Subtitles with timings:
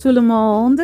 [0.00, 0.80] Tout le monde.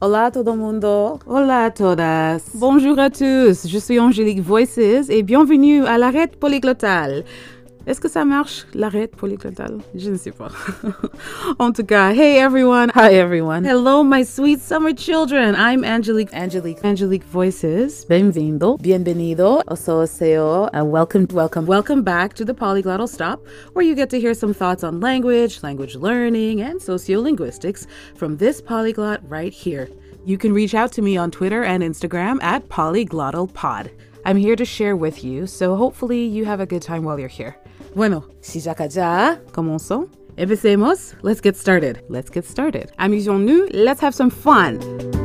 [0.00, 1.20] Hola todo mundo.
[1.26, 2.42] Hola todas.
[2.54, 3.68] Bonjour à tous.
[3.68, 7.24] Je suis Angélique Voices et bienvenue à l'arrêt polyglotale.
[7.84, 9.78] Est-ce que ça marche, l'arrêt polyglottale?
[9.96, 10.52] Je ne sais pas.
[11.58, 12.90] en tout cas, hey everyone.
[12.94, 13.64] Hi everyone.
[13.64, 15.56] Hello, my sweet summer children.
[15.56, 16.32] I'm Angelique.
[16.32, 16.78] Angelique.
[16.84, 18.04] Angelique Voices.
[18.08, 18.78] Bienvenido.
[18.80, 19.64] Bienvenido.
[19.66, 20.68] Oso seo.
[20.72, 24.54] Uh, welcome, welcome, welcome back to the Polyglottal Stop, where you get to hear some
[24.54, 29.88] thoughts on language, language learning, and sociolinguistics from this polyglot right here.
[30.24, 33.90] You can reach out to me on Twitter and Instagram at polyglottalpod.
[34.24, 37.26] I'm here to share with you, so hopefully you have a good time while you're
[37.26, 37.56] here.
[37.94, 40.08] Bueno, si ya commençons, comenzó.
[40.36, 41.14] Empecemos.
[41.22, 42.02] Let's get started.
[42.08, 42.90] Let's get started.
[42.96, 43.68] Amusons-nous.
[43.72, 45.21] Let's have some fun.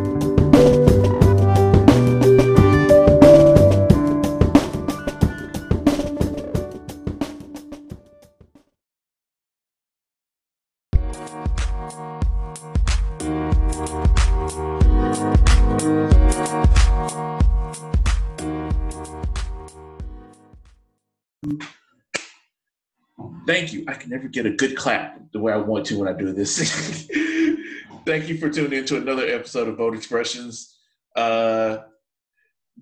[23.47, 23.85] Thank you.
[23.87, 26.33] I can never get a good clap the way I want to when I do
[26.33, 26.57] this.
[28.05, 30.77] Thank you for tuning in to another episode of Vote Expressions.
[31.15, 31.77] Uh,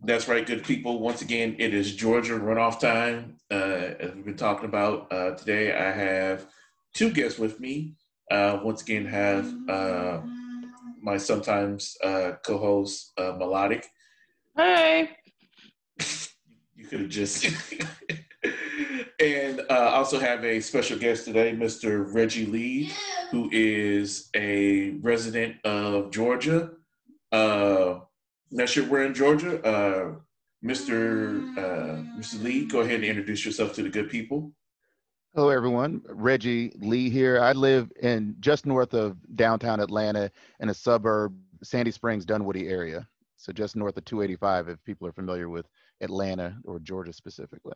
[0.04, 1.00] that's right, good people.
[1.00, 3.38] Once again, it is Georgia runoff time.
[3.52, 6.48] Uh, as we've been talking about uh, today, I have
[6.96, 7.94] two guests with me.
[8.32, 10.22] Uh, once again, have uh,
[11.00, 13.88] my sometimes uh, co-host uh, Melodic.
[14.58, 15.12] Hey.
[16.76, 17.46] you could have just
[19.20, 22.14] and uh, also have a special guest today, Mr.
[22.14, 22.92] Reggie Lee,
[23.32, 26.72] who is a resident of Georgia.
[27.32, 28.00] Uh,
[28.52, 29.64] not sure we're in Georgia.
[29.66, 30.16] Uh,
[30.64, 31.58] Mr.
[31.58, 32.42] Uh, Mr.
[32.44, 34.52] Lee, go ahead and introduce yourself to the good people.
[35.34, 36.02] Hello, everyone.
[36.08, 37.40] Reggie Lee here.
[37.40, 40.32] I live in just north of downtown Atlanta
[40.62, 43.08] in a suburb, Sandy Springs, Dunwoody area.
[43.36, 45.68] So just north of 285, if people are familiar with
[46.02, 47.76] Atlanta or Georgia specifically.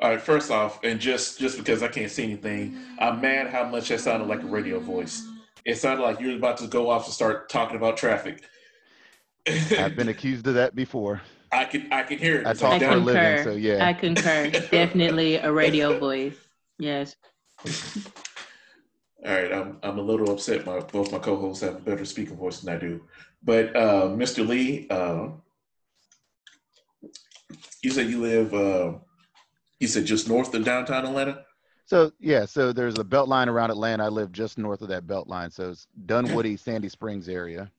[0.00, 3.64] All right, first off, and just just because I can't see anything, I'm mad how
[3.64, 5.26] much that sounded like a radio voice.
[5.64, 8.42] It sounded like you were about to go off and start talking about traffic.
[9.78, 11.22] I've been accused of that before.
[11.52, 12.46] I can I can hear it.
[12.46, 13.86] I talk for a living, so yeah.
[13.86, 14.50] I concur.
[14.70, 16.36] Definitely a radio voice.
[16.78, 17.16] Yes.
[17.64, 20.66] All right, I'm I'm a little upset.
[20.66, 23.04] My both my co-hosts have a better speaking voice than I do,
[23.42, 24.46] but uh, Mr.
[24.46, 25.28] Lee, uh,
[27.82, 28.52] you said you live.
[28.52, 28.94] Uh,
[29.80, 31.44] you said just north of downtown Atlanta.
[31.86, 34.04] So yeah, so there's a belt line around Atlanta.
[34.04, 37.70] I live just north of that belt line, so it's Dunwoody, Sandy Springs area.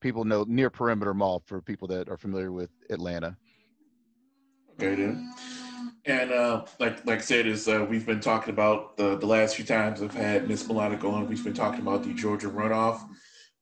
[0.00, 3.36] People know near Perimeter Mall for people that are familiar with Atlanta.
[4.74, 5.32] Okay, then.
[6.06, 9.56] And uh, like like I said, is uh, we've been talking about the the last
[9.56, 11.28] few times I've had Miss Melodic on.
[11.28, 13.06] We've been talking about the Georgia runoff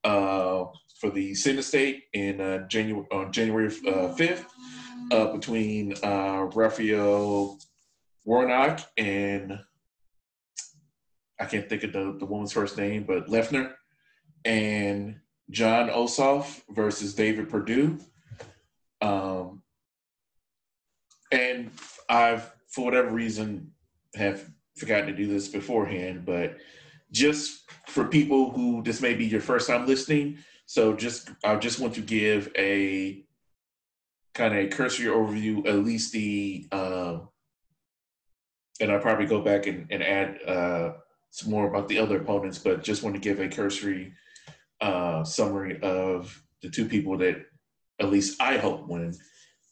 [0.05, 0.65] uh,
[1.01, 4.47] for the Senate state in uh, January on January uh, fifth
[5.11, 7.59] uh, between uh, Raphael
[8.25, 9.59] Warnock and
[11.41, 13.75] I can't think of the, the woman's first name, but Loeffler
[14.45, 15.17] and
[15.51, 17.99] Jon Ossoff versus David Perdue.
[19.01, 19.63] Um,
[21.33, 21.71] and
[22.09, 23.73] I've, for whatever reason,
[24.15, 26.59] have forgotten to do this beforehand, but
[27.11, 31.81] just for people who this may be your first time listening, so just I just
[31.81, 33.25] want to give a
[34.35, 37.19] kind of a cursory overview, at least the, uh,
[38.81, 40.93] and I'll probably go back and, and add uh,
[41.31, 44.13] some more about the other opponents, but just want to give a cursory
[44.81, 47.37] uh, summary of the two people that
[48.01, 49.15] at least I hope win.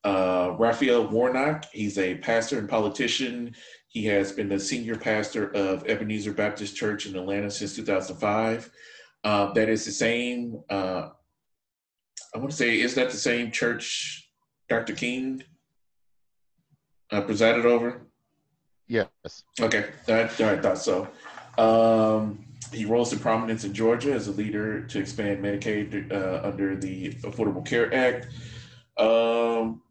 [0.05, 3.55] Uh, Raphael Warnock, he's a pastor and politician.
[3.89, 8.71] He has been the senior pastor of Ebenezer Baptist Church in Atlanta since 2005.
[9.25, 11.09] Uh, that is the same, uh,
[12.35, 14.28] I want to say, is that the same church
[14.69, 14.95] Dr.
[14.95, 15.43] King
[17.11, 18.03] uh, presided over?
[18.87, 19.09] Yes.
[19.61, 20.27] Okay, I, I
[20.59, 21.09] thought so.
[21.59, 26.77] Um, he rose to prominence in Georgia as a leader to expand Medicaid uh, under
[26.77, 28.29] the Affordable Care Act.
[28.97, 29.83] Um,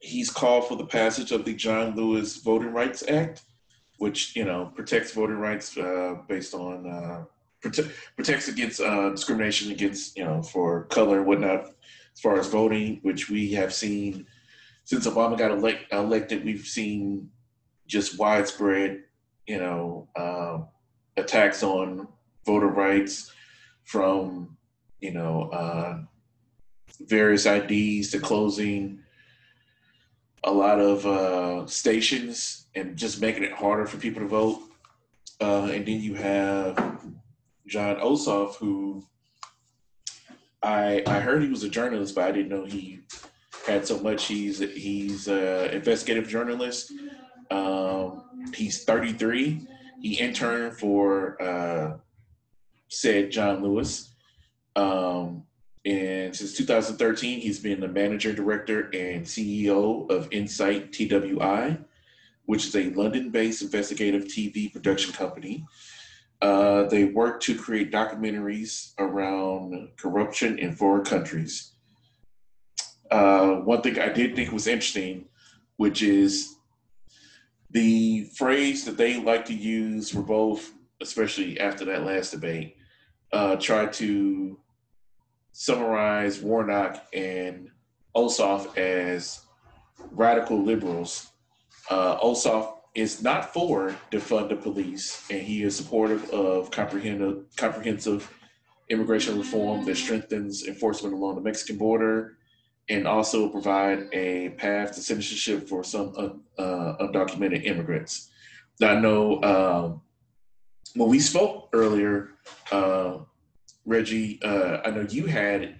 [0.00, 3.42] he's called for the passage of the John Lewis Voting Rights Act,
[3.98, 7.24] which you know protects voting rights uh, based on uh,
[7.62, 11.70] prote- protects against uh, discrimination against you know for color and whatnot
[12.16, 14.26] as far as voting, which we have seen
[14.84, 17.28] since Obama got elect, elected, we've seen
[17.86, 19.02] just widespread,
[19.46, 20.68] you know, um,
[21.16, 22.08] attacks on
[22.44, 23.32] voter rights
[23.84, 24.56] from,
[25.00, 25.98] you know, uh,
[27.00, 29.00] various IDs to closing
[30.44, 34.60] a lot of uh, stations and just making it harder for people to vote.
[35.40, 36.76] uh, and then you have
[37.66, 39.04] Jon Ossoff, who
[40.66, 43.00] I I heard he was a journalist, but I didn't know he
[43.66, 44.26] had so much.
[44.26, 46.92] He's he's an investigative journalist.
[47.50, 49.66] Um, he's 33.
[50.02, 51.96] He interned for uh,
[52.88, 54.12] said John Lewis.
[54.74, 55.44] Um,
[55.84, 61.78] and since 2013, he's been the manager, director, and CEO of Insight TWI,
[62.46, 65.64] which is a London based investigative TV production company.
[66.42, 71.72] Uh, they work to create documentaries around corruption in foreign countries.
[73.10, 75.26] Uh, one thing I did think was interesting,
[75.76, 76.56] which is
[77.70, 82.76] the phrase that they like to use for both, especially after that last debate,
[83.32, 84.58] uh, try to
[85.52, 87.70] summarize Warnock and
[88.14, 89.40] Ossoff as
[90.10, 91.28] radical liberals.
[91.90, 98.32] Uh, Ossoff is not for defund the police, and he is supportive of comprehensive, comprehensive
[98.88, 102.38] immigration reform that strengthens enforcement along the Mexican border
[102.88, 108.30] and also provide a path to citizenship for some uh, uh, undocumented immigrants.
[108.80, 110.00] Now, I know um,
[110.94, 112.30] when we spoke earlier,
[112.72, 113.18] uh,
[113.84, 115.74] Reggie, uh, I know you had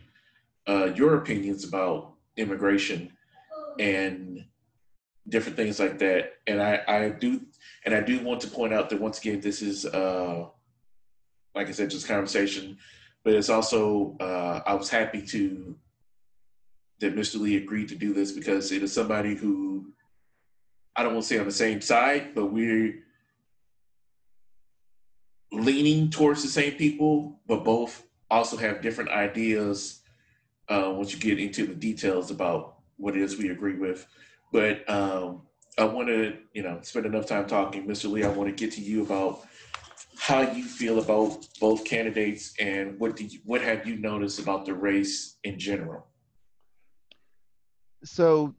[0.67, 3.13] uh, your opinions about immigration
[3.79, 4.45] and
[5.29, 7.41] different things like that, and I, I do,
[7.85, 10.47] and I do want to point out that once again, this is, uh,
[11.55, 12.79] like I said, just conversation,
[13.25, 15.77] but it's also uh, I was happy to
[17.01, 17.41] that Mr.
[17.41, 19.93] Lee agreed to do this because it is somebody who
[20.95, 23.03] I don't want to say on the same side, but we're
[25.53, 30.01] leaning towards the same people, but both also have different ideas
[30.69, 34.07] uh, once you get into the details about what it is we agree with.
[34.57, 35.43] But um,
[35.77, 38.11] I want to, you know, spend enough time talking, Mr.
[38.11, 38.25] Lee.
[38.25, 39.47] I want to get to you about
[40.19, 44.65] how you feel about both candidates and what did you, what have you noticed about
[44.65, 46.07] the race in general.
[48.03, 48.55] So,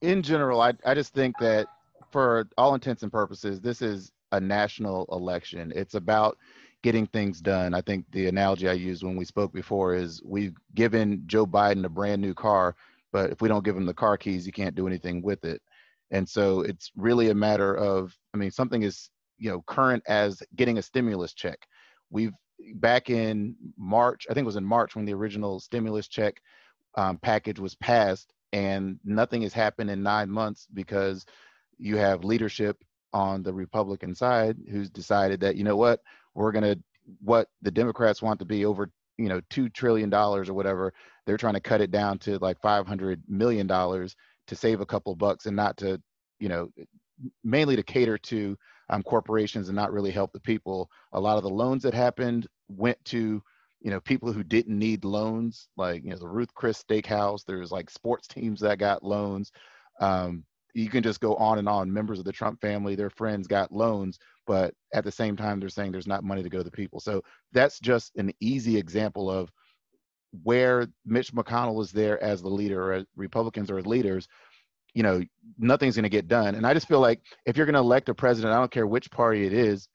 [0.00, 1.66] in general, I I just think that
[2.10, 5.74] for all intents and purposes, this is a national election.
[5.76, 6.38] It's about
[6.82, 7.74] getting things done.
[7.74, 11.84] I think the analogy I used when we spoke before is we've given Joe Biden
[11.84, 12.76] a brand new car,
[13.12, 15.60] but if we don't give him the car keys, he can't do anything with it.
[16.10, 20.42] And so it's really a matter of, I mean, something is, you know, current as
[20.56, 21.58] getting a stimulus check.
[22.10, 22.32] We've
[22.74, 26.40] back in March, I think it was in March when the original stimulus check
[26.96, 31.24] um, package was passed, and nothing has happened in nine months because
[31.78, 32.82] you have leadership
[33.12, 36.00] on the Republican side who's decided that you know what
[36.34, 36.78] we're to
[37.20, 40.92] what the Democrats want to be over you know two trillion dollars or whatever
[41.26, 45.14] they're trying to cut it down to like 500 million dollars to save a couple
[45.14, 46.00] bucks and not to
[46.38, 46.70] you know
[47.44, 48.56] mainly to cater to
[48.88, 50.90] um, corporations and not really help the people.
[51.12, 53.42] A lot of the loans that happened went to
[53.80, 57.44] you know people who didn't need loans like you know the ruth chris steakhouse.
[57.46, 59.52] There's like sports teams that got loans.
[60.00, 60.44] Um,
[60.74, 61.92] you can just go on and on.
[61.92, 64.18] Members of the Trump family, their friends got loans,
[64.50, 66.98] but at the same time, they're saying there's not money to go to the people.
[66.98, 67.22] So
[67.52, 69.48] that's just an easy example of
[70.42, 74.26] where Mitch McConnell is there as the leader, or Republicans are as leaders.
[74.92, 75.22] You know,
[75.56, 76.56] nothing's going to get done.
[76.56, 78.88] And I just feel like if you're going to elect a president, I don't care
[78.88, 79.88] which party it is,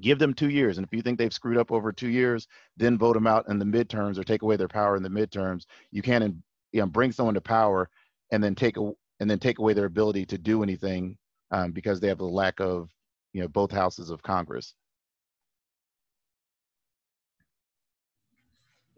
[0.00, 0.78] give them two years.
[0.78, 2.46] And if you think they've screwed up over two years,
[2.76, 5.64] then vote them out in the midterms or take away their power in the midterms.
[5.90, 6.36] You can't
[6.70, 7.90] you know, bring someone to power
[8.30, 11.18] and then take a, and then take away their ability to do anything
[11.50, 12.90] um, because they have a lack of
[13.32, 14.74] you know both houses of Congress.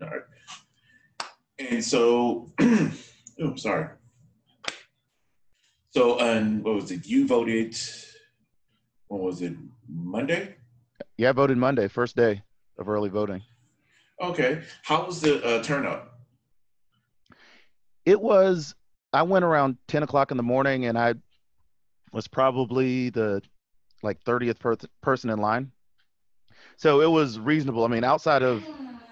[0.03, 0.23] All right.
[1.59, 3.89] And so, oh, sorry.
[5.91, 7.07] So, and what was it?
[7.07, 7.77] You voted.
[9.09, 9.55] When was it?
[9.89, 10.57] Monday.
[11.19, 12.43] Yeah, I voted Monday, first day
[12.79, 13.43] of early voting.
[14.23, 14.63] Okay.
[14.83, 16.13] How was the uh, turnout?
[18.07, 18.75] It was
[19.13, 21.15] I went around 10 o'clock in the morning and I
[22.13, 23.43] was probably the
[24.03, 25.73] like 30th per- person in line.
[26.77, 27.85] So it was reasonable.
[27.85, 28.63] I mean, outside of,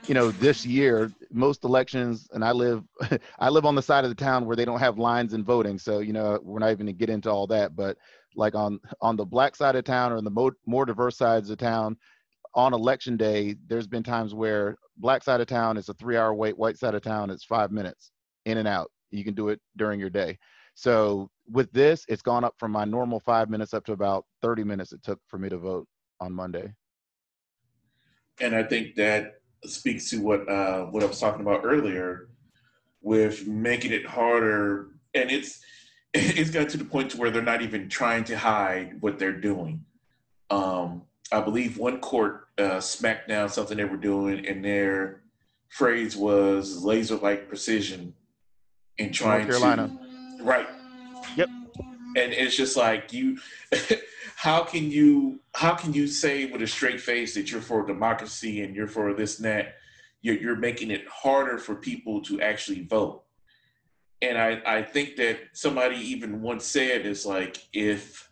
[0.07, 2.83] you know, this year, most elections, and I live,
[3.38, 5.78] I live on the side of the town where they don't have lines in voting.
[5.78, 7.97] So, you know, we're not even gonna get into all that, but
[8.35, 11.59] like on, on the black side of town or the mo- more diverse sides of
[11.59, 11.97] town
[12.54, 16.35] on election day, there's been times where black side of town is a three hour
[16.35, 18.11] wait, white side of town, it's five minutes
[18.47, 20.38] in and out you can do it during your day.
[20.78, 24.62] So with this, it's gone up from my normal five minutes up to about 30
[24.62, 25.88] minutes it took for me to vote
[26.20, 26.73] on Monday.
[28.40, 32.28] And I think that speaks to what uh, what I was talking about earlier,
[33.02, 35.61] with making it harder, and it's
[36.14, 39.40] it's got to the point to where they're not even trying to hide what they're
[39.40, 39.85] doing.
[40.49, 45.23] Um, I believe one court uh, smacked down something they were doing, and their
[45.70, 48.14] phrase was laser-like precision
[48.97, 50.07] in trying to
[50.40, 50.68] right.
[51.37, 51.49] Yep.
[52.16, 53.38] And it's just like you.
[54.37, 58.62] how can you how can you say with a straight face that you're for democracy
[58.62, 59.75] and you're for this and that?
[60.21, 63.23] You're, you're making it harder for people to actually vote.
[64.21, 68.28] And I, I think that somebody even once said is like if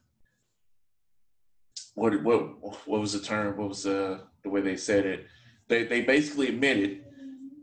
[1.96, 3.56] what what what was the term?
[3.56, 5.26] What was uh, the way they said it?
[5.68, 7.04] They they basically admitted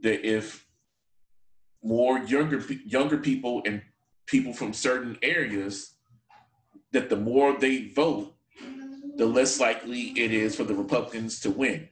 [0.02, 0.66] that if
[1.84, 3.82] more younger younger people and
[4.26, 5.96] people from certain areas
[6.92, 8.34] that the more they vote,
[9.18, 11.88] the less likely it is for the Republicans to win.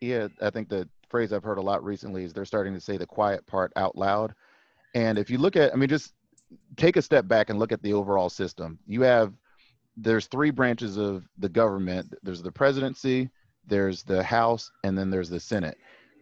[0.00, 2.96] Yeah, I think the phrase I've heard a lot recently is they're starting to say
[2.96, 4.34] the quiet part out loud.
[4.94, 6.14] And if you look at, I mean, just
[6.76, 8.78] take a step back and look at the overall system.
[8.86, 9.34] You have,
[9.96, 13.28] there's three branches of the government there's the presidency,
[13.66, 15.76] there's the House, and then there's the Senate.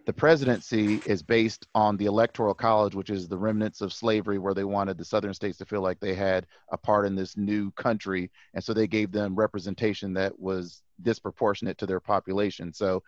[0.09, 4.55] The presidency is based on the Electoral College, which is the remnants of slavery, where
[4.55, 7.71] they wanted the southern states to feel like they had a part in this new
[7.73, 8.31] country.
[8.55, 12.73] And so they gave them representation that was disproportionate to their population.
[12.73, 13.03] So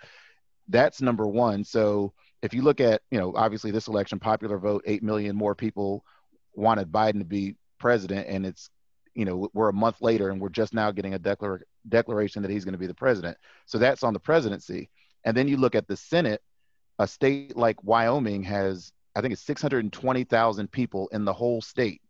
[0.69, 1.64] that's number one.
[1.64, 5.54] So if you look at, you know, obviously this election, popular vote, 8 million more
[5.54, 6.04] people
[6.52, 8.28] wanted Biden to be president.
[8.28, 8.69] And it's,
[9.14, 12.50] you know, we're a month later and we're just now getting a declar- declaration that
[12.50, 13.38] he's going to be the president.
[13.64, 14.90] So that's on the presidency.
[15.25, 16.42] And then you look at the Senate
[17.00, 22.02] a state like Wyoming has, I think it's 620,000 people in the whole state.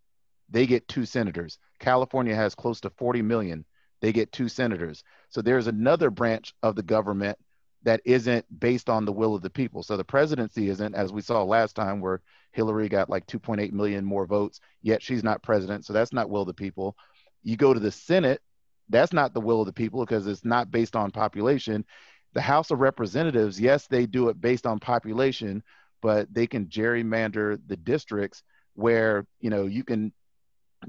[0.51, 1.61] They get two senators.
[1.79, 3.65] California has close to 40 million.
[4.01, 5.05] They get two senators.
[5.29, 7.39] So there's another branch of the government
[7.85, 9.85] that isn't based on the will of the people.
[9.85, 12.21] So the presidency isn't, as we saw last time, where
[12.51, 15.85] Hillary got like 2.8 million more votes, yet she's not president.
[15.87, 16.97] So that's not will of the people.
[17.45, 18.43] You go to the Senate,
[18.89, 21.85] that's not the will of the people because it's not based on population
[22.33, 25.63] the House of Representatives, yes, they do it based on population,
[26.01, 28.43] but they can gerrymander the districts
[28.75, 30.13] where, you know, you can,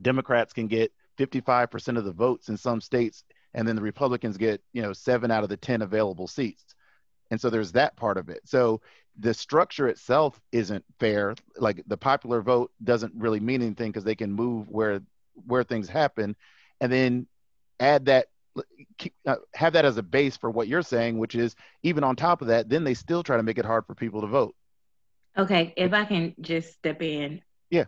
[0.01, 4.61] Democrats can get 55% of the votes in some states, and then the Republicans get,
[4.73, 6.75] you know, seven out of the 10 available seats.
[7.31, 8.41] And so there's that part of it.
[8.45, 8.81] So
[9.17, 11.35] the structure itself isn't fair.
[11.57, 15.01] Like the popular vote doesn't really mean anything because they can move where
[15.45, 16.35] where things happen.
[16.79, 17.27] And then
[17.79, 18.27] add that
[18.97, 22.15] keep, uh, have that as a base for what you're saying, which is even on
[22.15, 24.55] top of that, then they still try to make it hard for people to vote.
[25.37, 27.41] Okay, if I can just step in.
[27.69, 27.85] Yeah.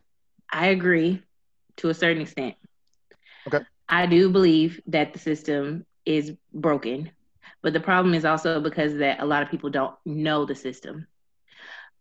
[0.52, 1.22] I agree
[1.78, 2.56] to a certain extent.
[3.48, 3.66] Okay.
[3.90, 7.12] I do believe that the system is broken,
[7.62, 11.08] but the problem is also because that a lot of people don't know the system.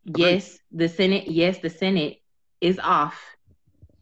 [0.06, 0.22] Agreed.
[0.22, 2.22] Yes, the Senate, yes, the Senate
[2.60, 3.20] is off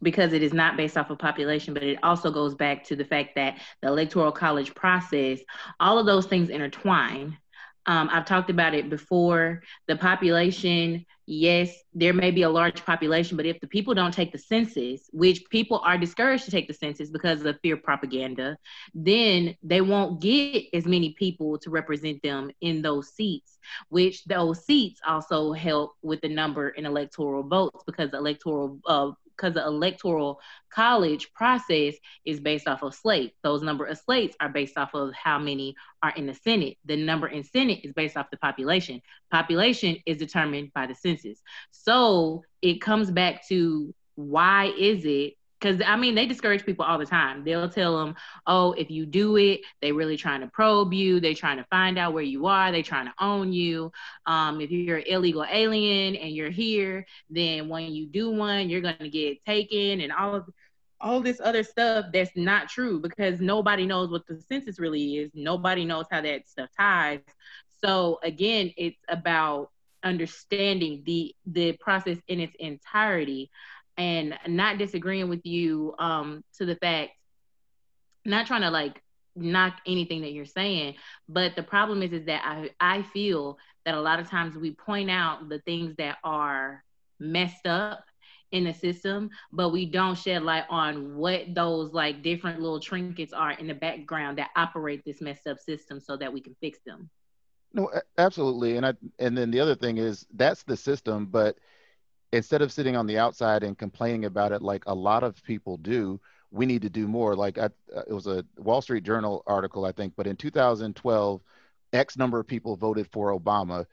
[0.01, 3.05] because it is not based off of population, but it also goes back to the
[3.05, 5.39] fact that the electoral college process,
[5.79, 7.37] all of those things intertwine.
[7.87, 9.63] Um, I've talked about it before.
[9.87, 14.31] The population, yes, there may be a large population, but if the people don't take
[14.31, 18.55] the census, which people are discouraged to take the census because of fear propaganda,
[18.93, 23.57] then they won't get as many people to represent them in those seats,
[23.89, 29.55] which those seats also help with the number in electoral votes because electoral uh, because
[29.55, 31.95] the electoral college process
[32.25, 33.35] is based off of slates.
[33.43, 36.77] Those number of slates are based off of how many are in the Senate.
[36.85, 39.01] The number in Senate is based off the population.
[39.31, 41.41] Population is determined by the census.
[41.71, 46.97] So it comes back to why is it because I mean, they discourage people all
[46.97, 47.43] the time.
[47.43, 48.15] They'll tell them,
[48.47, 51.19] "Oh, if you do it, they really trying to probe you.
[51.19, 52.71] They trying to find out where you are.
[52.71, 53.91] They trying to own you.
[54.25, 58.81] Um, if you're an illegal alien and you're here, then when you do one, you're
[58.81, 60.49] gonna get taken and all of
[60.99, 65.31] all this other stuff that's not true because nobody knows what the census really is.
[65.33, 67.19] Nobody knows how that stuff ties.
[67.83, 69.71] So again, it's about
[70.03, 73.51] understanding the the process in its entirety
[74.01, 77.11] and not disagreeing with you um, to the fact,
[78.25, 78.99] not trying to like
[79.35, 80.95] knock anything that you're saying,
[81.29, 84.71] but the problem is is that I I feel that a lot of times we
[84.71, 86.83] point out the things that are
[87.19, 88.03] messed up
[88.51, 93.33] in the system, but we don't shed light on what those like different little trinkets
[93.33, 96.79] are in the background that operate this messed up system so that we can fix
[96.87, 97.07] them.
[97.71, 98.77] No, absolutely.
[98.77, 101.55] And I and then the other thing is that's the system, but
[102.31, 105.77] instead of sitting on the outside and complaining about it like a lot of people
[105.77, 106.19] do
[106.51, 109.85] we need to do more like I, uh, it was a wall street journal article
[109.85, 111.41] i think but in 2012
[111.93, 113.85] x number of people voted for obama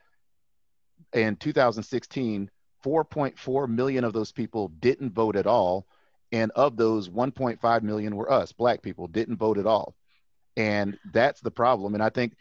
[1.13, 2.49] in 2016
[2.83, 5.85] 4.4 million of those people didn't vote at all
[6.31, 9.95] and of those 1.5 million were us black people didn't vote at all
[10.57, 11.95] And that's the problem.
[11.95, 12.35] And I think,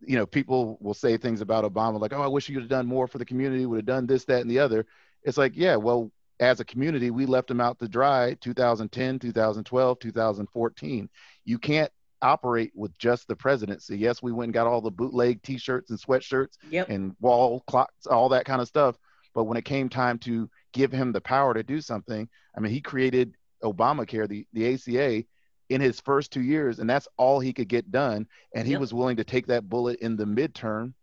[0.00, 2.70] you know, people will say things about Obama like, oh, I wish you would have
[2.70, 4.86] done more for the community, would have done this, that, and the other.
[5.22, 9.98] It's like, yeah, well, as a community, we left them out to dry 2010, 2012,
[9.98, 11.08] 2014.
[11.44, 13.98] You can't operate with just the presidency.
[13.98, 16.88] Yes, we went and got all the bootleg t-shirts and sweatshirts Yep.
[16.88, 18.96] and wall clocks, all that kind of stuff.
[19.34, 22.72] But when it came time to give him the power to do something, I mean,
[22.72, 25.24] he created Obamacare, the, the ACA,
[25.68, 28.26] in his first two years, and that's all he could get done.
[28.54, 28.80] And he Yep.
[28.80, 30.94] was willing to take that bullet in the midterm.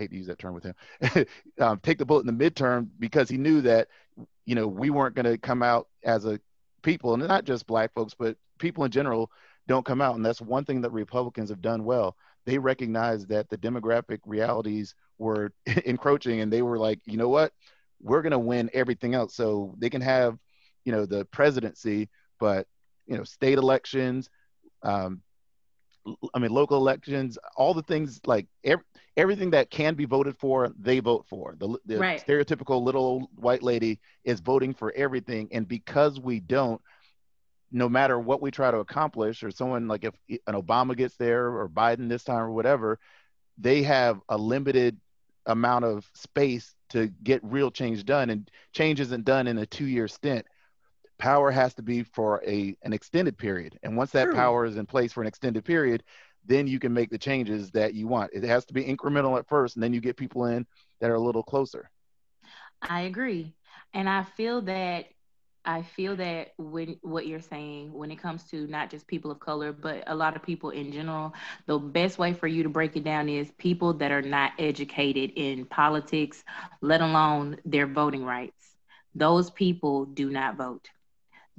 [0.00, 1.26] Hate to use that term with him.
[1.60, 3.88] um, take the bullet in the midterm because he knew that,
[4.46, 6.40] you know, we weren't going to come out as a
[6.82, 9.30] people, and not just black folks, but people in general
[9.68, 10.16] don't come out.
[10.16, 12.16] And that's one thing that Republicans have done well.
[12.46, 15.52] They recognized that the demographic realities were
[15.84, 17.52] encroaching, and they were like, you know what,
[18.00, 19.34] we're going to win everything else.
[19.34, 20.38] So they can have,
[20.84, 22.66] you know, the presidency, but
[23.06, 24.30] you know, state elections,
[24.82, 25.20] um,
[26.34, 28.84] I mean, local elections, all the things like ev-
[29.16, 31.56] everything that can be voted for, they vote for.
[31.58, 32.24] The, the Right.
[32.26, 36.80] stereotypical little white lady is voting for everything, and because we don't,
[37.70, 40.14] no matter what we try to accomplish, or someone like if
[40.46, 42.98] an Obama gets there or Biden this time or whatever,
[43.58, 44.98] they have a limited
[45.46, 50.08] amount of space to get real change done, and change isn't done in a two-year
[50.08, 50.46] stint.
[51.20, 54.86] Power has to be for a an extended period, and once that power is in
[54.86, 56.02] place for an extended period,
[56.46, 58.32] then you can make the changes that you want.
[58.32, 60.66] It has to be incremental at first, and then you get people in
[61.00, 61.90] that are a little closer.
[62.82, 63.54] I agree.
[63.92, 65.06] And I feel that
[65.64, 69.40] I feel that when what you're saying when it comes to not just people of
[69.40, 71.34] color but a lot of people in general,
[71.66, 75.32] the best way for you to break it down is people that are not educated
[75.36, 76.42] in politics,
[76.80, 78.76] let alone their voting rights.
[79.14, 80.88] Those people do not vote.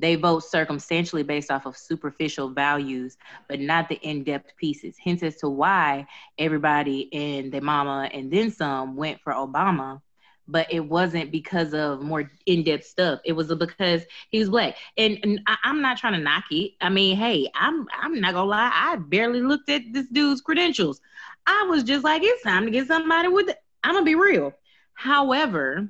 [0.01, 4.97] They vote circumstantially based off of superficial values, but not the in-depth pieces.
[5.01, 10.01] Hence as to why everybody and their mama and then some went for Obama
[10.47, 13.21] but it wasn't because of more in-depth stuff.
[13.23, 14.75] It was because he was black.
[14.97, 16.73] And, and I, I'm not trying to knock it.
[16.81, 18.71] I mean, hey, I'm I'm not gonna lie.
[18.73, 20.99] I barely looked at this dude's credentials.
[21.45, 23.49] I was just like, it's time to get somebody with.
[23.83, 24.53] I'm gonna be real.
[24.93, 25.87] However,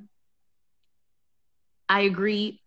[1.89, 2.60] I agree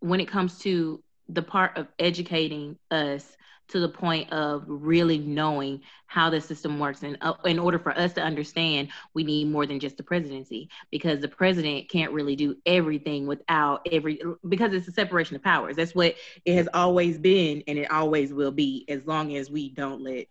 [0.00, 3.36] when it comes to the part of educating us
[3.68, 7.02] to the point of really knowing how the system works.
[7.02, 10.68] And uh, in order for us to understand, we need more than just the presidency
[10.90, 15.76] because the president can't really do everything without every, because it's a separation of powers.
[15.76, 19.68] That's what it has always been and it always will be as long as we
[19.70, 20.26] don't let,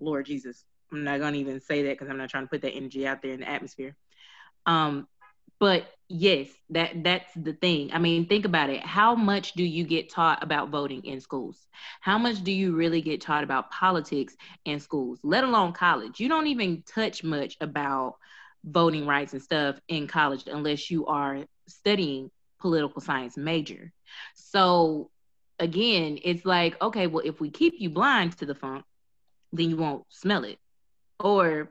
[0.00, 2.62] Lord Jesus, I'm not going to even say that because I'm not trying to put
[2.62, 3.94] that energy out there in the atmosphere.
[4.66, 5.06] Um,
[5.58, 7.90] but yes, that that's the thing.
[7.92, 8.84] I mean, think about it.
[8.84, 11.66] How much do you get taught about voting in schools?
[12.00, 16.20] How much do you really get taught about politics in schools, let alone college?
[16.20, 18.16] You don't even touch much about
[18.64, 23.92] voting rights and stuff in college unless you are studying political science major.
[24.34, 25.10] So
[25.58, 28.84] again, it's like, okay, well, if we keep you blind to the funk,
[29.52, 30.58] then you won't smell it.
[31.20, 31.70] Or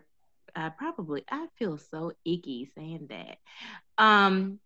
[0.55, 3.37] I probably I feel so icky saying that.
[3.97, 4.59] Um,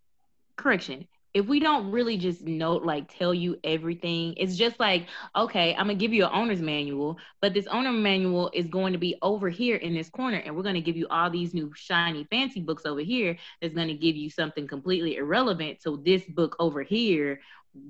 [0.56, 1.08] correction.
[1.34, 5.86] If we don't really just note, like tell you everything, it's just like, okay, I'm
[5.86, 9.48] gonna give you an owner's manual, but this owner manual is going to be over
[9.50, 12.86] here in this corner, and we're gonna give you all these new shiny fancy books
[12.86, 17.40] over here that's gonna give you something completely irrelevant to this book over here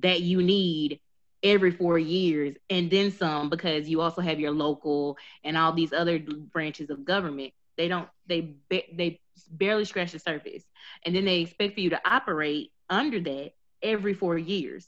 [0.02, 1.00] that you need
[1.44, 5.94] every four years and then some because you also have your local and all these
[5.94, 9.20] other branches of government they don't they they
[9.52, 10.64] barely scratch the surface.
[11.06, 14.88] And then they expect for you to operate under that every four years.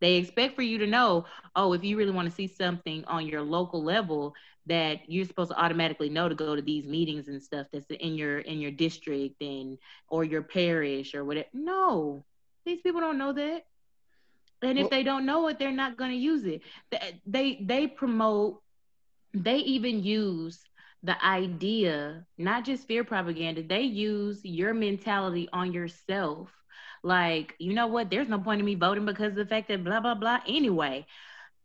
[0.00, 3.26] They expect for you to know oh if you really want to see something on
[3.26, 4.34] your local level
[4.66, 8.14] that you're supposed to automatically know to go to these meetings and stuff that's in
[8.14, 9.78] your in your district and
[10.08, 11.48] or your parish or whatever.
[11.52, 12.24] No.
[12.64, 13.64] These people don't know that.
[14.62, 16.62] And if Well- they don't know it they're not going to use it.
[16.90, 18.62] Th- they they promote
[19.32, 20.58] they even use
[21.02, 26.50] the idea not just fear propaganda they use your mentality on yourself
[27.02, 29.84] like you know what there's no point in me voting because of the fact that
[29.84, 31.06] blah blah blah anyway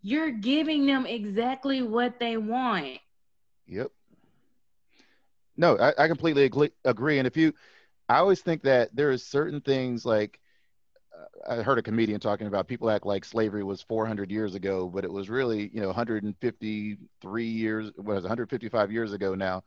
[0.02, 3.00] you're giving them exactly what they want
[3.68, 3.92] Yep.
[5.58, 6.44] No, I, I completely
[6.86, 7.18] agree.
[7.18, 7.54] And if you,
[8.10, 10.40] I always think that there is certain things like
[11.48, 15.04] I heard a comedian talking about people act like slavery was 400 years ago, but
[15.04, 19.64] it was really you know 153 years, what is it, 155 years ago now,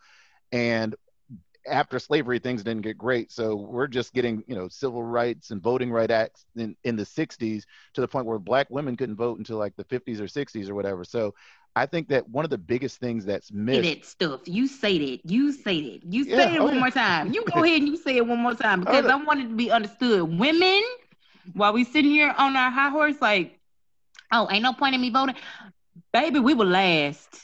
[0.52, 0.94] and
[1.66, 5.60] after slavery things didn't get great so we're just getting you know civil rights and
[5.60, 9.36] voting right acts in, in the 60s to the point where black women couldn't vote
[9.36, 11.34] until like the 50s or 60s or whatever so
[11.76, 13.84] I think that one of the biggest things that's missed.
[13.84, 14.40] Say that stuff.
[14.46, 15.30] You say that.
[15.30, 16.12] You say that.
[16.12, 17.32] You say oh, yeah, it one more time.
[17.32, 19.44] You go ahead and you say it one more time oh, because I want it
[19.44, 20.38] to be understood.
[20.38, 20.82] Women,
[21.54, 23.58] while we sitting here on our high horse, like,
[24.32, 25.36] oh, ain't no point in me voting.
[26.12, 27.40] Baby, we were last.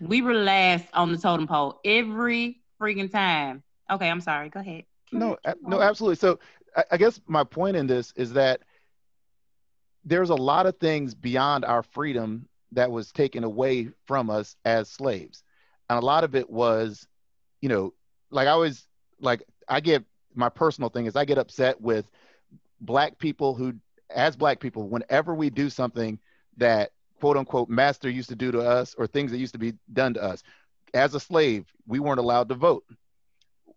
[0.00, 3.62] We were last on the totem pole every freaking time.
[3.90, 4.48] Okay, I'm sorry.
[4.48, 4.84] Go ahead.
[5.12, 6.16] No, no, absolutely.
[6.16, 6.38] So
[6.76, 8.60] I, I guess my point in this is that
[10.04, 14.88] there's a lot of things beyond our freedom that was taken away from us as
[14.90, 15.42] slaves.
[15.88, 17.06] And a lot of it was,
[17.60, 17.94] you know,
[18.30, 18.86] like I was
[19.20, 22.10] like I get my personal thing is I get upset with
[22.80, 23.74] black people who
[24.10, 26.18] as black people, whenever we do something
[26.56, 29.74] that quote unquote master used to do to us or things that used to be
[29.92, 30.42] done to us.
[30.92, 32.84] As a slave, we weren't allowed to vote.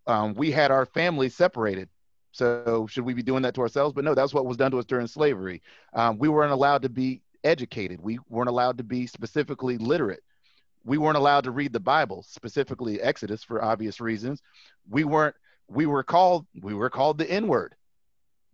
[0.06, 1.90] Um, we had our families separated.
[2.32, 3.94] So should we be doing that to ourselves?
[3.94, 5.62] But no, that's what was done to us during slavery.
[5.94, 8.00] Um, we weren't allowed to be educated.
[8.02, 10.24] We weren't allowed to be specifically literate.
[10.84, 14.42] We weren't allowed to read the Bible, specifically Exodus for obvious reasons.
[14.90, 15.36] We weren't
[15.68, 17.76] we were called we were called the N-word.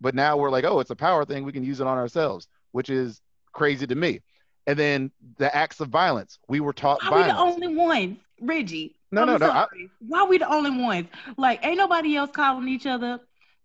[0.04, 1.46] But now we're like, oh, it's a power thing.
[1.46, 3.22] We can use it on ourselves, which is
[3.54, 4.20] crazy to me.
[4.68, 6.40] And then the acts of violence.
[6.50, 7.56] We were taught Why violence.
[7.56, 8.98] we the only ones, Reggie?
[9.12, 9.50] No, I'm no, no.
[9.50, 9.66] I,
[10.06, 11.08] Why we the only ones?
[11.38, 13.22] Like, ain't nobody else calling each other.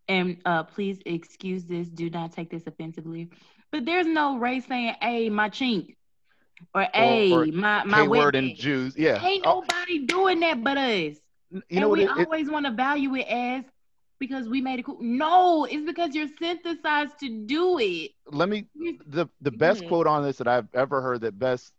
[0.09, 1.89] And uh, please excuse this.
[1.89, 3.31] Do not take this offensively.
[3.73, 5.97] But there's no race saying, "Hey, my chink,"
[6.75, 9.61] or "Hey, or, or my my word in Jews." Yeah, ain't oh.
[9.61, 11.17] nobody doing that but us.
[11.51, 11.99] You and know what?
[11.99, 13.65] We it, always want to value it as
[14.19, 14.99] because we made it cool.
[15.01, 18.13] No, it's because you're synthesized to do it.
[18.27, 18.67] Let me
[19.07, 19.89] the the best mm-hmm.
[19.89, 21.73] quote on this that I've ever heard that best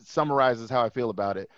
[0.00, 1.50] summarizes how I feel about it.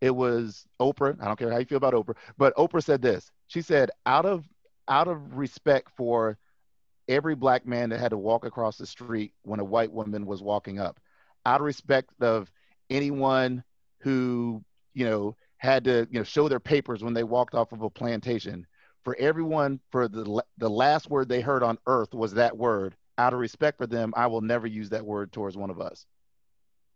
[0.00, 1.20] It was Oprah.
[1.20, 3.30] I don't care how you feel about Oprah, but Oprah said this.
[3.48, 4.44] She said, "Out of
[4.86, 6.38] out of respect for
[7.08, 10.42] every black man that had to walk across the street when a white woman was
[10.42, 11.00] walking up,
[11.46, 12.50] out of respect of
[12.90, 13.64] anyone
[14.00, 14.62] who
[14.94, 17.90] you know had to you know show their papers when they walked off of a
[17.90, 18.66] plantation."
[19.08, 22.94] For everyone for the the last word they heard on earth was that word.
[23.16, 26.04] Out of respect for them i will never use that word towards one of us.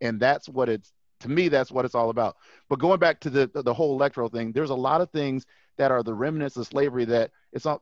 [0.03, 2.37] And that's what it's to me that's what it's all about.
[2.69, 5.47] But going back to the the whole electoral thing there's a lot of things
[5.79, 7.81] that are the remnants of slavery that it's not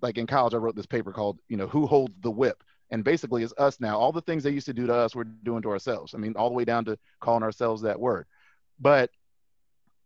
[0.00, 2.62] like in college i wrote this paper called you know who holds the whip?
[2.92, 3.98] And basically it's us now.
[3.98, 6.14] All the things they used to do to us we're doing to ourselves.
[6.14, 8.26] I mean all the way down to calling ourselves that word.
[8.78, 9.10] But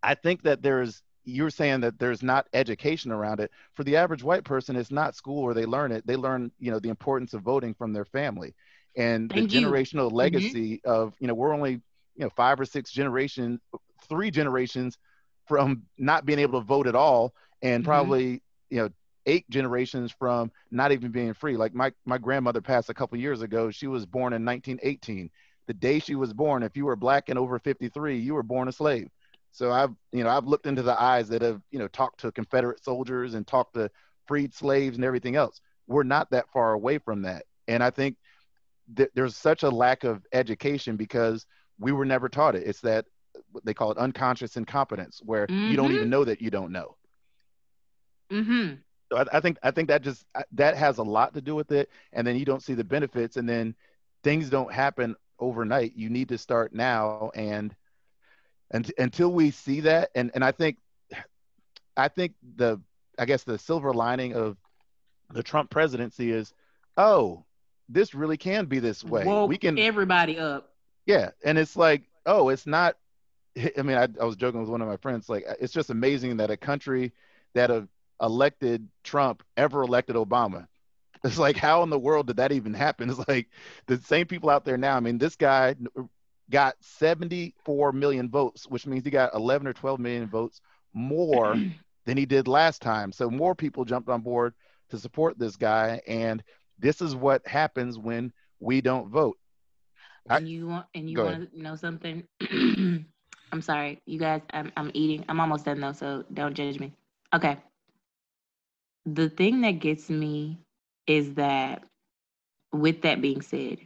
[0.03, 4.23] i think that there's you're saying that there's not education around it for the average
[4.23, 7.35] white person it's not school where they learn it they learn you know the importance
[7.35, 8.55] of voting from their family
[8.97, 9.67] and Thank the you.
[9.67, 10.17] generational mm-hmm.
[10.17, 10.91] legacy mm-hmm.
[10.91, 11.73] of you know we're only
[12.15, 13.61] you know five or six generations
[14.09, 14.97] three generations
[15.47, 17.91] from not being able to vote at all and mm-hmm.
[17.91, 18.89] probably you know
[19.27, 23.43] eight generations from not even being free like my my grandmother passed a couple years
[23.43, 25.29] ago she was born in 1918
[25.67, 28.69] the day she was born if you were black and over 53 you were born
[28.69, 29.09] a slave
[29.57, 32.31] so I've, you know, I've looked into the eyes that have, you know, talked to
[32.31, 33.91] Confederate soldiers and talked to
[34.27, 35.63] freed slaves and everything else.
[35.87, 37.45] We're not that far away from that.
[37.67, 38.19] And I think
[38.87, 41.47] there's such a lack of education because
[41.79, 42.67] we were never taught it.
[42.67, 43.07] It's that
[43.65, 45.71] they call it unconscious incompetence, where mm-hmm.
[45.71, 46.11] you don't even mm-hmm.
[46.11, 46.95] know that you don't know.
[48.31, 48.75] Mm-hmm.
[49.11, 51.73] So I, I think I think that just that has a lot to do with
[51.73, 51.89] it.
[52.13, 53.75] And then you don't see the benefits, and then
[54.23, 55.97] things don't happen overnight.
[55.97, 57.75] You need to start now and
[58.71, 60.79] and until we see that and and i think
[61.97, 62.81] i think the
[63.19, 64.57] i guess the silver lining of
[65.33, 66.53] the trump presidency is
[66.97, 67.45] oh
[67.89, 69.25] this really can be this way.
[69.25, 70.73] Woke we can everybody up.
[71.07, 72.97] Yeah and it's like oh it's not
[73.79, 76.37] i mean I, I was joking with one of my friends like it's just amazing
[76.39, 77.13] that a country
[77.55, 77.89] that have
[78.21, 80.67] elected trump ever elected obama.
[81.25, 83.11] It's like how in the world did that even happen?
[83.11, 83.49] It's like
[83.87, 85.77] the same people out there now i mean this guy
[86.51, 90.61] got 74 million votes, which means he got 11 or 12 million votes
[90.93, 91.55] more
[92.07, 93.13] than he did last time.
[93.13, 94.55] So more people jumped on board
[94.91, 96.01] to support this guy.
[96.07, 96.43] And
[96.79, 99.37] this is what happens when we don't vote.
[100.29, 102.25] And you want and you want to know something?
[103.53, 104.43] I'm sorry, you guys.
[104.53, 105.25] I'm I'm eating.
[105.29, 106.93] I'm almost done though, so don't judge me.
[107.33, 107.57] Okay.
[109.05, 110.59] The thing that gets me
[111.07, 111.85] is that,
[112.73, 113.79] with that being said,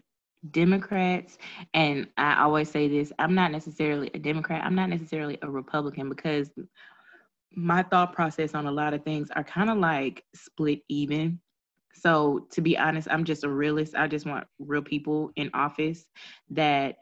[0.50, 1.38] Democrats,
[1.74, 6.08] and I always say this I'm not necessarily a Democrat, I'm not necessarily a Republican
[6.08, 6.50] because
[7.52, 11.40] my thought process on a lot of things are kind of like split even.
[11.92, 13.94] So, to be honest, I'm just a realist.
[13.96, 16.06] I just want real people in office
[16.50, 16.96] that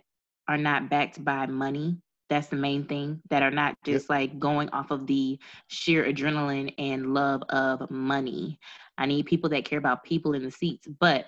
[0.48, 1.98] are not backed by money.
[2.30, 4.10] That's the main thing, that are not just yep.
[4.10, 8.58] like going off of the sheer adrenaline and love of money.
[8.96, 10.88] I need people that care about people in the seats.
[11.00, 11.26] But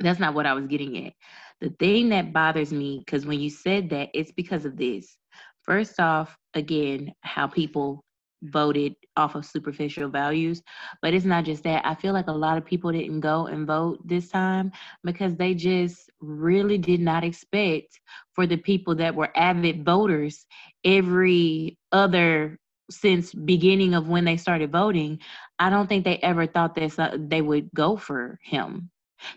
[0.00, 1.12] that's not what I was getting at.
[1.60, 5.16] The thing that bothers me, because when you said that, it's because of this.
[5.62, 8.04] First off, again, how people
[8.44, 10.62] voted off of superficial values.
[11.02, 11.84] But it's not just that.
[11.86, 15.54] I feel like a lot of people didn't go and vote this time because they
[15.54, 18.00] just really did not expect
[18.34, 20.46] for the people that were avid voters
[20.84, 22.58] every other
[22.90, 25.18] since beginning of when they started voting
[25.58, 28.90] i don't think they ever thought that they would go for him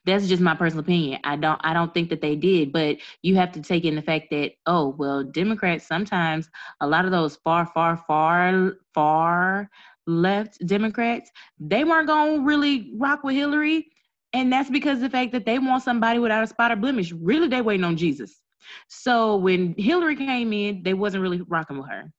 [0.05, 1.19] that's just my personal opinion.
[1.23, 4.01] I don't i don't think that they did but you have to take in the
[4.01, 6.49] fact that oh well democrats sometimes
[6.81, 9.69] a lot of those far far far far
[10.05, 13.87] left democrats they weren't going to really rock with hillary
[14.33, 17.11] and that's because the fact that they want somebody without a spot or blemish.
[17.11, 18.41] Really they waiting on jesus.
[18.87, 22.11] So when hillary came in they wasn't really rocking with her.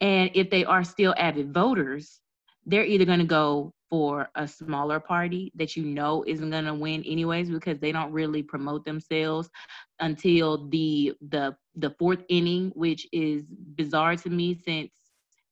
[0.00, 2.20] And if they are still avid voters
[2.66, 6.74] they're either going to go for a smaller party that you know isn't going to
[6.74, 9.50] win anyways because they don't really promote themselves
[9.98, 13.42] until the the the fourth inning which is
[13.76, 14.90] bizarre to me since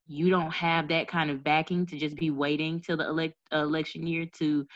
[0.07, 4.07] you don't have that kind of backing to just be waiting till the elect, election
[4.07, 4.67] year to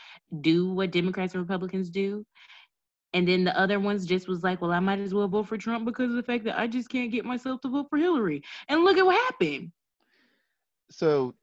[0.41, 2.25] do what democrats and republicans do.
[3.15, 5.57] And then the other ones just was like well i might as well vote for
[5.57, 8.43] trump because of the fact that i just can't get myself to vote for hillary.
[8.67, 9.71] And look at what happened.
[10.91, 11.33] So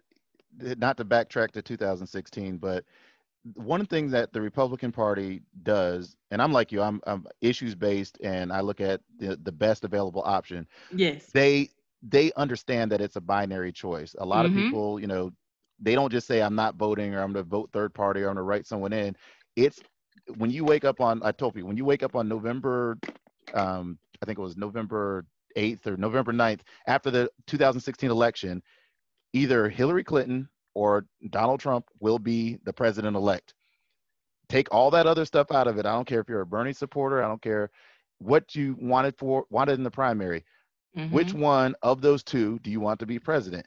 [0.79, 2.85] not to backtrack to 2016, but
[3.55, 8.19] one thing that the Republican Party does, and I'm like you, I'm, I'm issues based,
[8.23, 10.67] and I look at the, the best available option.
[10.95, 11.27] Yes.
[11.33, 11.71] They
[12.03, 14.15] they understand that it's a binary choice.
[14.19, 14.57] A lot mm-hmm.
[14.57, 15.31] of people, you know,
[15.79, 18.29] they don't just say I'm not voting or I'm going to vote third party or
[18.29, 19.17] I'm going to write someone in.
[19.57, 19.81] It's
[20.37, 22.99] when you wake up on I told you when you wake up on November,
[23.55, 25.25] um, I think it was November
[25.57, 28.63] 8th or November 9th after the 2016 election
[29.33, 33.55] either Hillary Clinton or Donald Trump will be the president elect.
[34.49, 35.87] Take all that other stuff out of it.
[35.87, 37.23] I don't care if you're a Bernie supporter.
[37.23, 37.71] I don't care
[38.19, 40.45] what you wanted for wanted in the primary.
[40.97, 41.15] Mm-hmm.
[41.15, 43.67] Which one of those two do you want to be president?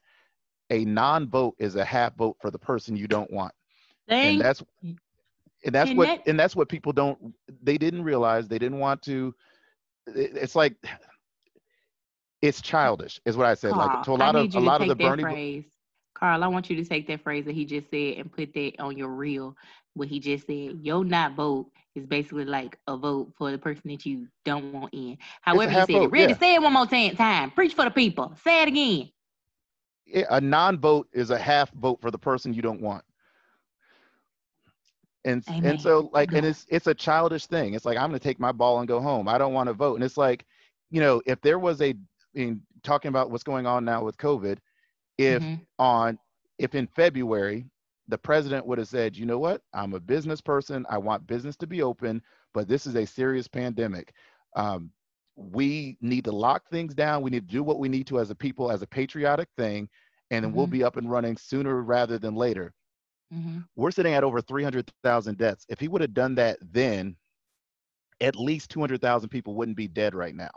[0.69, 3.53] A non-vote is a half vote for the person you don't want.
[4.07, 8.59] Thank and that's and that's what and that's what people don't they didn't realize they
[8.59, 9.33] didn't want to
[10.07, 10.75] it's like
[12.43, 13.71] it's childish, is what I said.
[13.71, 15.23] Carl, like to a lot of a lot of the Bernie.
[15.23, 15.63] Phrase.
[16.13, 18.73] Carl, I want you to take that phrase that he just said and put that
[18.79, 19.55] on your reel.
[19.93, 23.83] What he just said, your not vote is basically like a vote for the person
[23.85, 25.17] that you don't want in.
[25.41, 26.11] However, you said vote, it.
[26.11, 26.33] Ready?
[26.33, 26.37] Yeah.
[26.37, 27.15] Say it one more time.
[27.15, 27.51] Time.
[27.51, 28.33] Preach for the people.
[28.43, 29.09] Say it again.
[30.29, 33.05] A non-vote is a half vote for the person you don't want.
[35.23, 35.65] And Amen.
[35.65, 37.73] and so like and it's it's a childish thing.
[37.73, 39.29] It's like I'm going to take my ball and go home.
[39.29, 39.95] I don't want to vote.
[39.95, 40.45] And it's like,
[40.91, 41.95] you know, if there was a
[42.35, 44.57] in talking about what's going on now with COVID,
[45.17, 45.61] if mm-hmm.
[45.79, 46.17] on
[46.57, 47.65] if in February
[48.07, 51.55] the president would have said, you know what, I'm a business person, I want business
[51.57, 52.21] to be open,
[52.53, 54.13] but this is a serious pandemic.
[54.55, 54.91] Um,
[55.35, 57.23] we need to lock things down.
[57.23, 59.87] We need to do what we need to as a people, as a patriotic thing,
[60.31, 60.57] and then mm-hmm.
[60.57, 62.73] we'll be up and running sooner rather than later.
[63.33, 63.59] Mm-hmm.
[63.75, 65.65] We're sitting at over 300,000 deaths.
[65.69, 67.15] If he would have done that then,
[68.21, 70.51] at least 200,000 people wouldn't be dead right now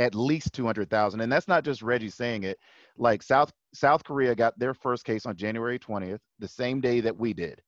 [0.00, 2.58] at least 200,000 and that's not just Reggie saying it.
[2.96, 7.16] Like South South Korea got their first case on January 20th the same day that
[7.16, 7.60] we did.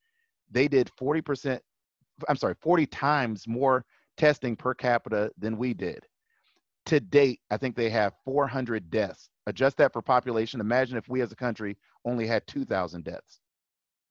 [0.50, 1.60] They did 40%
[2.28, 3.84] I'm sorry 40 times more
[4.16, 6.06] testing per capita than we did.
[6.86, 9.28] To date I think they have 400 deaths.
[9.46, 10.60] Adjust that for population.
[10.60, 13.40] Imagine if we as a country only had 2,000 deaths.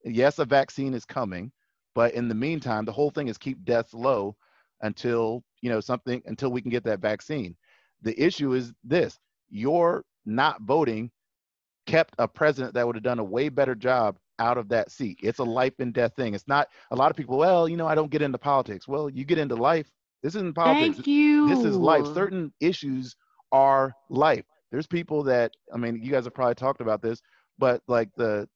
[0.04, 1.50] Yes a vaccine is coming
[1.96, 4.36] but in the meantime the whole thing is keep deaths low
[4.82, 7.56] until you know something until we can get that vaccine
[8.02, 9.18] the issue is this
[9.50, 11.10] your not voting
[11.86, 15.18] kept a president that would have done a way better job out of that seat.
[15.22, 16.34] It's a life and death thing.
[16.34, 18.88] It's not a lot of people, well, you know, I don't get into politics.
[18.88, 19.90] Well, you get into life.
[20.22, 20.96] This isn't politics.
[20.96, 21.48] Thank you.
[21.48, 22.06] This is life.
[22.14, 23.16] Certain issues
[23.50, 24.44] are life.
[24.70, 27.20] There's people that I mean, you guys have probably talked about this,
[27.58, 28.48] but like the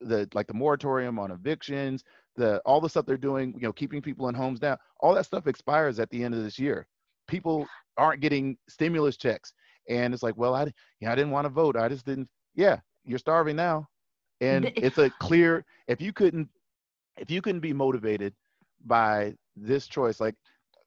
[0.00, 2.04] the like the moratorium on evictions,
[2.36, 5.26] the all the stuff they're doing, you know, keeping people in homes now, all that
[5.26, 6.86] stuff expires at the end of this year.
[7.26, 9.52] People aren't getting stimulus checks.
[9.88, 11.76] And it's like, well, I, you know, I didn't want to vote.
[11.76, 12.28] I just didn't.
[12.54, 13.88] Yeah, you're starving now.
[14.40, 16.48] And it's a clear, if you couldn't,
[17.16, 18.34] if you couldn't be motivated
[18.84, 20.34] by this choice, like,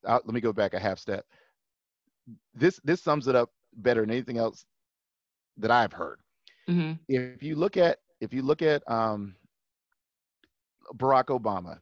[0.05, 1.25] I'll, let me go back a half step.
[2.53, 4.65] This, this sums it up better than anything else
[5.57, 6.19] that I've heard.
[6.69, 6.93] Mm-hmm.
[7.07, 9.35] If you look at, if you look at um,
[10.95, 11.79] Barack Obama,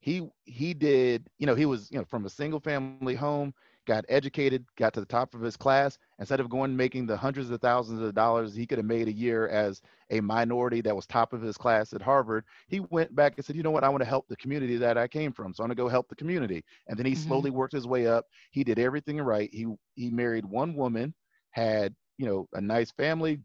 [0.00, 3.54] he he did, you know, he was, you know, from a single family home
[3.86, 7.50] got educated, got to the top of his class, instead of going making the hundreds
[7.50, 11.06] of thousands of dollars he could have made a year as a minority that was
[11.06, 13.88] top of his class at Harvard, he went back and said, you know what, I
[13.88, 15.52] want to help the community that I came from.
[15.52, 16.64] So I'm gonna go help the community.
[16.86, 17.28] And then he mm-hmm.
[17.28, 18.26] slowly worked his way up.
[18.50, 19.50] He did everything right.
[19.52, 21.14] He he married one woman,
[21.50, 23.40] had, you know, a nice family,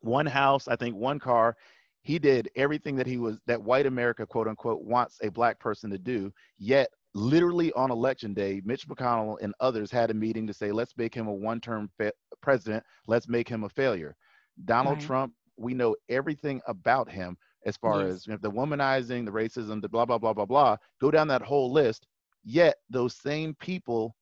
[0.00, 1.56] one house, I think one car.
[2.02, 5.90] He did everything that he was that white America, quote unquote, wants a black person
[5.90, 6.32] to do.
[6.58, 10.96] Yet literally on election day, Mitch McConnell and others had a meeting to say, let's
[10.96, 14.16] make him a one term fa- president, let's make him a failure.
[14.64, 15.06] Donald right.
[15.06, 18.14] Trump, we know everything about him as far yes.
[18.14, 20.76] as you know, the womanizing, the racism, the blah, blah, blah, blah, blah.
[21.00, 22.06] Go down that whole list.
[22.44, 24.14] Yet those same people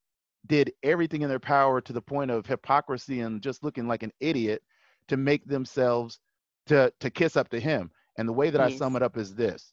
[0.47, 4.13] did everything in their power to the point of hypocrisy and just looking like an
[4.21, 4.63] idiot
[5.09, 6.21] to make themselves
[6.67, 7.91] to to kiss up to him.
[8.19, 8.75] And the way that yes.
[8.75, 9.73] I sum it up is this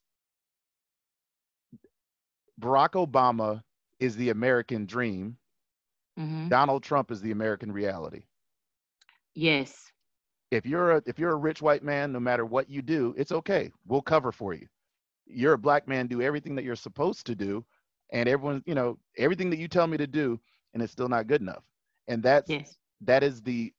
[2.60, 3.63] Barack Obama
[4.00, 5.38] is the American dream.
[6.19, 6.50] Mm-hmm.
[6.50, 8.24] Donald Trump is the American reality.
[9.36, 9.91] Yes.
[10.52, 13.32] If you're a if you're a rich white man, no matter what you do, it's
[13.32, 13.72] okay.
[13.88, 14.67] We'll cover for you.
[15.26, 17.63] You're a black man, do everything that you're supposed to do,
[18.12, 20.39] and everyone, you know, everything that you tell me to do,
[20.74, 21.63] and it's still not good enough.
[22.08, 22.78] And that's yes.
[23.02, 23.72] that is the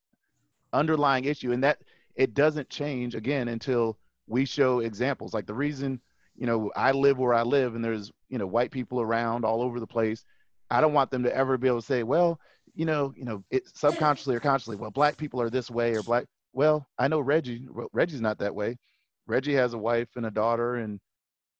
[0.71, 1.51] underlying issue.
[1.51, 1.79] And that
[2.15, 5.33] it doesn't change again until we show examples.
[5.33, 5.99] Like the reason
[6.41, 9.61] you know, I live where I live and there's, you know, white people around all
[9.61, 10.25] over the place.
[10.71, 12.39] I don't want them to ever be able to say, well,
[12.73, 16.01] you know, you know, it subconsciously or consciously, well, black people are this way or
[16.01, 16.25] black.
[16.51, 17.67] Well, I know Reggie.
[17.93, 18.79] Reggie's not that way.
[19.27, 20.99] Reggie has a wife and a daughter and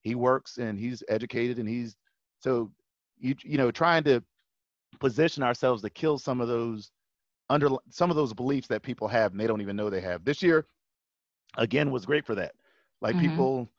[0.01, 1.95] he works and he's educated and he's
[2.39, 2.71] so
[3.19, 4.23] you you know trying to
[4.99, 6.89] position ourselves to kill some of those
[7.51, 10.25] under some of those beliefs that people have and they don't even know they have.
[10.25, 10.65] This year
[11.55, 12.53] again was great for that.
[12.99, 13.29] Like mm-hmm.
[13.29, 13.69] people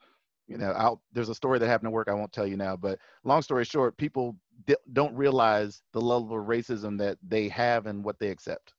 [0.47, 2.75] you know I'll, there's a story that happened at work i won't tell you now
[2.75, 7.85] but long story short people di- don't realize the level of racism that they have
[7.85, 8.73] and what they accept.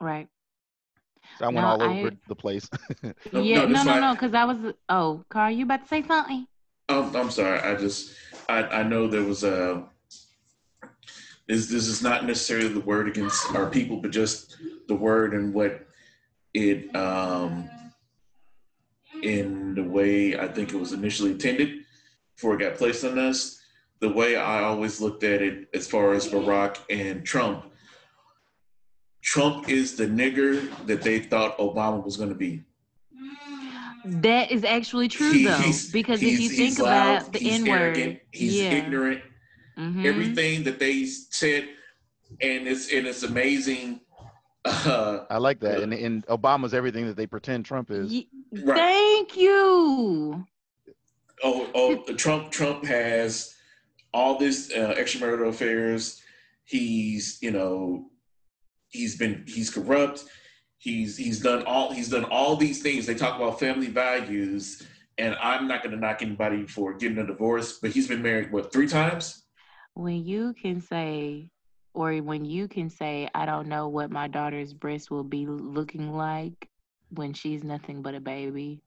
[0.00, 0.28] Right.
[1.38, 2.68] So i went no, all over I, the place.
[3.32, 6.46] Yeah no no no because i was oh carl you about to say something.
[6.88, 8.14] Oh, i'm sorry i just
[8.48, 9.84] i i know there was a
[11.48, 14.56] this this is not necessarily the word against our people but just
[14.88, 15.86] the word and what
[16.54, 17.68] it um
[19.22, 21.84] in the way I think it was initially intended
[22.34, 23.60] before it got placed on us.
[24.00, 27.72] The way I always looked at it as far as Barack and Trump,
[29.22, 32.64] Trump is the nigger that they thought Obama was going to be.
[34.04, 35.60] That is actually true he, though,
[35.92, 38.72] because if you think loud, about the N word, he's yeah.
[38.72, 39.22] ignorant.
[39.78, 40.04] Mm-hmm.
[40.04, 41.68] Everything that they said,
[42.40, 44.00] and it's and it's amazing
[44.64, 45.80] uh, I like that.
[45.80, 48.12] And, and Obama's everything that they pretend Trump is.
[48.64, 48.76] right.
[48.76, 50.46] Thank you.
[51.44, 52.50] Oh, oh, Trump.
[52.50, 53.54] Trump has
[54.14, 56.22] all this uh, extramarital affairs.
[56.64, 58.10] He's, you know,
[58.88, 60.24] he's been he's corrupt.
[60.78, 63.06] He's he's done all he's done all these things.
[63.06, 64.86] They talk about family values,
[65.18, 68.52] and I'm not going to knock anybody for getting a divorce, but he's been married
[68.52, 69.44] what three times.
[69.94, 71.50] When you can say
[71.94, 76.12] or when you can say, I don't know what my daughter's breast will be looking
[76.12, 76.68] like
[77.10, 78.80] when she's nothing but a baby.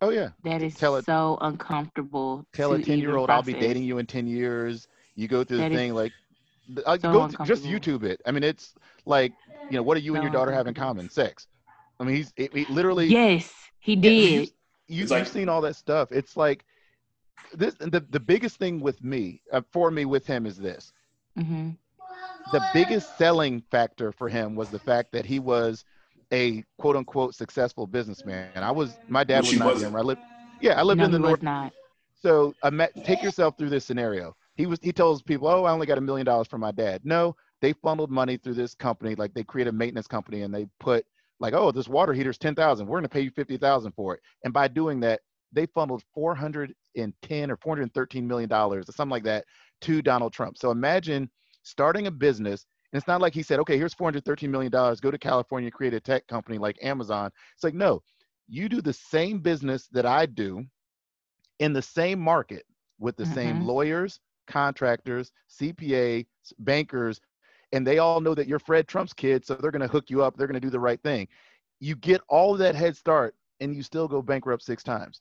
[0.00, 0.30] Oh yeah.
[0.44, 2.46] That is tell so it, uncomfortable.
[2.54, 4.88] Tell a 10 year old I'll be dating you in 10 years.
[5.14, 6.12] You go through that the thing like
[6.86, 8.20] uh, so go th- just YouTube it.
[8.24, 9.32] I mean, it's like,
[9.70, 11.08] you know, what do you so and your daughter have in common?
[11.10, 11.46] Sex.
[11.98, 13.06] I mean, he's it, he literally.
[13.06, 14.50] Yes, he did.
[14.86, 16.12] you, have like, seen all that stuff.
[16.12, 16.64] It's like
[17.54, 17.74] this.
[17.74, 20.92] The the biggest thing with me, uh, for me, with him is this.
[21.38, 21.70] Mm-hmm
[22.52, 25.84] the biggest selling factor for him was the fact that he was
[26.32, 28.50] a quote unquote successful businessman.
[28.54, 29.96] And I was my dad was not here.
[29.96, 30.20] I lived
[30.60, 31.42] yeah, I lived no, in the north.
[31.42, 31.72] Not.
[32.20, 34.34] So I met, take yourself through this scenario.
[34.56, 37.02] He was he tells people, Oh, I only got a million dollars from my dad.
[37.04, 40.66] No, they funneled money through this company, like they create a maintenance company and they
[40.80, 41.04] put
[41.40, 42.86] like, oh, this water heater's ten thousand.
[42.86, 44.20] We're gonna pay you fifty thousand for it.
[44.44, 45.20] And by doing that,
[45.52, 49.12] they funneled four hundred and ten or four hundred and thirteen million dollars or something
[49.12, 49.44] like that
[49.82, 50.58] to Donald Trump.
[50.58, 51.30] So imagine
[51.68, 52.66] starting a business.
[52.92, 56.00] And it's not like he said, okay, here's $413 million, go to California, create a
[56.00, 57.30] tech company like Amazon.
[57.54, 58.02] It's like, no,
[58.48, 60.64] you do the same business that I do
[61.58, 62.64] in the same market
[62.98, 63.34] with the mm-hmm.
[63.34, 66.26] same lawyers, contractors, CPA,
[66.60, 67.20] bankers,
[67.72, 70.22] and they all know that you're Fred Trump's kid, so they're going to hook you
[70.22, 70.36] up.
[70.36, 71.28] They're going to do the right thing.
[71.80, 75.20] You get all that head start, and you still go bankrupt six times.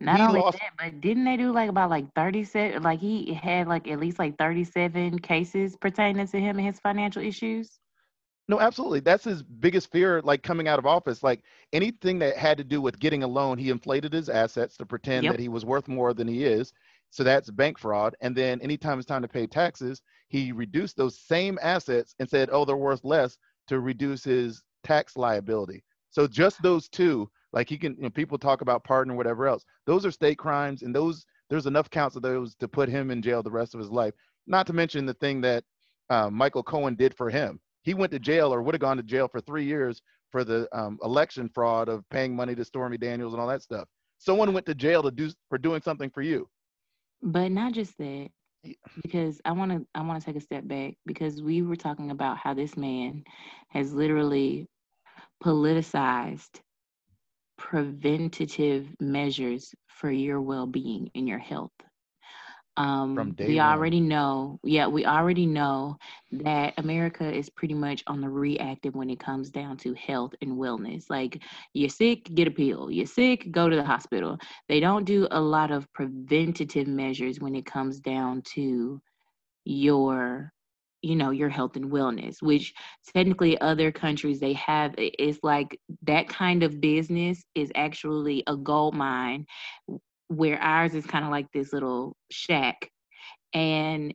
[0.00, 3.34] Not he only lost, that, but didn't they do like about like 37 like he
[3.34, 7.78] had like at least like 37 cases pertaining to him and his financial issues?
[8.46, 9.00] No, absolutely.
[9.00, 11.22] That's his biggest fear, like coming out of office.
[11.22, 14.86] Like anything that had to do with getting a loan, he inflated his assets to
[14.86, 15.32] pretend yep.
[15.32, 16.72] that he was worth more than he is.
[17.10, 18.16] So that's bank fraud.
[18.20, 22.50] And then anytime it's time to pay taxes, he reduced those same assets and said,
[22.52, 25.82] oh, they're worth less to reduce his tax liability.
[26.10, 29.46] So just those two, like he can, you know, people talk about pardon or whatever
[29.46, 29.64] else.
[29.86, 33.22] Those are state crimes, and those there's enough counts of those to put him in
[33.22, 34.12] jail the rest of his life.
[34.46, 35.62] Not to mention the thing that
[36.10, 37.60] uh, Michael Cohen did for him.
[37.82, 40.68] He went to jail or would have gone to jail for three years for the
[40.76, 43.86] um, election fraud of paying money to Stormy Daniels and all that stuff.
[44.18, 46.48] Someone went to jail to do for doing something for you.
[47.22, 48.30] But not just that,
[49.02, 52.10] because I want to I want to take a step back because we were talking
[52.10, 53.22] about how this man
[53.68, 54.66] has literally
[55.42, 56.60] politicized
[57.64, 61.72] preventative measures for your well-being and your health.
[62.76, 65.96] Um, we already know, yeah, we already know
[66.32, 70.58] that America is pretty much on the reactive when it comes down to health and
[70.58, 71.04] wellness.
[71.08, 71.42] Like,
[71.72, 72.90] you're sick, get a pill.
[72.90, 74.38] You're sick, go to the hospital.
[74.68, 79.00] They don't do a lot of preventative measures when it comes down to
[79.64, 80.52] your
[81.04, 82.72] you know your health and wellness which
[83.14, 88.94] technically other countries they have it's like that kind of business is actually a gold
[88.94, 89.46] mine
[90.28, 92.90] where ours is kind of like this little shack.
[93.52, 94.14] And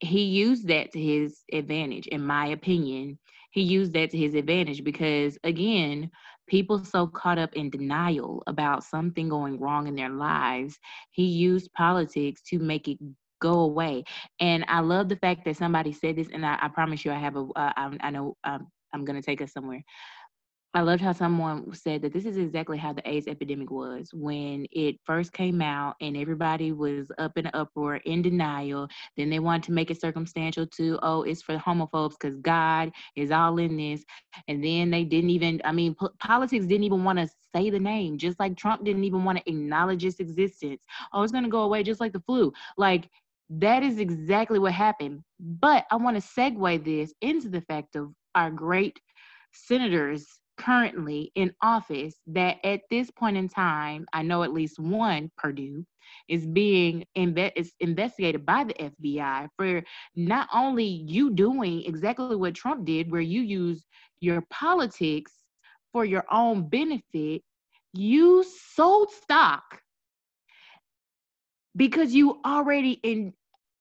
[0.00, 3.18] he used that to his advantage in my opinion.
[3.50, 6.10] He used that to his advantage because again
[6.46, 10.78] people so caught up in denial about something going wrong in their lives
[11.10, 12.98] he used politics to make it
[13.44, 14.04] go away.
[14.40, 17.18] And I love the fact that somebody said this, and I, I promise you, I
[17.18, 17.42] have a.
[17.54, 19.84] Uh, I, I know um, I'm going to take us somewhere.
[20.76, 24.66] I loved how someone said that this is exactly how the AIDS epidemic was when
[24.72, 28.88] it first came out and everybody was up in uproar, in denial.
[29.16, 33.30] Then they wanted to make it circumstantial to, oh, it's for homophobes because God is
[33.30, 34.04] all in this.
[34.48, 37.78] And then they didn't even, I mean, po- politics didn't even want to say the
[37.78, 40.82] name, just like Trump didn't even want to acknowledge its existence.
[41.12, 42.52] Oh, it's going to go away just like the flu.
[42.76, 43.08] Like
[43.50, 45.22] that is exactly what happened.
[45.38, 48.98] But I want to segue this into the fact of our great
[49.52, 50.26] senators
[50.56, 55.84] currently in office that at this point in time, I know at least one, Perdue,
[56.28, 59.82] is being is investigated by the FBI for
[60.16, 63.84] not only you doing exactly what Trump did, where you use
[64.20, 65.32] your politics
[65.92, 67.42] for your own benefit,
[67.92, 69.80] you sold stock
[71.76, 73.32] because you already in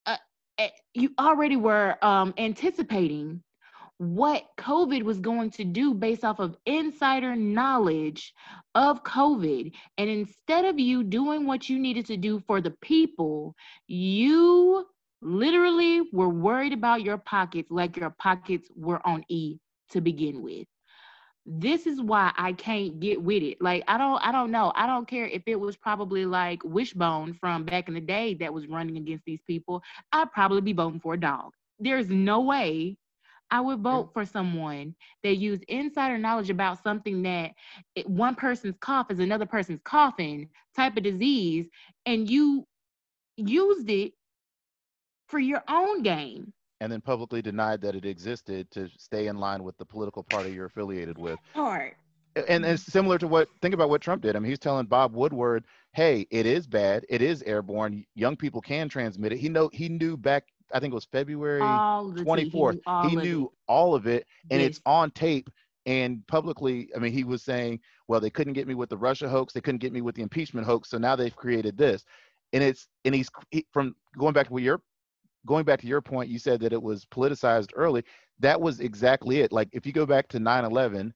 [0.05, 0.17] uh,
[0.57, 3.41] eh, you already were um, anticipating
[3.97, 8.33] what COVID was going to do based off of insider knowledge
[8.75, 9.71] of COVID.
[9.97, 13.55] And instead of you doing what you needed to do for the people,
[13.87, 14.85] you
[15.21, 19.57] literally were worried about your pockets like your pockets were on E
[19.91, 20.67] to begin with
[21.45, 23.61] this is why I can't get with it.
[23.61, 24.71] Like I don't I don't know.
[24.75, 28.53] I don't care if it was probably like Wishbone from back in the day that
[28.53, 29.83] was running against these people.
[30.11, 31.51] I'd probably be voting for a dog.
[31.79, 32.97] There's no way
[33.51, 37.51] I would vote for someone that used insider knowledge about something that
[37.95, 41.67] it, one person's cough is another person's coughing type of disease
[42.05, 42.65] and you
[43.37, 44.13] used it
[45.27, 46.53] for your own gain
[46.83, 50.51] and then publicly denied that it existed to stay in line with the political party
[50.51, 51.39] you're affiliated with.
[51.53, 51.95] Hard.
[52.35, 54.35] And it's similar to what think about what Trump did.
[54.35, 55.63] I mean, he's telling Bob Woodward,
[55.93, 57.05] "Hey, it is bad.
[57.07, 58.05] It is airborne.
[58.15, 60.43] Young people can transmit it." He know he knew back.
[60.73, 62.81] I think it was February 24th.
[63.03, 64.71] He, he knew, all of it, and yes.
[64.71, 65.49] it's on tape
[65.85, 66.89] and publicly.
[66.95, 67.79] I mean, he was saying,
[68.09, 69.53] "Well, they couldn't get me with the Russia hoax.
[69.53, 70.89] They couldn't get me with the impeachment hoax.
[70.89, 72.03] So now they've created this."
[72.51, 74.81] And it's and he's he, from going back to what your
[75.45, 78.03] going back to your point, you said that it was politicized early.
[78.39, 79.51] That was exactly it.
[79.51, 81.13] Like if you go back to 9/11,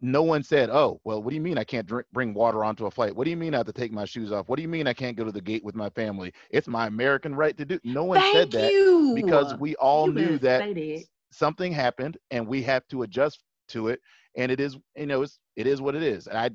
[0.00, 2.86] no one said, "Oh, well, what do you mean I can't drink, bring water onto
[2.86, 3.14] a flight?
[3.14, 4.48] What do you mean I have to take my shoes off?
[4.48, 6.32] What do you mean I can't go to the gate with my family?
[6.50, 9.12] It's my American right to do." No one Thank said that you.
[9.14, 10.98] because we all you knew that
[11.30, 14.00] something happened and we have to adjust to it.
[14.36, 16.26] And it is, you know, it's it is what it is.
[16.26, 16.50] And I,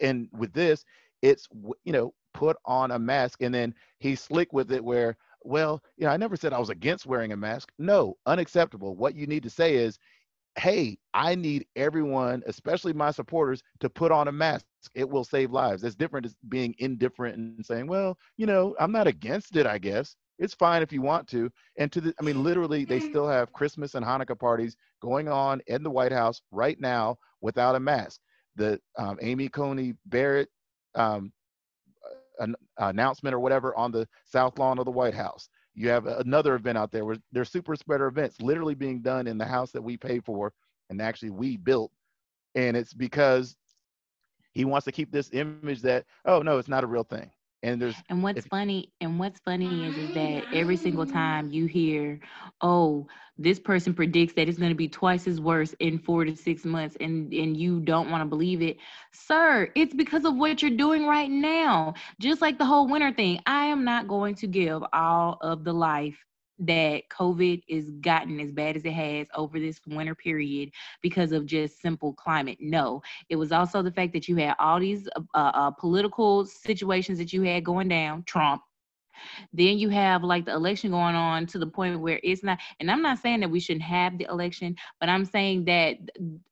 [0.00, 0.84] and with this,
[1.22, 1.46] it's
[1.84, 6.06] you know, put on a mask, and then he's slick with it where well, you
[6.06, 7.70] know, I never said I was against wearing a mask.
[7.78, 8.96] No, unacceptable.
[8.96, 9.98] What you need to say is,
[10.56, 14.64] hey, I need everyone, especially my supporters, to put on a mask.
[14.94, 15.84] It will save lives.
[15.84, 19.78] It's different as being indifferent and saying, well, you know, I'm not against it, I
[19.78, 20.16] guess.
[20.38, 21.50] It's fine if you want to.
[21.78, 25.60] And to the, I mean, literally, they still have Christmas and Hanukkah parties going on
[25.66, 28.20] in the White House right now without a mask.
[28.56, 30.48] The um, Amy Coney Barrett
[30.94, 31.32] um,
[32.38, 35.48] an announcement or whatever on the south lawn of the White House.
[35.74, 39.38] You have another event out there where there's super spreader events literally being done in
[39.38, 40.52] the house that we pay for
[40.90, 41.90] and actually we built.
[42.54, 43.56] And it's because
[44.52, 47.30] he wants to keep this image that, oh, no, it's not a real thing.
[47.64, 51.12] And there's and what's if, funny and what's funny is is that every single mm.
[51.12, 52.20] time you hear,
[52.60, 53.06] oh,
[53.38, 56.66] this person predicts that it's going to be twice as worse in four to six
[56.66, 58.76] months, and and you don't want to believe it,
[59.12, 61.94] sir, it's because of what you're doing right now.
[62.20, 65.72] Just like the whole winter thing, I am not going to give all of the
[65.72, 66.22] life
[66.60, 70.70] that COVID is gotten as bad as it has over this winter period
[71.02, 72.58] because of just simple climate.
[72.60, 76.46] No, it was also the fact that you had all these uh, uh, uh, political
[76.46, 78.62] situations that you had going down, Trump.
[79.52, 82.90] Then you have like the election going on to the point where it's not, and
[82.90, 85.98] I'm not saying that we shouldn't have the election, but I'm saying that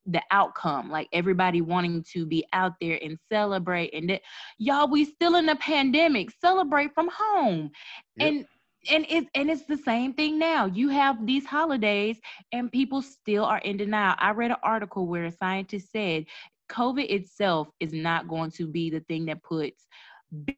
[0.07, 4.23] the outcome, like everybody wanting to be out there and celebrate, and that
[4.59, 7.71] y'all, we still in a pandemic, celebrate from home.
[8.17, 8.29] Yep.
[8.29, 8.47] And
[8.91, 10.67] and it's and it's the same thing now.
[10.67, 12.19] You have these holidays
[12.53, 14.17] and people still are in denial.
[14.19, 16.27] I read an article where a scientist said
[16.71, 19.87] COVID itself is not going to be the thing that puts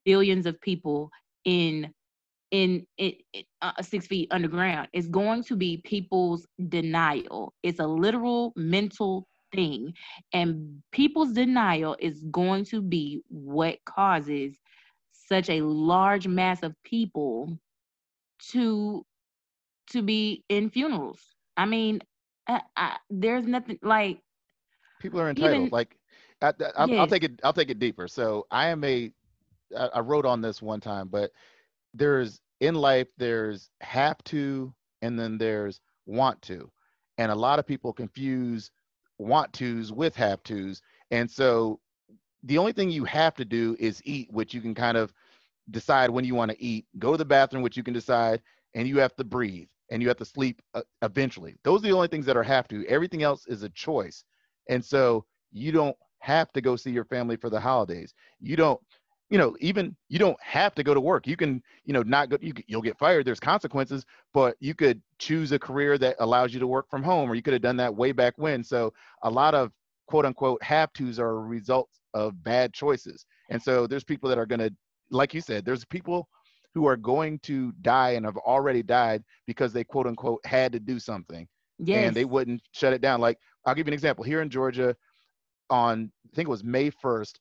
[0.04, 1.10] billions of people
[1.44, 1.92] in
[2.50, 3.16] in it
[3.62, 4.88] uh, six feet underground.
[4.92, 7.52] It's going to be people's denial.
[7.62, 9.92] It's a literal mental thing,
[10.32, 14.56] and people's denial is going to be what causes
[15.12, 17.58] such a large mass of people
[18.52, 19.04] to
[19.90, 21.20] to be in funerals.
[21.56, 22.00] I mean,
[22.48, 24.20] I, I, there's nothing like
[25.00, 25.54] people are entitled.
[25.54, 25.96] Even, like,
[26.42, 26.98] I, I, yes.
[26.98, 27.40] I'll take it.
[27.44, 28.08] I'll take it deeper.
[28.08, 29.10] So I am a.
[29.92, 31.32] I wrote on this one time, but
[31.94, 34.72] there's in life there's have to,
[35.02, 36.70] and then there's want to,
[37.18, 38.70] and a lot of people confuse
[39.18, 40.80] want tos with have tos,
[41.10, 41.80] and so
[42.44, 45.12] the only thing you have to do is eat, which you can kind of
[45.70, 48.42] decide when you want to eat, go to the bathroom, which you can decide,
[48.74, 51.56] and you have to breathe and you have to sleep uh, eventually.
[51.62, 52.86] Those are the only things that are have to.
[52.86, 54.24] Everything else is a choice.
[54.68, 58.14] And so you don't have to go see your family for the holidays.
[58.40, 58.80] You don't,
[59.30, 61.26] you know, even you don't have to go to work.
[61.26, 63.26] You can, you know, not go, you, you'll get fired.
[63.26, 67.30] There's consequences, but you could choose a career that allows you to work from home,
[67.30, 68.64] or you could have done that way back when.
[68.64, 68.92] So
[69.22, 69.72] a lot of
[70.06, 73.26] quote unquote have tos are results of bad choices.
[73.50, 74.72] And so there's people that are going to
[75.10, 76.28] like you said, there's people
[76.74, 80.80] who are going to die and have already died because they quote unquote had to
[80.80, 81.46] do something.
[81.78, 82.06] Yes.
[82.06, 83.20] And they wouldn't shut it down.
[83.20, 84.24] Like I'll give you an example.
[84.24, 84.94] Here in Georgia,
[85.70, 87.34] on I think it was May 1st,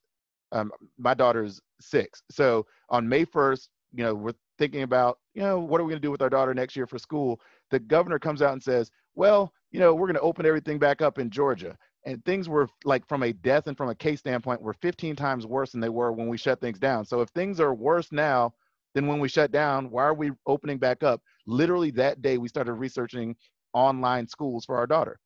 [0.52, 2.22] um, my daughter's six.
[2.30, 6.00] So on May 1st, you know, we're thinking about, you know, what are we going
[6.00, 7.40] to do with our daughter next year for school?
[7.70, 11.02] The governor comes out and says, well, you know, we're going to open everything back
[11.02, 14.60] up in Georgia and things were like from a death and from a case standpoint
[14.60, 17.04] were 15 times worse than they were when we shut things down.
[17.04, 18.52] So if things are worse now
[18.94, 21.20] than when we shut down why are we opening back up?
[21.46, 23.36] Literally that day we started researching
[23.72, 25.18] online schools for our daughter.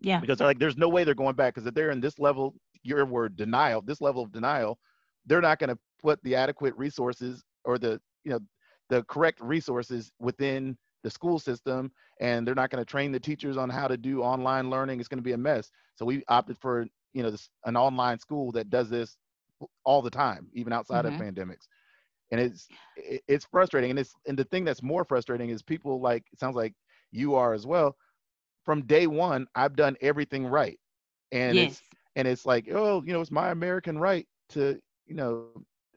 [0.00, 0.20] Yeah.
[0.20, 2.54] Because they're like there's no way they're going back because if they're in this level
[2.82, 4.78] your word denial this level of denial
[5.26, 8.40] they're not going to put the adequate resources or the you know
[8.88, 11.90] the correct resources within the school system
[12.20, 15.08] and they're not going to train the teachers on how to do online learning it's
[15.08, 15.70] going to be a mess.
[15.94, 19.16] So we opted for you know this, an online school that does this
[19.84, 21.20] all the time even outside mm-hmm.
[21.20, 21.66] of pandemics.
[22.30, 26.24] And it's it's frustrating and it's and the thing that's more frustrating is people like
[26.32, 26.74] it sounds like
[27.10, 27.96] you are as well.
[28.64, 30.78] From day one i've done everything right
[31.32, 31.72] and yes.
[31.72, 31.82] it's
[32.14, 35.46] and it's like oh you know it's my american right to you know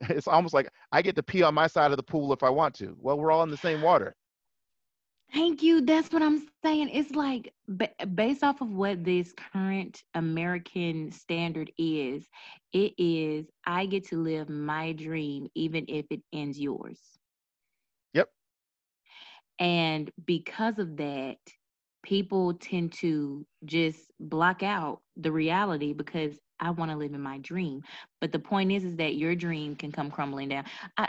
[0.00, 2.50] it's almost like i get to pee on my side of the pool if i
[2.50, 2.96] want to.
[3.00, 4.16] Well we're all in the same water
[5.32, 5.82] Thank you.
[5.82, 6.90] That's what I'm saying.
[6.90, 7.52] It's like
[8.14, 12.28] based off of what this current American standard is,
[12.72, 17.00] it is I get to live my dream even if it ends yours.
[18.14, 18.30] Yep.
[19.58, 21.36] And because of that,
[22.02, 27.38] people tend to just block out the reality because I want to live in my
[27.38, 27.82] dream.
[28.20, 30.64] But the point is is that your dream can come crumbling down.
[30.96, 31.08] I,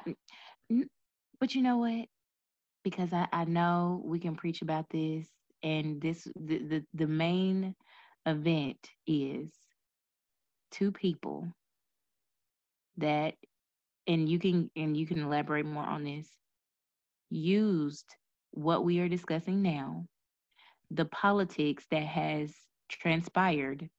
[1.40, 2.08] but you know what?
[2.90, 5.28] Because I, I know we can preach about this
[5.62, 7.76] and this the, the, the main
[8.26, 9.50] event is
[10.72, 11.48] two people
[12.98, 13.34] that
[14.08, 16.28] and you can and you can elaborate more on this
[17.30, 18.06] used
[18.52, 20.06] what we are discussing now
[20.92, 22.54] the politics that has
[22.90, 23.90] transpired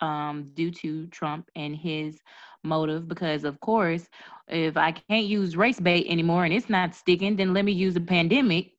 [0.00, 2.18] um, due to Trump and his
[2.62, 3.08] motive.
[3.08, 4.06] Because, of course,
[4.48, 7.96] if I can't use race bait anymore and it's not sticking, then let me use
[7.96, 8.72] a pandemic.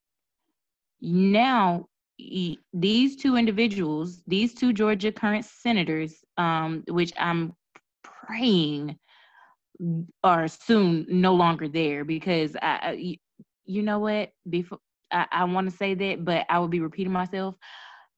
[1.01, 1.87] Now,
[2.73, 7.53] these two individuals, these two Georgia current senators, um, which I'm
[8.03, 8.97] praying
[10.23, 13.17] are soon no longer there because I,
[13.65, 14.31] you know what?
[14.47, 14.77] Before
[15.11, 17.55] I, I want to say that, but I will be repeating myself.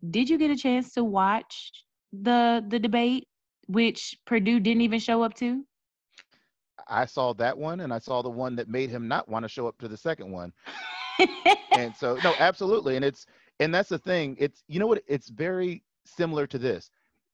[0.09, 1.71] Did you get a chance to watch
[2.13, 3.27] the the debate,
[3.67, 5.63] which Perdue didn't even show up to?
[6.87, 9.49] I saw that one and I saw the one that made him not want to
[9.49, 10.51] show up to the second one.
[11.71, 12.95] and so no, absolutely.
[12.95, 13.25] And it's
[13.59, 14.35] and that's the thing.
[14.39, 16.89] It's you know what it's very similar to this.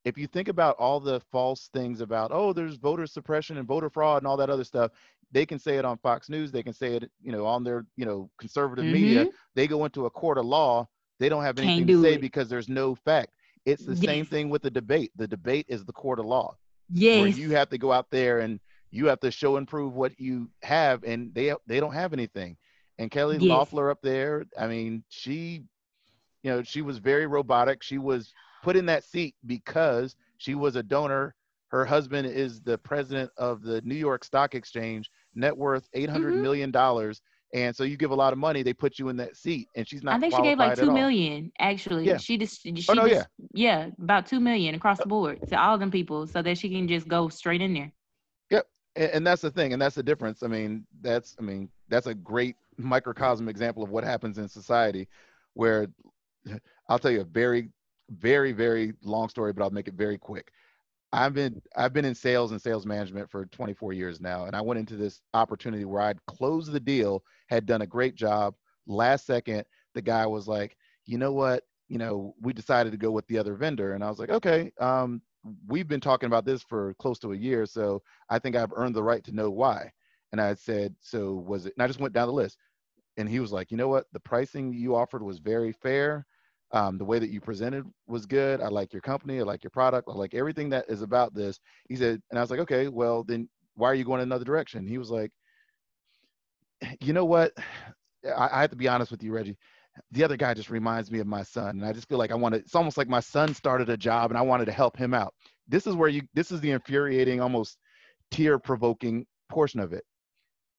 [0.05, 3.89] If you think about all the false things about, oh, there's voter suppression and voter
[3.89, 4.91] fraud and all that other stuff,
[5.32, 7.86] they can say it on Fox News, they can say it, you know, on their,
[7.97, 8.93] you know, conservative mm-hmm.
[8.93, 9.27] media.
[9.55, 10.88] They go into a court of law,
[11.19, 12.21] they don't have anything to say it.
[12.21, 13.34] because there's no fact.
[13.66, 14.05] It's the yes.
[14.05, 15.12] same thing with the debate.
[15.16, 16.55] The debate is the court of law.
[16.91, 17.22] Yes.
[17.22, 18.60] Where you have to go out there and
[18.91, 22.57] you have to show and prove what you have, and they they don't have anything.
[22.97, 23.47] And Kelly yes.
[23.47, 25.64] Loeffler up there, I mean, she,
[26.43, 27.82] you know, she was very robotic.
[27.84, 31.36] She was put in that seat because she was a donor.
[31.70, 36.34] Her husband is the president of the New York Stock Exchange, net worth eight hundred
[36.34, 36.41] mm-hmm.
[36.41, 37.22] million dollars.
[37.54, 39.88] And so you give a lot of money, they put you in that seat, and
[39.88, 40.16] she's not.
[40.16, 41.52] I think she gave like two million.
[41.60, 42.18] Actually, yeah.
[42.18, 43.86] she just she oh, no, just, yeah.
[43.86, 46.88] yeah, about two million across the board to all them people, so that she can
[46.88, 47.91] just go straight in there.
[48.52, 50.43] Yep, and, and that's the thing, and that's the difference.
[50.43, 55.08] I mean, that's I mean that's a great microcosm example of what happens in society,
[55.54, 55.88] where
[56.88, 57.70] I'll tell you a very,
[58.10, 60.52] very, very long story, but I'll make it very quick.
[61.12, 64.62] I've been I've been in sales and sales management for 24 years now, and I
[64.62, 68.55] went into this opportunity where I'd closed the deal, had done a great job.
[68.86, 71.64] Last second, the guy was like, "You know what?
[71.88, 74.72] You know, we decided to go with the other vendor," and I was like, "Okay,
[74.80, 75.22] um,
[75.68, 78.95] we've been talking about this for close to a year, so I think I've earned
[78.95, 79.91] the right to know why."
[80.32, 82.60] And I said, "So was it?" And I just went down the list,
[83.18, 84.07] and he was like, "You know what?
[84.14, 86.28] The pricing you offered was very fair."
[86.72, 88.61] Um, the way that you presented was good.
[88.61, 89.39] I like your company.
[89.39, 90.07] I like your product.
[90.07, 91.59] I like everything that is about this.
[91.88, 94.86] He said, and I was like, okay, well, then why are you going another direction?
[94.86, 95.32] He was like,
[97.01, 97.53] you know what?
[98.26, 99.57] I, I have to be honest with you, Reggie.
[100.11, 101.70] The other guy just reminds me of my son.
[101.70, 103.97] And I just feel like I want to, it's almost like my son started a
[103.97, 105.34] job and I wanted to help him out.
[105.67, 107.78] This is where you, this is the infuriating, almost
[108.32, 110.03] tear provoking portion of it.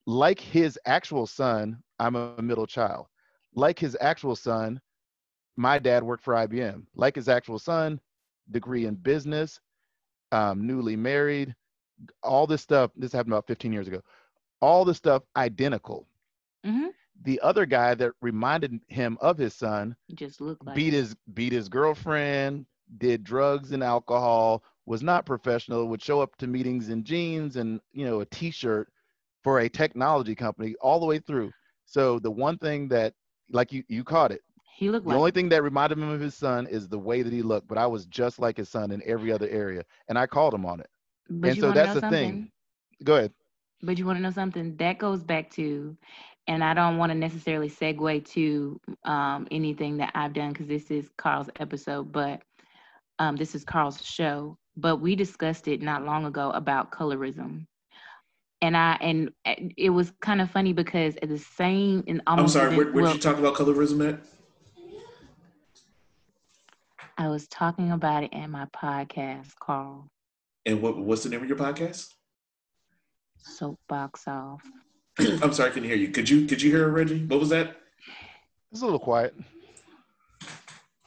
[0.07, 3.07] Like his actual son, I'm a middle child.
[3.55, 4.81] Like his actual son,
[5.61, 8.01] my dad worked for IBM, like his actual son,
[8.51, 9.61] degree in business,
[10.33, 11.55] um, newly married,
[12.23, 12.91] all this stuff.
[12.97, 14.01] This happened about 15 years ago.
[14.63, 16.07] All this stuff identical.
[16.65, 16.87] Mm-hmm.
[17.25, 21.53] The other guy that reminded him of his son just looked like beat his beat
[21.53, 22.65] his girlfriend,
[22.97, 27.83] did drugs and alcohol, was not professional, would show up to meetings in jeans and
[27.93, 28.89] you know a t-shirt
[29.45, 31.53] for a technology company all the way through.
[31.85, 33.13] So the one thing that
[33.53, 34.41] like you you caught it
[34.81, 37.21] he looked the like only thing that reminded him of his son is the way
[37.21, 39.85] that he looked, but I was just like his son in every other area.
[40.09, 40.89] And I called him on it.
[41.29, 42.31] But and so that's the something?
[42.31, 42.51] thing.
[43.05, 43.33] Go ahead.
[43.83, 44.77] But you want to know something?
[44.77, 45.95] That goes back to,
[46.47, 50.91] and I don't want to necessarily segue to um, anything that I've done because this
[50.91, 52.41] is Carl's episode, but
[53.19, 54.57] um, this is Carl's show.
[54.79, 57.67] But we discussed it not long ago about colorism
[58.63, 62.57] and I and eh, it was kind of funny because at the same in almost
[62.57, 64.21] I'm sorry, where, where did you talk about colorism at?
[67.21, 70.11] I was talking about it in my podcast, Carl.
[70.65, 72.15] And what what's the name of your podcast?
[73.43, 74.63] Soapbox off.
[75.19, 76.09] I'm sorry, I couldn't hear you.
[76.09, 77.27] Could you could you hear Reggie?
[77.27, 77.77] What was that?
[78.73, 79.35] It's a little quiet.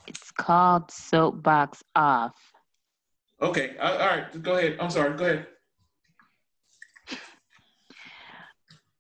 [0.05, 2.35] It's called Soapbox Off.
[3.41, 3.75] Okay.
[3.79, 4.43] Uh, all right.
[4.43, 4.77] Go ahead.
[4.79, 5.17] I'm sorry.
[5.17, 5.47] Go ahead.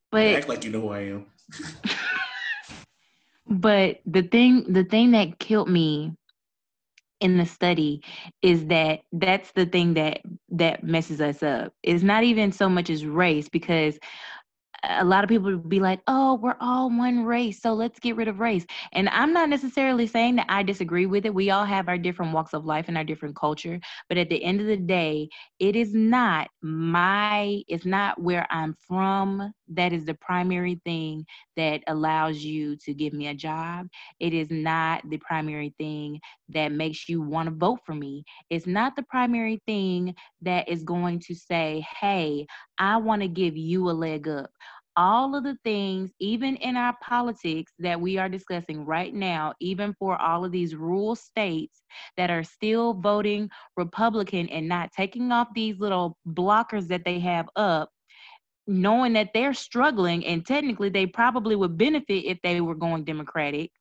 [0.09, 1.27] But act like you know who I am.
[3.47, 6.15] but the thing the thing that killed me
[7.23, 8.03] in the study
[8.41, 10.19] is that that's the thing that
[10.49, 13.97] that messes us up it's not even so much as race because
[14.83, 18.15] a lot of people would be like, oh, we're all one race, so let's get
[18.15, 18.65] rid of race.
[18.91, 21.33] And I'm not necessarily saying that I disagree with it.
[21.33, 23.79] We all have our different walks of life and our different culture.
[24.09, 28.75] But at the end of the day, it is not my, it's not where I'm
[28.87, 31.25] from that is the primary thing
[31.57, 33.87] that allows you to give me a job.
[34.19, 38.23] It is not the primary thing that makes you want to vote for me.
[38.49, 42.45] It's not the primary thing that is going to say, hey,
[42.77, 44.49] I want to give you a leg up
[44.95, 49.93] all of the things, even in our politics that we are discussing right now, even
[49.97, 51.81] for all of these rural states
[52.17, 57.49] that are still voting Republican and not taking off these little blockers that they have
[57.55, 57.89] up,
[58.67, 63.71] knowing that they're struggling and technically they probably would benefit if they were going Democratic.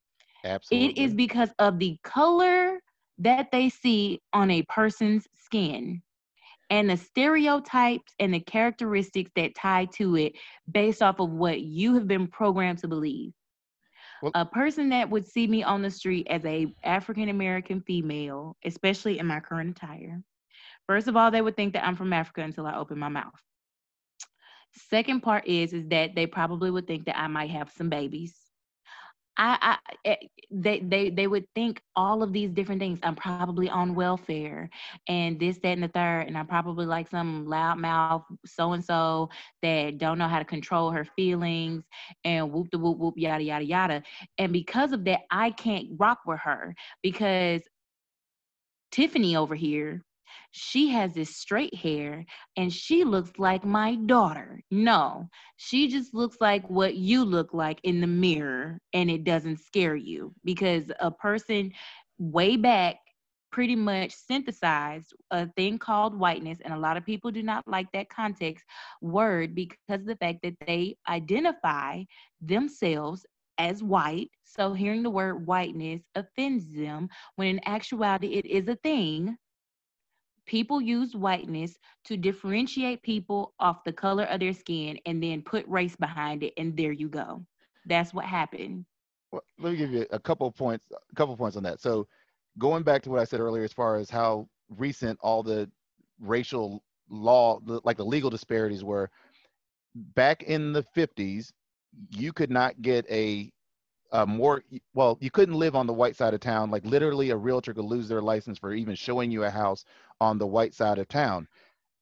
[0.45, 0.89] Absolutely.
[0.89, 2.80] It is because of the color
[3.18, 6.03] that they see on a person's skin
[6.70, 10.33] and the stereotypes and the characteristics that tie to it
[10.70, 13.33] based off of what you have been programmed to believe.
[14.22, 18.57] Well, a person that would see me on the street as a African American female,
[18.64, 20.22] especially in my current attire,
[20.87, 23.41] first of all, they would think that I'm from Africa until I open my mouth.
[24.75, 28.35] Second part is is that they probably would think that I might have some babies.
[29.39, 30.16] I, I eh,
[30.51, 32.99] they they they would think all of these different things.
[33.03, 34.68] I'm probably on welfare
[35.09, 39.31] and this, that, and the third, and I'm probably like some loudmouth so and so
[39.62, 41.85] that don't know how to control her feelings
[42.25, 44.03] and whoop the whoop whoop yada yada yada.
[44.39, 47.62] And because of that, I can't rock with her because
[48.91, 50.05] Tiffany over here
[50.51, 52.24] she has this straight hair
[52.57, 54.61] and she looks like my daughter.
[54.70, 59.59] No, she just looks like what you look like in the mirror and it doesn't
[59.61, 61.72] scare you because a person
[62.18, 62.97] way back
[63.53, 67.87] pretty much synthesized a thing called whiteness and a lot of people do not like
[67.93, 68.64] that context
[69.03, 72.03] word because of the fact that they identify
[72.41, 73.26] themselves
[73.59, 78.76] as white so hearing the word whiteness offends them when in actuality it is a
[78.76, 79.37] thing
[80.47, 85.66] people use whiteness to differentiate people off the color of their skin and then put
[85.68, 87.45] race behind it and there you go.
[87.86, 88.84] That's what happened.
[89.30, 91.80] Well, let me give you a couple points a couple points on that.
[91.80, 92.07] So
[92.59, 95.70] going back to what i said earlier as far as how recent all the
[96.20, 99.11] racial law like the legal disparities were
[99.95, 101.51] back in the 50s
[102.11, 103.51] you could not get a
[104.12, 104.62] uh, more
[104.95, 106.70] well you couldn't live on the white side of town.
[106.70, 109.84] Like literally a realtor could lose their license for even showing you a house
[110.23, 111.47] on the white side of town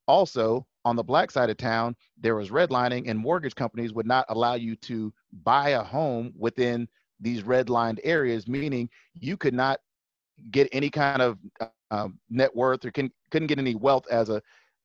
[0.07, 4.25] also on the black side of town there was redlining and mortgage companies would not
[4.29, 5.13] allow you to
[5.43, 6.87] buy a home within
[7.21, 9.81] these redlined areas meaning you could not
[10.51, 11.39] get any kind of
[11.91, 14.41] uh, net worth or can, couldn't get any wealth as a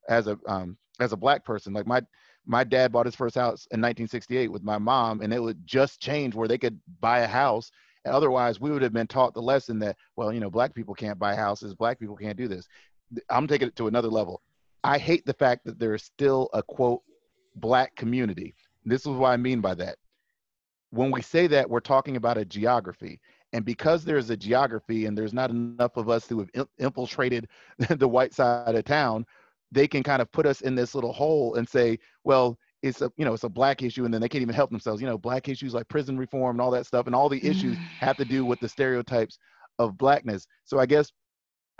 [0.10, 2.02] as a um, as a black person like my
[2.46, 6.00] my dad bought his first house in 1968 with my mom, and it would just
[6.00, 7.72] change where they could buy a house.
[8.06, 10.94] And otherwise, we would have been taught the lesson that, well, you know, black people
[10.94, 12.68] can't buy houses, black people can't do this.
[13.30, 14.42] I'm taking it to another level.
[14.84, 17.02] I hate the fact that there is still a quote
[17.56, 18.54] black community.
[18.86, 19.98] This is what I mean by that.
[20.92, 23.20] When we say that, we're talking about a geography.
[23.54, 27.48] And because there's a geography and there's not enough of us who have infiltrated
[27.90, 29.26] the white side of town,
[29.72, 33.12] they can kind of put us in this little hole and say, well, it's a
[33.18, 35.18] you know it's a black issue and then they can't even help themselves you know
[35.18, 38.26] black issues like prison reform and all that stuff and all the issues have to
[38.26, 39.40] do with the stereotypes
[39.80, 41.12] of blackness so i guess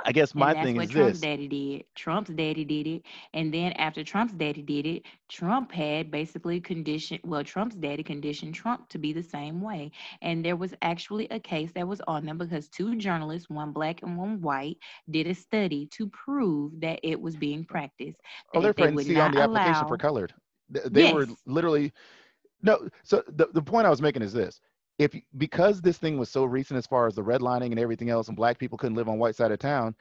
[0.04, 1.22] I guess my thing is Trump's this.
[1.22, 1.86] daddy did.
[1.96, 3.04] Trump's daddy did it.
[3.34, 8.56] And then after Trump's daddy did it, Trump had basically conditioned, well, Trump's daddy conditioned
[8.56, 9.92] Trump to be the same way.
[10.22, 14.02] And there was actually a case that was on them because two journalists, one black
[14.04, 14.78] and one white,
[15.10, 18.20] did a study to prove that it was being practiced.
[18.54, 19.88] Oh, they're to see on the application allow...
[19.88, 20.34] for colored.
[20.70, 21.14] They yes.
[21.14, 21.94] were literally,
[22.62, 22.90] no.
[23.04, 24.60] So the, the point I was making is this
[25.00, 28.28] if because this thing was so recent as far as the redlining and everything else
[28.28, 29.96] and black people couldn't live on white side of town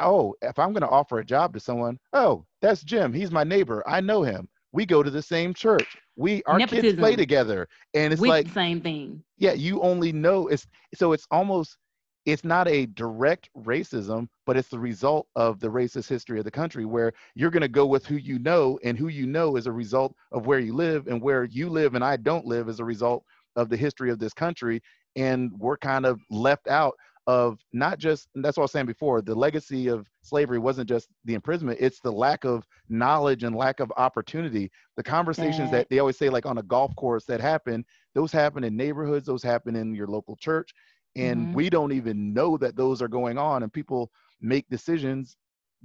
[0.00, 3.44] oh if i'm going to offer a job to someone oh that's jim he's my
[3.44, 6.82] neighbor i know him we go to the same church we our Nepotism.
[6.82, 11.12] kids play together and it's like the same thing yeah you only know it's so
[11.12, 11.76] it's almost
[12.24, 16.50] it's not a direct racism but it's the result of the racist history of the
[16.50, 19.66] country where you're going to go with who you know and who you know is
[19.66, 22.80] a result of where you live and where you live and i don't live as
[22.80, 23.24] a result
[23.56, 24.80] of the history of this country
[25.16, 26.94] and we're kind of left out
[27.26, 31.08] of not just that's what I was saying before the legacy of slavery wasn't just
[31.24, 34.70] the imprisonment it's the lack of knowledge and lack of opportunity.
[34.96, 37.84] The conversations that they always say like on a golf course that happen
[38.14, 40.70] those happen in neighborhoods those happen in your local church
[41.16, 41.54] and mm-hmm.
[41.54, 45.36] we don't even know that those are going on and people make decisions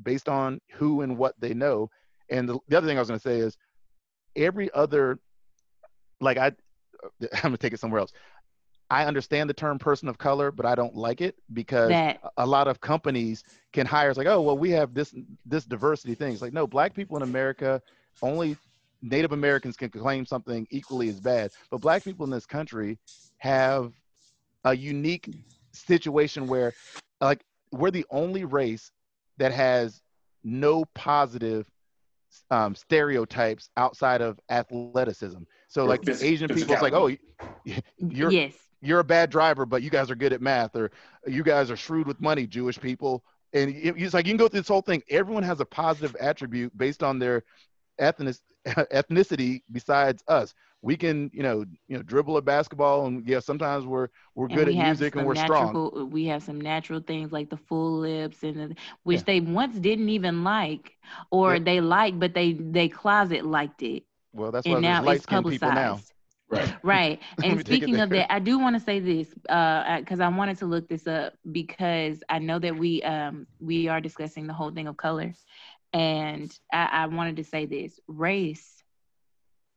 [0.03, 1.89] based on who and what they know.
[2.29, 3.57] And the, the other thing i was going to say is
[4.35, 5.19] every other
[6.21, 6.51] like i
[7.21, 8.13] I'm gonna take it somewhere else.
[8.89, 12.19] I understand the term person of color, but I don't like it because that.
[12.35, 14.09] a lot of companies can hire.
[14.09, 16.33] It's like, oh, well, we have this this diversity thing.
[16.33, 17.81] It's like, no, black people in America,
[18.21, 18.57] only
[19.01, 21.51] Native Americans can claim something equally as bad.
[21.69, 22.99] But black people in this country
[23.37, 23.93] have
[24.65, 25.29] a unique
[25.71, 26.73] situation where,
[27.21, 28.91] like, we're the only race
[29.37, 30.01] that has
[30.43, 31.65] no positive
[32.49, 35.39] um, stereotypes outside of athleticism.
[35.67, 37.07] So like phys- Asian people, it's like, oh,
[37.97, 38.53] you're yes.
[38.81, 40.91] you're a bad driver, but you guys are good at math, or
[41.27, 43.23] you guys are shrewd with money, Jewish people.
[43.53, 45.03] And it's like you can go through this whole thing.
[45.09, 47.43] Everyone has a positive attribute based on their
[48.01, 48.37] ethnic
[48.67, 50.53] ethnicity besides us.
[50.81, 54.67] We can, you know, you know, dribble a basketball, and yeah, sometimes we're we're good
[54.67, 56.09] we at music and we're natural, strong.
[56.11, 59.23] We have some natural things like the full lips, and the, which yeah.
[59.25, 60.97] they once didn't even like,
[61.31, 61.59] or yeah.
[61.59, 64.03] they liked, but they they closet liked it.
[64.33, 66.03] Well, that's why and now light skinned people now.
[66.49, 66.73] Right.
[66.83, 67.19] Right.
[67.43, 70.65] And speaking of that, I do want to say this because uh, I wanted to
[70.65, 74.87] look this up because I know that we um we are discussing the whole thing
[74.87, 75.33] of color,
[75.93, 78.83] and I, I wanted to say this: race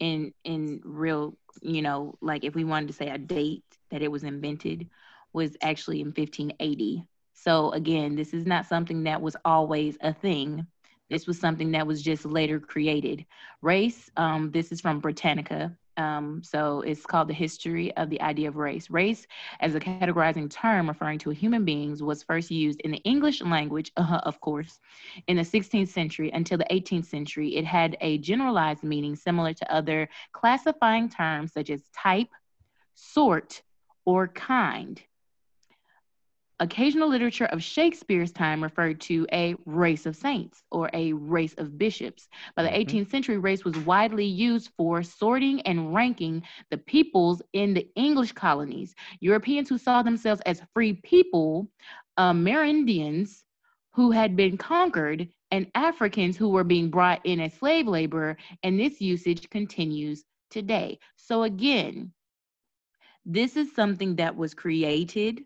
[0.00, 4.10] in in real, you know, like if we wanted to say a date that it
[4.10, 4.88] was invented
[5.32, 7.06] was actually in 1580.
[7.34, 10.66] So again, this is not something that was always a thing.
[11.10, 13.26] This was something that was just later created.
[13.60, 15.76] Race, um, this is from Britannica.
[15.96, 18.90] Um, so it's called the history of the idea of race.
[18.90, 19.26] Race,
[19.60, 23.92] as a categorizing term referring to human beings, was first used in the English language,
[23.96, 24.80] uh, of course,
[25.26, 27.56] in the 16th century until the 18th century.
[27.56, 32.30] It had a generalized meaning similar to other classifying terms such as type,
[32.94, 33.62] sort,
[34.04, 35.02] or kind.
[36.60, 41.76] Occasional literature of Shakespeare's time referred to a race of saints or a race of
[41.76, 42.28] bishops.
[42.54, 42.96] By the mm-hmm.
[42.96, 48.32] 18th century, race was widely used for sorting and ranking the peoples in the English
[48.32, 48.94] colonies.
[49.18, 51.68] Europeans who saw themselves as free people,
[52.18, 53.42] Amerindians
[53.92, 58.78] who had been conquered, and Africans who were being brought in as slave labor, and
[58.78, 60.98] this usage continues today.
[61.16, 62.12] So, again,
[63.24, 65.44] this is something that was created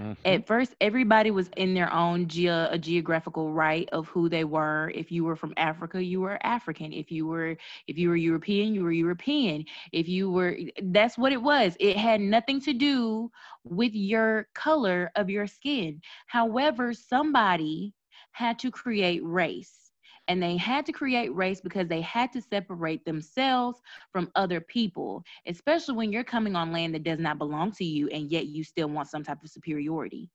[0.00, 0.12] Mm-hmm.
[0.24, 4.90] At first, everybody was in their own ge- a geographical right of who they were.
[4.94, 6.92] If you were from Africa, you were African.
[6.92, 9.64] If you were if you were European, you were European.
[9.92, 11.76] If you were that's what it was.
[11.80, 13.30] It had nothing to do
[13.64, 16.00] with your color of your skin.
[16.26, 17.94] However, somebody
[18.32, 19.87] had to create race
[20.28, 23.80] and they had to create race because they had to separate themselves
[24.12, 28.08] from other people, especially when you're coming on land that does not belong to you
[28.08, 30.30] and yet you still want some type of superiority.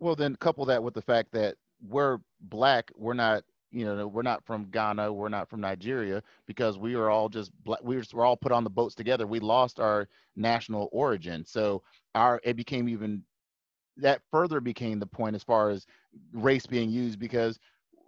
[0.00, 1.54] Well, then couple that with the fact that
[1.88, 6.78] we're black, we're not you know we're not from ghana we're not from nigeria because
[6.78, 9.78] we are all just black we were, all put on the boats together we lost
[9.78, 11.82] our national origin so
[12.14, 13.22] our it became even
[13.98, 15.86] that further became the point as far as
[16.32, 17.58] race being used because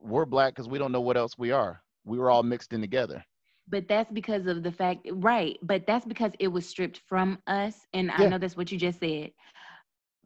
[0.00, 1.82] we're black because we don't know what else we are.
[2.04, 3.24] We were all mixed in together.
[3.68, 5.58] But that's because of the fact, right?
[5.62, 7.86] But that's because it was stripped from us.
[7.92, 8.24] And yeah.
[8.24, 9.30] I know that's what you just said.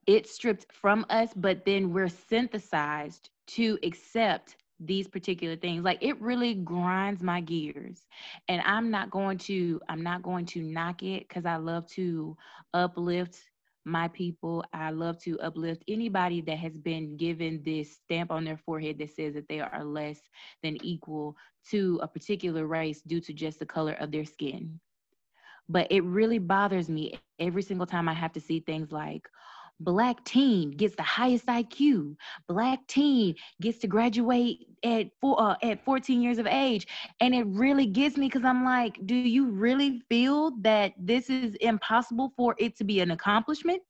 [0.07, 6.21] It's stripped from us, but then we're synthesized to accept these particular things like it
[6.21, 8.07] really grinds my gears
[8.49, 12.37] and i'm not going to i'm not going to knock it because i love to
[12.75, 13.39] uplift
[13.85, 14.65] my people.
[14.73, 19.11] I love to uplift anybody that has been given this stamp on their forehead that
[19.11, 20.21] says that they are less
[20.63, 21.37] than equal
[21.71, 24.81] to a particular race due to just the color of their skin.
[25.69, 29.29] But it really bothers me every single time I have to see things like,
[29.81, 32.17] Black teen gets the highest IQ.
[32.49, 36.87] Black teen gets to graduate at four, uh, at 14 years of age,
[37.21, 41.55] and it really gets me because I'm like, do you really feel that this is
[41.57, 43.83] impossible for it to be an accomplishment?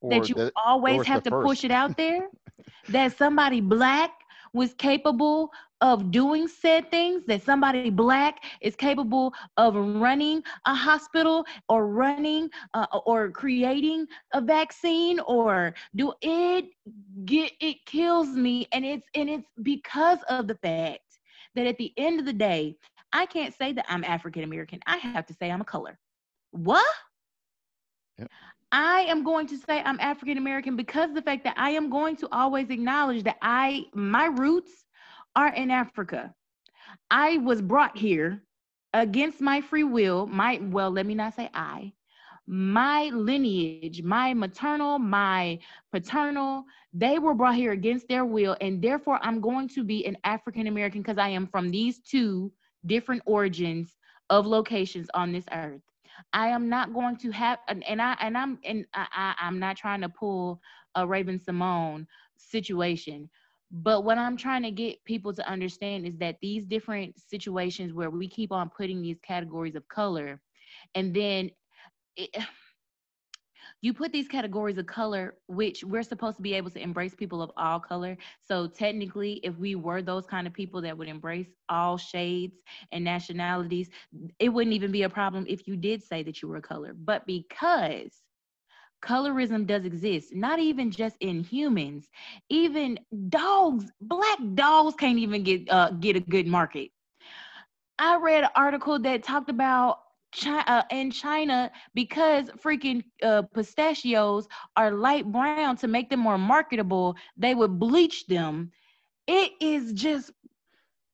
[0.00, 1.46] Or that you the, always have to first.
[1.46, 2.28] push it out there?
[2.88, 4.10] that somebody black
[4.52, 5.50] was capable
[5.82, 12.48] of doing said things, that somebody black is capable of running a hospital or running
[12.72, 16.66] uh, or creating a vaccine or do it
[17.24, 21.00] get it kills me and it's and it's because of the fact
[21.54, 22.76] that at the end of the day,
[23.12, 24.80] I can't say that I'm African American.
[24.86, 25.98] I have to say I'm a color.
[26.52, 26.86] What?
[28.18, 28.30] Yep.
[28.70, 32.16] I am going to say I'm African American because the fact that I am going
[32.16, 34.84] to always acknowledge that I my roots
[35.36, 36.34] are in Africa.
[37.10, 38.42] I was brought here
[38.92, 40.26] against my free will.
[40.26, 41.92] My well, let me not say I.
[42.46, 45.58] My lineage, my maternal, my
[45.92, 50.16] paternal, they were brought here against their will, and therefore I'm going to be an
[50.24, 52.52] African American because I am from these two
[52.86, 53.96] different origins
[54.28, 55.80] of locations on this earth.
[56.32, 59.76] I am not going to have, and I and I'm and I, I I'm not
[59.76, 60.60] trying to pull
[60.94, 62.06] a Raven-Symoné
[62.36, 63.30] situation.
[63.72, 68.10] But what I'm trying to get people to understand is that these different situations where
[68.10, 70.42] we keep on putting these categories of color,
[70.94, 71.50] and then
[72.16, 72.36] it,
[73.80, 77.40] you put these categories of color, which we're supposed to be able to embrace people
[77.40, 78.18] of all color.
[78.40, 82.58] So technically, if we were those kind of people that would embrace all shades
[82.92, 83.88] and nationalities,
[84.38, 86.92] it wouldn't even be a problem if you did say that you were a color.
[86.94, 88.22] But because
[89.02, 92.08] colorism does exist, not even just in humans,
[92.48, 92.98] even
[93.28, 96.90] dogs, black dogs can't even get uh, get a good market.
[97.98, 99.98] I read an article that talked about
[100.32, 106.38] China, uh, in China because freaking uh, pistachios are light brown to make them more
[106.38, 108.70] marketable, they would bleach them.
[109.26, 110.32] It is just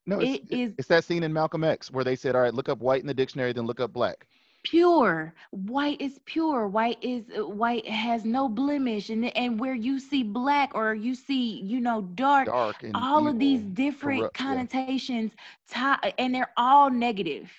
[0.07, 2.55] no, it's, it is, it's that scene in Malcolm X where they said, "All right,
[2.55, 4.26] look up white in the dictionary, then look up black."
[4.68, 6.68] Pure white is pure.
[6.68, 11.14] White is uh, white has no blemish, and and where you see black or you
[11.14, 15.32] see you know dark, dark all evil, of these different corrupt, connotations,
[15.74, 15.96] yeah.
[16.18, 17.50] and they're all negative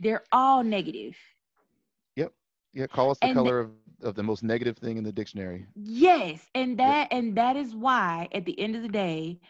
[0.00, 1.16] they're all negative.
[2.16, 2.32] Yep.
[2.72, 2.86] Yeah.
[2.86, 3.70] Call us the and color of,
[4.02, 5.66] of the most negative thing in the dictionary.
[5.74, 6.46] Yes.
[6.54, 7.18] And that yep.
[7.18, 9.40] and that is why at the end of the day,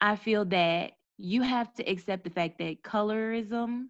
[0.00, 3.86] I feel that you have to accept the fact that colorism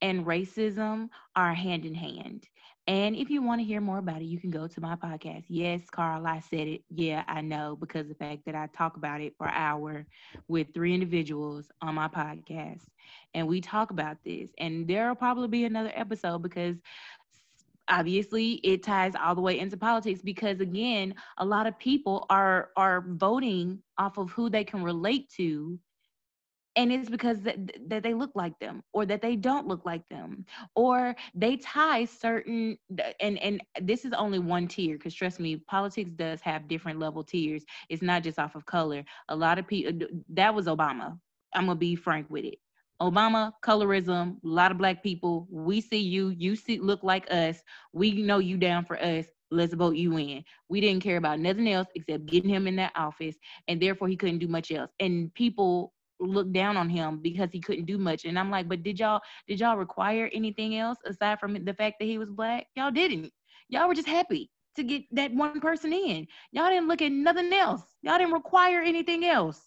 [0.00, 2.48] and racism are hand in hand.
[2.86, 5.44] And if you want to hear more about it, you can go to my podcast.
[5.48, 6.82] Yes, Carl, I said it.
[6.88, 10.06] Yeah, I know because the fact that I talk about it for an hour
[10.48, 12.86] with three individuals on my podcast.
[13.34, 14.50] And we talk about this.
[14.58, 16.76] And there'll probably be another episode because
[17.88, 22.70] obviously it ties all the way into politics because again a lot of people are
[22.76, 25.78] are voting off of who they can relate to
[26.78, 27.58] and it's because that,
[27.88, 32.04] that they look like them or that they don't look like them or they tie
[32.04, 32.78] certain
[33.20, 37.24] and and this is only one tier because trust me politics does have different level
[37.24, 39.92] tiers it's not just off of color a lot of people
[40.30, 41.18] that was obama
[41.54, 42.58] i'm gonna be frank with it
[43.00, 45.46] Obama, colorism, a lot of black people.
[45.50, 47.62] We see you, you see look like us.
[47.92, 49.26] We know you down for us.
[49.52, 50.44] Let's vote you in.
[50.68, 53.36] We didn't care about nothing else except getting him in that office,
[53.68, 54.90] and therefore he couldn't do much else.
[54.98, 58.24] And people look down on him because he couldn't do much.
[58.24, 61.96] And I'm like, but did y'all did y'all require anything else aside from the fact
[61.98, 62.66] that he was black?
[62.76, 63.32] Y'all didn't.
[63.68, 66.26] Y'all were just happy to get that one person in.
[66.52, 67.82] Y'all didn't look at nothing else.
[68.02, 69.60] Y'all didn't require anything else.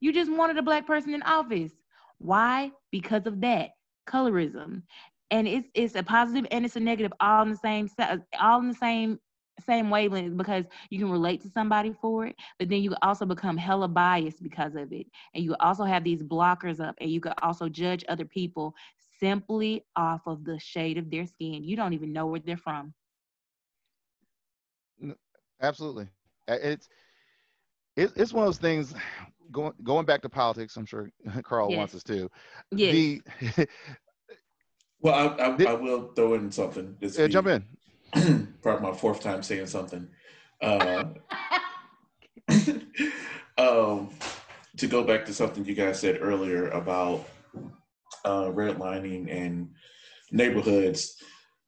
[0.00, 1.72] You just wanted a black person in office.
[2.18, 2.70] Why?
[2.90, 3.70] Because of that
[4.08, 4.82] colorism.
[5.30, 7.88] And it's it's a positive and it's a negative all in the same
[8.40, 9.18] all in the same
[9.62, 13.56] same wavelength because you can relate to somebody for it, but then you also become
[13.56, 15.06] hella biased because of it.
[15.34, 18.74] And you also have these blockers up, and you can also judge other people
[19.18, 21.64] simply off of the shade of their skin.
[21.64, 22.92] You don't even know where they're from.
[25.60, 26.08] Absolutely.
[26.48, 26.88] It's
[27.96, 28.94] it's one of those things
[29.50, 30.76] going going back to politics.
[30.76, 31.10] I'm sure
[31.42, 31.78] Carl yes.
[31.78, 32.30] wants us to.
[32.72, 32.92] Yes.
[32.92, 33.22] The,
[35.00, 36.96] well, I, I, I, will throw in something.
[37.00, 37.64] Yeah, jump in.
[38.62, 40.08] probably my fourth time saying something.
[40.60, 41.04] Uh,
[43.58, 44.10] um,
[44.76, 47.26] to go back to something you guys said earlier about
[48.24, 49.70] uh, redlining and
[50.30, 51.16] neighborhoods,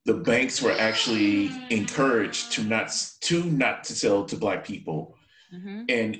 [0.05, 2.93] the banks were actually encouraged to not
[3.23, 5.17] to not to sell to black people,
[5.53, 5.85] mm-hmm.
[5.89, 6.19] and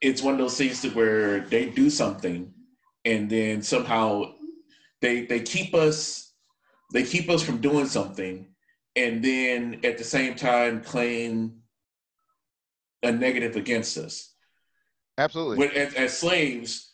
[0.00, 2.52] it's one of those things that where they do something,
[3.04, 4.34] and then somehow
[5.00, 6.32] they they keep us
[6.92, 8.53] they keep us from doing something
[8.96, 11.62] and then at the same time claim
[13.02, 14.30] a negative against us.
[15.18, 15.58] Absolutely.
[15.58, 16.92] When, as, as, slaves,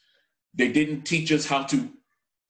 [0.54, 1.88] they didn't teach us how to.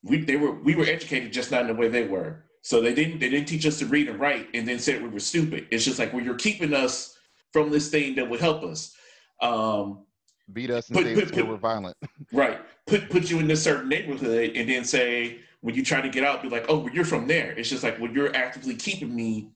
[0.02, 2.44] We they were we were educated just not in the way they were.
[2.62, 5.08] So they didn't they didn't teach us to read and write, and then said we
[5.08, 5.68] were stupid.
[5.70, 7.18] It's just like well, you're keeping us
[7.52, 8.94] from this thing that would help us.
[9.40, 10.04] Um,
[10.52, 11.96] Beat us and put, say put, put, we're violent.
[12.32, 12.60] right.
[12.86, 16.24] Put put you in this certain neighborhood, and then say when you try to get
[16.24, 17.52] out, be like, oh, well, you're from there.
[17.52, 19.50] It's just like, well, you're actively keeping me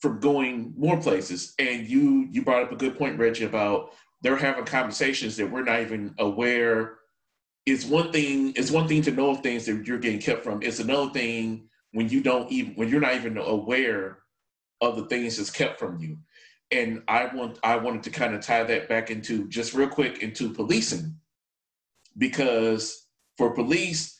[0.00, 1.54] from going more places.
[1.58, 5.64] And you you brought up a good point, Reggie, about they're having conversations that we're
[5.64, 6.98] not even aware.
[7.66, 8.52] It's one thing.
[8.56, 10.62] It's one thing to know of things that you're getting kept from.
[10.62, 14.18] It's another thing when you don't even when you're not even aware
[14.80, 16.18] of the things that's kept from you.
[16.70, 20.22] And I want I wanted to kind of tie that back into just real quick
[20.22, 21.16] into policing
[22.18, 23.06] because
[23.36, 24.15] for police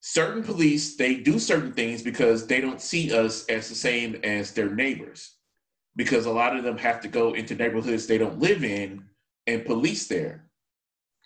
[0.00, 4.52] certain police they do certain things because they don't see us as the same as
[4.52, 5.36] their neighbors.
[5.96, 9.04] Because a lot of them have to go into neighborhoods they don't live in
[9.46, 10.44] and police there.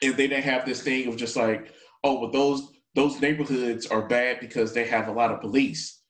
[0.03, 1.73] And they don't have this thing of just like
[2.05, 6.01] oh well those those neighborhoods are bad because they have a lot of police.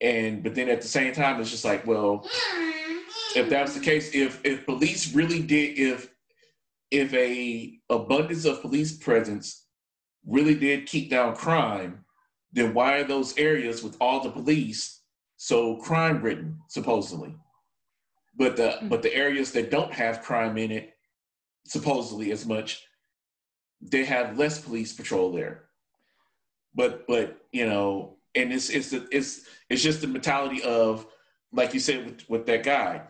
[0.00, 2.28] And but then at the same time it's just like well
[3.34, 6.08] if that's the case if if police really did if
[6.90, 9.67] if a abundance of police presence
[10.26, 12.04] really did keep down crime,
[12.52, 15.02] then why are those areas with all the police
[15.36, 17.34] so crime ridden, supposedly?
[18.36, 18.88] But the mm-hmm.
[18.88, 20.94] but the areas that don't have crime in it,
[21.66, 22.84] supposedly as much,
[23.80, 25.64] they have less police patrol there.
[26.74, 31.06] But but you know, and it's it's it's it's just the mentality of
[31.52, 33.02] like you said with, with that guy.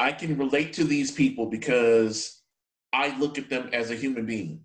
[0.00, 2.42] I can relate to these people because
[2.92, 4.64] I look at them as a human being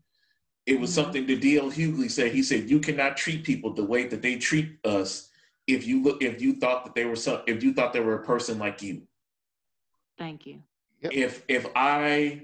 [0.67, 1.01] it was mm-hmm.
[1.01, 1.71] something that D.L.
[1.71, 2.31] Hughley said.
[2.31, 5.29] He said, "You cannot treat people the way that they treat us
[5.65, 8.15] if you look if you thought that they were some if you thought they were
[8.15, 9.01] a person like you."
[10.17, 10.61] Thank you.
[11.01, 11.13] Yep.
[11.13, 12.43] If if I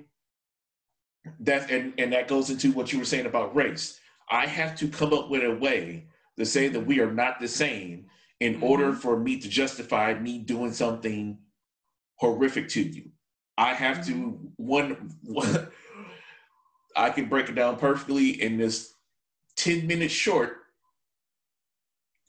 [1.41, 3.99] that and and that goes into what you were saying about race.
[4.29, 6.07] I have to come up with a way
[6.37, 8.05] to say that we are not the same
[8.39, 8.63] in mm-hmm.
[8.63, 11.37] order for me to justify me doing something
[12.15, 13.09] horrific to you.
[13.57, 14.13] I have mm-hmm.
[14.13, 15.67] to one one
[16.95, 18.93] I can break it down perfectly in this
[19.55, 20.57] 10 minute short.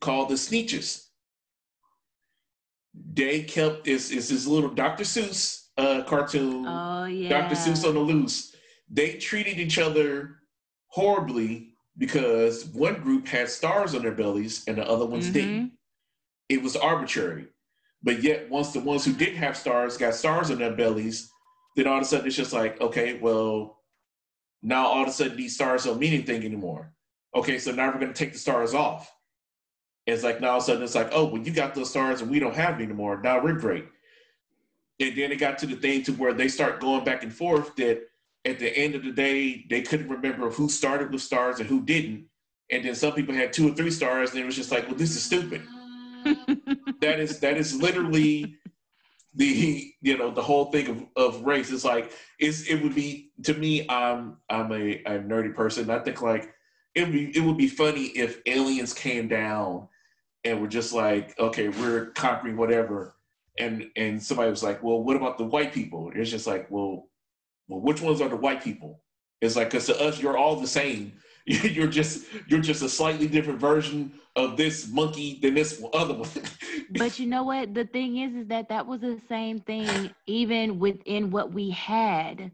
[0.01, 1.07] called the Sneetches.
[3.15, 5.05] They kept this is this little Dr.
[5.05, 6.67] Seuss uh, cartoon.
[6.67, 7.29] Oh yeah.
[7.29, 7.55] Dr.
[7.57, 8.55] Seuss on the loose.
[8.91, 10.37] They treated each other
[10.89, 15.33] horribly because one group had stars on their bellies and the other ones Mhm.
[15.33, 15.73] didn't.
[16.49, 17.47] It was arbitrary.
[18.03, 21.31] But yet, once the ones who didn't have stars got stars on their bellies,
[21.77, 23.81] then all of a sudden it's just like, okay, well,
[24.65, 26.91] now all of a sudden these stars don't mean anything anymore.
[27.35, 29.15] Okay, so now we're going to take the stars off.
[30.07, 32.23] It's like now all of a sudden it's like, oh, well, you got those stars
[32.23, 33.21] and we don't have them anymore.
[33.23, 33.87] Now we're great.
[35.01, 37.77] And then it got to the thing to where they start going back and forth
[37.77, 38.03] that
[38.45, 41.83] at the end of the day, they couldn't remember who started with stars and who
[41.83, 42.27] didn't.
[42.71, 44.97] And then some people had two or three stars, and it was just like, well,
[44.97, 45.62] this is stupid.
[46.25, 48.57] that is that is literally
[49.35, 51.70] the you know the whole thing of, of race.
[51.70, 53.87] It's like it's it would be to me.
[53.89, 55.91] I'm I'm a, a nerdy person.
[55.91, 56.53] I think like
[56.95, 59.89] it would be it would be funny if aliens came down
[60.45, 63.16] and were just like, okay, we're conquering whatever,
[63.59, 66.12] and and somebody was like, well, what about the white people?
[66.14, 67.09] It's just like, well,
[67.68, 69.03] well, which ones are the white people?
[69.41, 71.12] It's like because to us, you're all the same.
[71.47, 76.28] You're just you're just a slightly different version of this monkey than this other one.
[76.91, 77.74] but you know what?
[77.74, 82.51] The thing is is that that was the same thing even within what we had.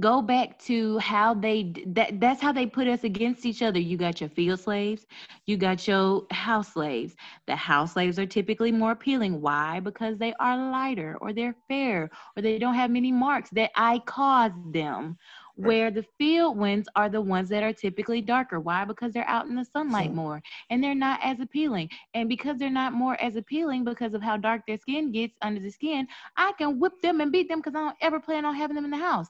[0.00, 3.78] Go back to how they that that's how they put us against each other.
[3.78, 5.04] You got your field slaves.
[5.46, 7.14] You got your house slaves.
[7.46, 9.42] The house slaves are typically more appealing.
[9.42, 9.80] Why?
[9.80, 13.98] Because they are lighter or they're fair or they don't have many marks that i
[14.06, 15.18] caused them.
[15.56, 19.46] Where the field ones are the ones that are typically darker why because they're out
[19.46, 23.36] in the sunlight more and they're not as appealing and because they're not more as
[23.36, 27.20] appealing because of how dark their skin gets under the skin, I can whip them
[27.20, 29.28] and beat them because I don't ever plan on having them in the house.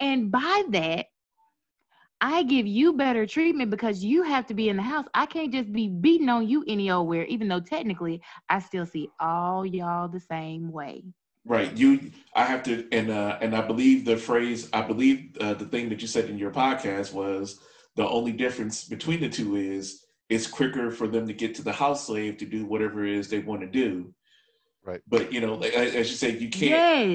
[0.00, 1.06] And by that,
[2.20, 5.06] I give you better treatment because you have to be in the house.
[5.14, 8.86] I can't just be beating on you any old where, even though technically I still
[8.86, 11.04] see all y'all the same way.
[11.44, 11.76] Right.
[11.76, 15.64] You, I have to, and uh, and I believe the phrase, I believe uh, the
[15.64, 17.60] thing that you said in your podcast was
[17.96, 21.72] the only difference between the two is it's quicker for them to get to the
[21.72, 24.14] house slave to do whatever it is they want to do.
[24.84, 25.00] Right.
[25.08, 26.70] But you know, like, as as you said, you can't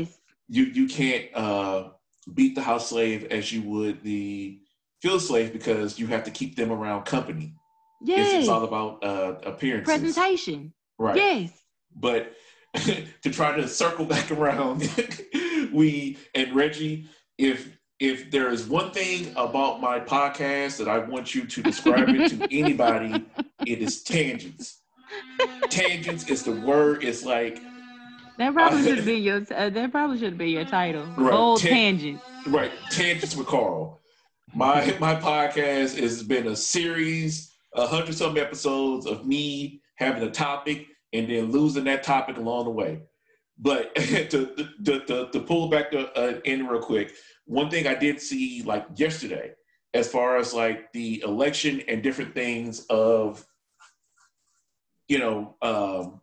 [0.08, 0.20] Yes.
[0.50, 1.90] you you can't uh,
[2.34, 4.60] beat the house slave as you would the
[5.02, 7.54] field slave because you have to keep them around company.
[8.02, 8.34] It's, Yes.
[8.42, 9.86] it's all about uh, appearances.
[10.00, 10.74] Presentation.
[11.00, 11.16] Right.
[11.16, 11.52] Yes.
[11.96, 12.34] But
[13.22, 14.90] to try to circle back around,
[15.72, 17.06] we and Reggie,
[17.38, 22.10] if if there is one thing about my podcast that I want you to describe
[22.10, 23.26] it to anybody,
[23.66, 24.82] it is tangents.
[25.70, 27.04] Tangents is the word.
[27.04, 27.60] It's like
[28.38, 31.06] That probably should be your uh, that probably should be your title.
[31.18, 31.32] Right.
[31.32, 32.22] Bold Tan- tangent.
[32.48, 34.00] right tangents with Carl.
[34.54, 40.32] My my podcast has been a series, a hundred some episodes of me having a
[40.32, 43.02] topic and then losing that topic along the way.
[43.58, 44.30] But to,
[44.84, 47.14] to, to, to pull back the uh, in real quick,
[47.46, 49.54] one thing I did see like yesterday,
[49.94, 53.46] as far as like the election and different things of,
[55.08, 56.22] you know, um,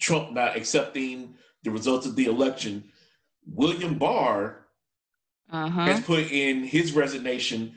[0.00, 2.84] Trump not accepting the results of the election,
[3.46, 4.66] William Barr
[5.50, 5.84] Uh-huh.
[5.84, 7.74] has put in his resignation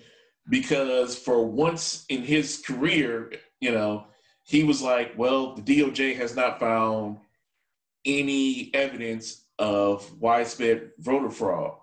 [0.50, 4.08] because for once in his career, you know,
[4.48, 7.18] he was like, well, the DOJ has not found
[8.06, 11.74] any evidence of widespread voter fraud.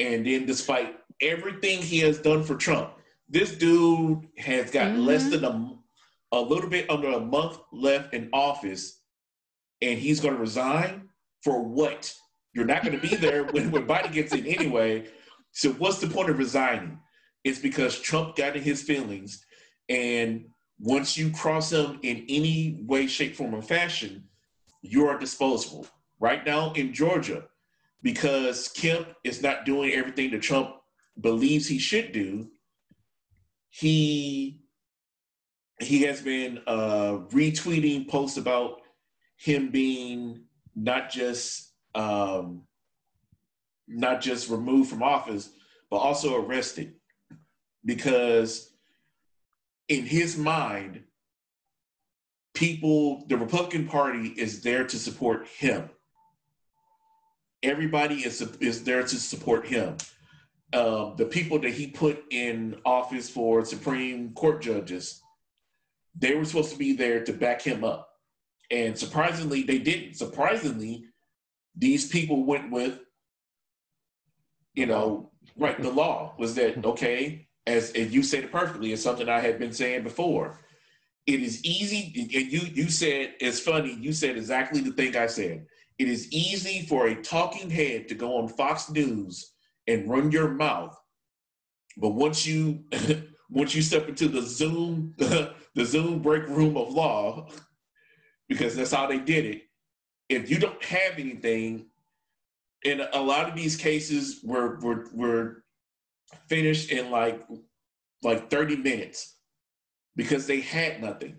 [0.00, 2.90] And then despite everything he has done for Trump,
[3.28, 5.30] this dude has got less Mhm.
[5.30, 5.78] than a,
[6.32, 9.00] a little bit under a month left in office
[9.80, 11.08] and he's going to resign
[11.42, 12.12] for what?
[12.52, 15.06] You're not going to be there when, when Biden gets in anyway.
[15.52, 16.98] So what's the point of resigning?
[17.44, 19.44] It's because Trump got in his feelings,
[19.88, 20.46] and
[20.78, 24.24] once you cross him in any way, shape, form, or fashion,
[24.82, 25.86] you are disposable.
[26.18, 27.44] Right now in Georgia,
[28.02, 30.70] because Kemp is not doing everything that Trump
[31.20, 32.48] believes he should do,
[33.68, 34.60] he
[35.80, 38.80] he has been uh, retweeting posts about
[39.36, 40.44] him being
[40.74, 42.62] not just um,
[43.86, 45.50] not just removed from office,
[45.90, 46.94] but also arrested
[47.84, 48.75] because
[49.88, 51.02] in his mind,
[52.54, 55.90] people, the Republican Party is there to support him.
[57.62, 59.96] Everybody is is there to support him.
[60.72, 65.20] Um, the people that he put in office for Supreme Court judges,
[66.14, 68.08] they were supposed to be there to back him up.
[68.70, 70.14] And surprisingly, they didn't.
[70.14, 71.04] Surprisingly,
[71.76, 72.98] these people went with,
[74.74, 79.28] you know, right, the law was that, okay, as, you said it perfectly, it's something
[79.28, 80.58] I had been saying before.
[81.26, 83.94] it is easy, and you you said it's funny.
[84.00, 85.66] You said exactly the thing I said.
[85.98, 89.52] It is easy for a talking head to go on Fox News
[89.88, 90.96] and run your mouth,
[91.96, 92.84] but once you
[93.50, 97.48] once you step into the Zoom the Zoom break room of law,
[98.48, 99.62] because that's how they did it.
[100.28, 101.86] If you don't have anything,
[102.84, 105.56] in a lot of these cases, we're we're, we're
[106.48, 107.46] finished in like
[108.22, 109.36] like 30 minutes
[110.16, 111.36] because they had nothing.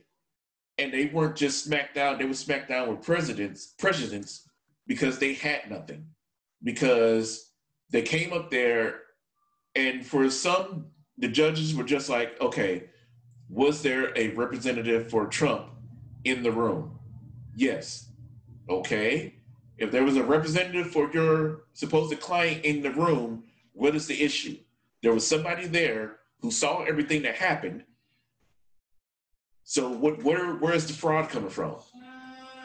[0.78, 4.48] And they weren't just smacked down, they were smacked down with precedents, precedents
[4.86, 6.06] because they had nothing.
[6.64, 7.52] Because
[7.90, 9.02] they came up there
[9.76, 10.88] and for some,
[11.18, 12.86] the judges were just like, okay,
[13.50, 15.70] was there a representative for Trump
[16.24, 17.00] in the room?
[17.56, 18.10] Yes.
[18.70, 19.36] Okay.
[19.78, 23.44] If there was a representative for your supposed client in the room,
[23.74, 24.58] what is the issue?
[25.04, 27.84] There was somebody there who saw everything that happened
[29.70, 31.76] so what where where is the fraud coming from?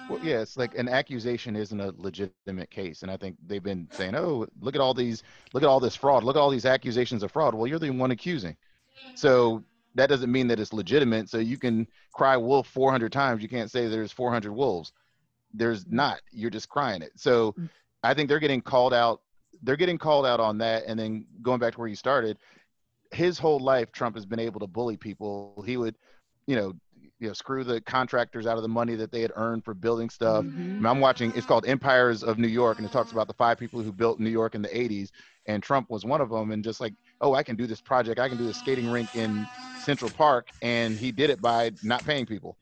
[0.09, 3.89] Well, yeah, it's like an accusation isn't a legitimate case, and I think they've been
[3.91, 6.65] saying, "Oh, look at all these, look at all this fraud, look at all these
[6.65, 8.57] accusations of fraud." Well, you're the one accusing,
[9.17, 9.65] so
[9.97, 11.29] that doesn't mean that it's legitimate.
[11.29, 14.93] So you can cry wolf 400 times, you can't say there's 400 wolves.
[15.53, 16.21] There's not.
[16.31, 17.13] You're just crying it.
[17.17, 17.55] So.
[18.05, 19.21] I think they're getting called out.
[19.63, 22.39] They're getting called out on that, and then going back to where you started,
[23.13, 25.63] his whole life, Trump has been able to bully people.
[25.67, 25.97] He would,
[26.47, 26.73] you know,
[27.23, 30.11] you know screw the contractors out of the money that they had earned for building
[30.11, 30.45] stuff.
[30.45, 30.85] Mm-hmm.
[30.85, 31.33] I'm watching.
[31.37, 34.19] It's called Empires of New York, and it talks about the five people who built
[34.19, 35.11] New York in the '80s,
[35.47, 36.51] and Trump was one of them.
[36.51, 38.19] And just like, oh, I can do this project.
[38.19, 39.47] I can do a skating rink in
[39.79, 42.57] Central Park, and he did it by not paying people,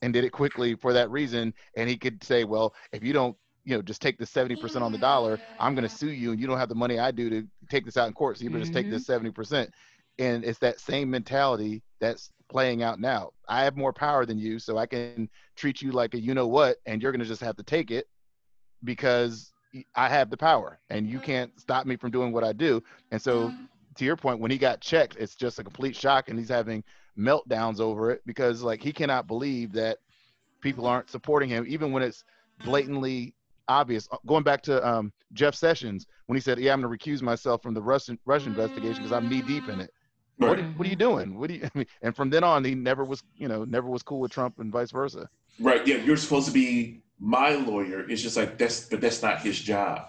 [0.00, 1.52] and did it quickly for that reason.
[1.76, 4.92] And he could say, well, if you don't you know, just take the 70% on
[4.92, 5.40] the dollar.
[5.58, 7.84] I'm going to sue you and you don't have the money I do to take
[7.84, 8.38] this out in court.
[8.38, 8.72] So you better mm-hmm.
[8.72, 9.68] just take this 70%.
[10.18, 13.30] And it's that same mentality that's playing out now.
[13.48, 16.46] I have more power than you, so I can treat you like a you know
[16.46, 18.06] what, and you're gonna just have to take it
[18.84, 19.52] because
[19.94, 22.82] I have the power, and you can't stop me from doing what I do.
[23.10, 23.52] And so,
[23.96, 26.84] to your point, when he got checked, it's just a complete shock, and he's having
[27.18, 29.98] meltdowns over it because like he cannot believe that
[30.60, 32.24] people aren't supporting him, even when it's
[32.64, 33.34] blatantly
[33.68, 34.08] obvious.
[34.10, 37.22] Uh, going back to um, Jeff Sessions when he said, "Yeah, I'm going to recuse
[37.22, 39.90] myself from the Russian Russian investigation because I'm knee deep in it."
[40.38, 40.48] Right.
[40.48, 41.38] What, are, what are you doing?
[41.38, 41.62] What do you?
[41.74, 44.32] I mean, and from then on, he never was, you know, never was cool with
[44.32, 45.28] Trump and vice versa.
[45.60, 45.86] Right.
[45.86, 45.96] Yeah.
[45.96, 48.08] You're supposed to be my lawyer.
[48.08, 50.08] It's just like that's, but that's not his job.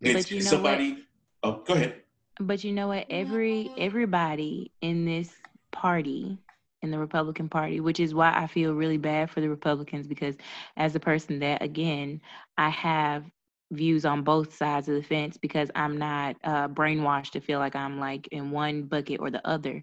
[0.00, 0.92] It's you know somebody.
[0.92, 1.00] What?
[1.42, 2.02] Oh, go ahead.
[2.40, 3.06] But you know what?
[3.10, 5.30] Every everybody in this
[5.70, 6.38] party
[6.84, 10.36] in the Republican Party, which is why I feel really bad for the Republicans because
[10.76, 12.20] as a person that again
[12.58, 13.24] I have
[13.72, 17.74] views on both sides of the fence because I'm not uh, brainwashed to feel like
[17.74, 19.82] I'm like in one bucket or the other.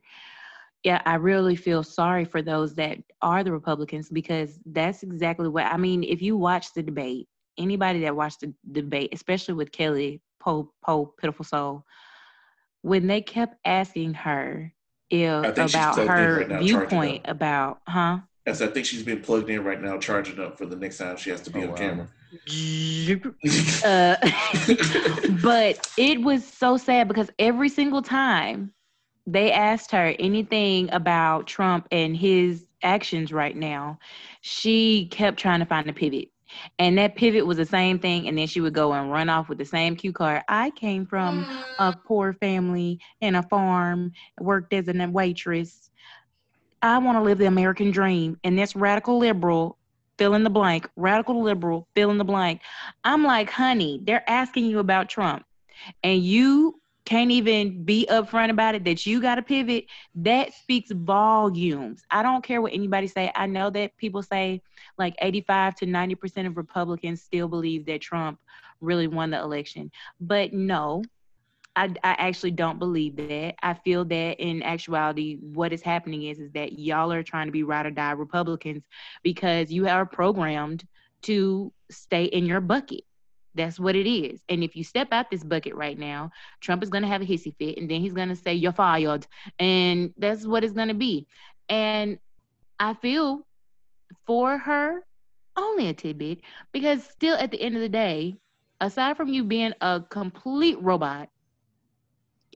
[0.84, 5.66] Yeah, I really feel sorry for those that are the Republicans because that's exactly what
[5.66, 6.04] I mean.
[6.04, 11.14] If you watch the debate, anybody that watched the debate, especially with Kelly Poe, Poe,
[11.20, 11.84] Pitiful Soul,
[12.84, 14.74] when they kept asking her
[15.12, 18.20] if about her right now, viewpoint about, huh?
[18.48, 21.18] Yes, I think she's been plugged in right now, charging up for the next time
[21.18, 21.76] she has to be oh, on wow.
[21.76, 22.08] camera.
[23.86, 24.16] uh,
[25.44, 28.74] but it was so sad because every single time
[29.28, 34.00] they asked her anything about Trump and his actions right now,
[34.42, 36.31] she kept trying to find a pivot.
[36.80, 38.28] And that pivot was the same thing.
[38.28, 40.44] And then she would go and run off with the same cue card.
[40.48, 41.44] I came from
[41.80, 42.04] a mm.
[42.06, 45.90] poor family and a farm, worked as a waitress.
[46.82, 48.40] I want to live the American dream.
[48.44, 49.78] And this radical liberal,
[50.18, 52.62] fill in the blank, radical liberal, fill in the blank.
[53.04, 55.46] I'm like, honey, they're asking you about Trump.
[56.04, 60.92] And you can't even be upfront about it that you got to pivot that speaks
[60.92, 64.62] volumes i don't care what anybody say i know that people say
[64.98, 68.40] like 85 to 90 percent of republicans still believe that trump
[68.82, 71.04] really won the election but no
[71.76, 73.56] I, I actually don't believe that.
[73.64, 77.52] I feel that in actuality, what is happening is is that y'all are trying to
[77.52, 78.84] be ride or die Republicans
[79.24, 80.86] because you are programmed
[81.24, 83.04] to stay in your bucket.
[83.56, 84.42] That's what it is.
[84.50, 87.26] And if you step out this bucket right now, Trump is going to have a
[87.26, 89.28] hissy fit and then he's going to say, You're fired.
[89.60, 91.28] And that's what it's going to be.
[91.70, 92.18] And
[92.80, 93.46] I feel
[94.26, 95.04] for her
[95.58, 96.40] only a tidbit
[96.72, 98.38] because still at the end of the day,
[98.80, 101.30] aside from you being a complete robot,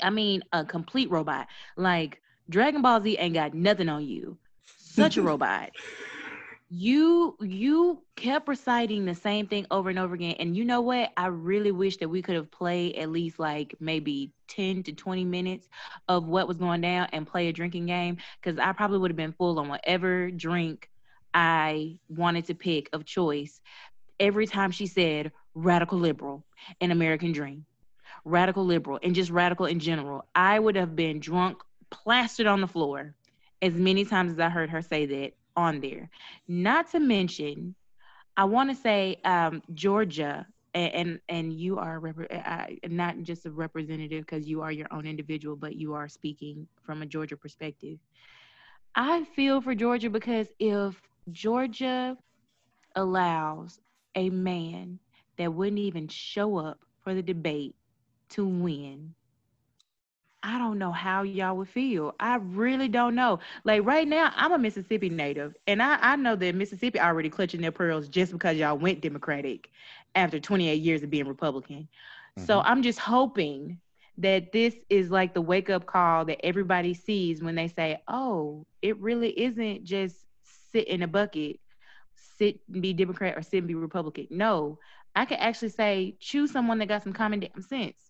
[0.01, 1.47] I mean, a complete robot.
[1.77, 4.37] Like Dragon Ball Z ain't got nothing on you.
[4.77, 5.71] Such a robot.
[6.69, 10.35] You you kept reciting the same thing over and over again.
[10.39, 11.11] And you know what?
[11.15, 15.25] I really wish that we could have played at least like maybe 10 to 20
[15.25, 15.67] minutes
[16.07, 19.17] of what was going down and play a drinking game because i probably would have
[19.17, 20.87] been full on whatever drink
[21.33, 23.59] i wanted to pick of choice.
[24.19, 26.45] Every time she said radical liberal
[26.81, 27.65] and american dream
[28.23, 32.67] radical liberal and just radical in general i would have been drunk plastered on the
[32.67, 33.13] floor
[33.61, 36.09] as many times as i heard her say that on there.
[36.47, 37.75] Not to mention,
[38.37, 43.45] I want to say um, Georgia, and, and, and you are rep- uh, not just
[43.45, 47.37] a representative because you are your own individual, but you are speaking from a Georgia
[47.37, 47.99] perspective.
[48.95, 51.01] I feel for Georgia because if
[51.31, 52.17] Georgia
[52.95, 53.79] allows
[54.15, 54.99] a man
[55.37, 57.75] that wouldn't even show up for the debate
[58.31, 59.15] to win,
[60.45, 62.13] I don't know how y'all would feel.
[62.19, 63.39] I really don't know.
[63.63, 67.61] Like right now, I'm a Mississippi native, and I, I know that Mississippi already clutching
[67.61, 69.71] their pearls just because y'all went Democratic
[70.13, 71.87] after 28 years of being Republican.
[72.37, 72.45] Mm-hmm.
[72.45, 73.79] So I'm just hoping
[74.19, 78.67] that this is like the wake up call that everybody sees when they say, oh,
[78.83, 80.15] it really isn't just
[80.71, 81.59] sit in a bucket,
[82.37, 84.27] sit and be Democrat or sit and be Republican.
[84.29, 84.77] No,
[85.15, 88.04] I can actually say, choose someone that got some common damn sense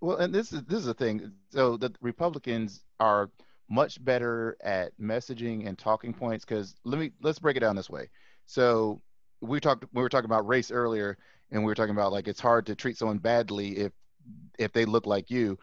[0.00, 1.32] well, and this is this is the thing.
[1.50, 3.30] So the Republicans are
[3.70, 7.90] much better at messaging and talking points because let me let's break it down this
[7.90, 8.08] way.
[8.46, 9.00] So
[9.40, 11.18] we talked we were talking about race earlier,
[11.50, 13.92] and we were talking about like it's hard to treat someone badly if
[14.58, 15.58] if they look like you.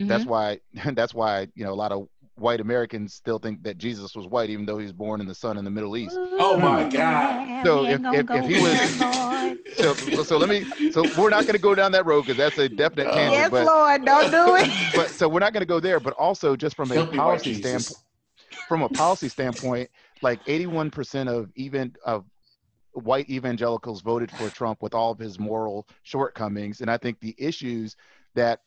[0.00, 0.08] Mm-hmm.
[0.08, 0.60] That's why
[0.92, 2.08] that's why you know a lot of
[2.40, 5.34] white Americans still think that Jesus was white, even though he was born in the
[5.34, 6.16] sun in the Middle East.
[6.16, 7.64] Oh my God!
[7.64, 10.90] So if, if, if, he was, so, so let me.
[10.90, 13.32] So we're not going to go down that road because that's a definite uh, tangent.
[13.32, 14.70] Yes, but, Lord, don't do it.
[14.94, 16.00] But so we're not going to go there.
[16.00, 17.98] But also, just from a policy standpoint,
[18.68, 19.90] from a policy standpoint,
[20.22, 22.24] like 81% of even of
[22.92, 27.34] white evangelicals voted for Trump with all of his moral shortcomings, and I think the
[27.38, 27.96] issues
[28.34, 28.60] that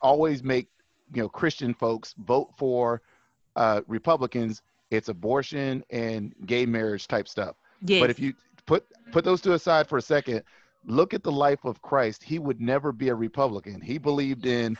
[0.00, 0.68] always make
[1.14, 3.02] you know Christian folks vote for
[3.56, 7.56] uh, Republicans, it's abortion and gay marriage type stuff.
[7.80, 8.00] Yes.
[8.00, 8.34] But if you
[8.66, 10.42] put put those two aside for a second,
[10.84, 12.22] look at the life of Christ.
[12.22, 13.80] He would never be a Republican.
[13.80, 14.76] He believed in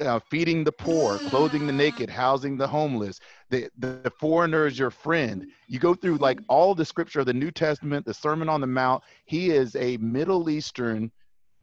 [0.00, 3.20] uh, feeding the poor, clothing the naked, housing the homeless.
[3.50, 5.46] The, the, the foreigner is your friend.
[5.68, 8.66] You go through like all the scripture of the New Testament, the Sermon on the
[8.66, 9.02] Mount.
[9.24, 11.10] He is a Middle Eastern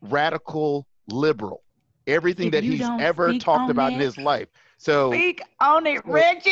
[0.01, 1.63] radical liberal.
[2.07, 4.47] Everything if that he's ever talked about in his life.
[4.81, 6.49] So speak on it, Reggie.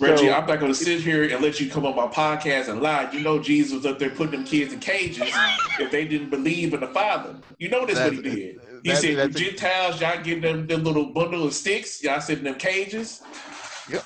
[0.00, 2.68] Reggie, so, I'm not going to sit here and let you come on my podcast
[2.68, 3.08] and lie.
[3.12, 5.32] You know, Jesus was up there putting them kids in cages
[5.78, 7.36] if they didn't believe in the Father.
[7.58, 8.58] You know that's, what he did.
[8.58, 12.02] Uh, he said, "You Gentiles, y'all give them them little bundle of sticks.
[12.02, 13.22] Y'all sit in them cages."
[13.88, 14.04] Yep.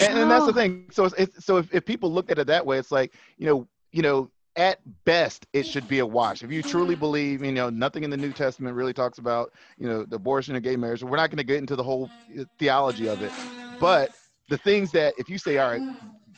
[0.00, 0.86] And, and that's the thing.
[0.90, 3.68] So, it's, so if, if people look at it that way, it's like you know,
[3.92, 6.42] you know, at best it should be a wash.
[6.42, 9.88] If you truly believe you know nothing in the new testament really talks about you
[9.88, 12.44] know the abortion or gay marriage we're not going to get into the whole uh,
[12.58, 13.32] theology of it.
[13.80, 14.10] But
[14.48, 15.82] the things that if you say all right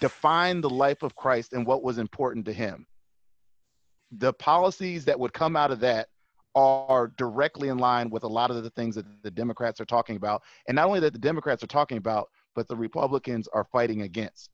[0.01, 2.87] define the life of christ and what was important to him
[4.19, 6.09] the policies that would come out of that
[6.55, 10.17] are directly in line with a lot of the things that the democrats are talking
[10.17, 10.43] about.
[10.69, 14.51] And not only that the democrats are talking about but the republicans are fighting against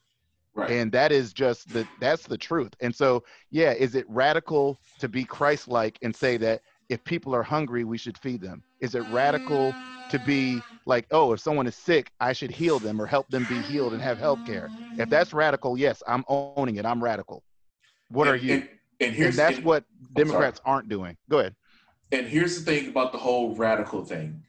[0.54, 0.70] Right.
[0.70, 2.74] And that is just the that's the truth.
[2.80, 6.60] And so, yeah, is it radical to be Christ-like and say that
[6.90, 8.62] if people are hungry, we should feed them?
[8.80, 9.74] Is it radical
[10.10, 13.46] to be like, oh, if someone is sick, I should heal them or help them
[13.48, 14.68] be healed and have health care?
[14.98, 16.84] If that's radical, yes, I'm owning it.
[16.84, 17.42] I'm radical.
[18.10, 18.54] What and, are you?
[18.54, 18.68] And,
[19.00, 19.84] and here's and that's and, what
[20.14, 21.16] Democrats aren't doing.
[21.30, 21.54] Go ahead.
[22.10, 24.42] And here's the thing about the whole radical thing.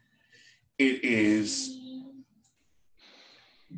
[0.78, 1.78] It is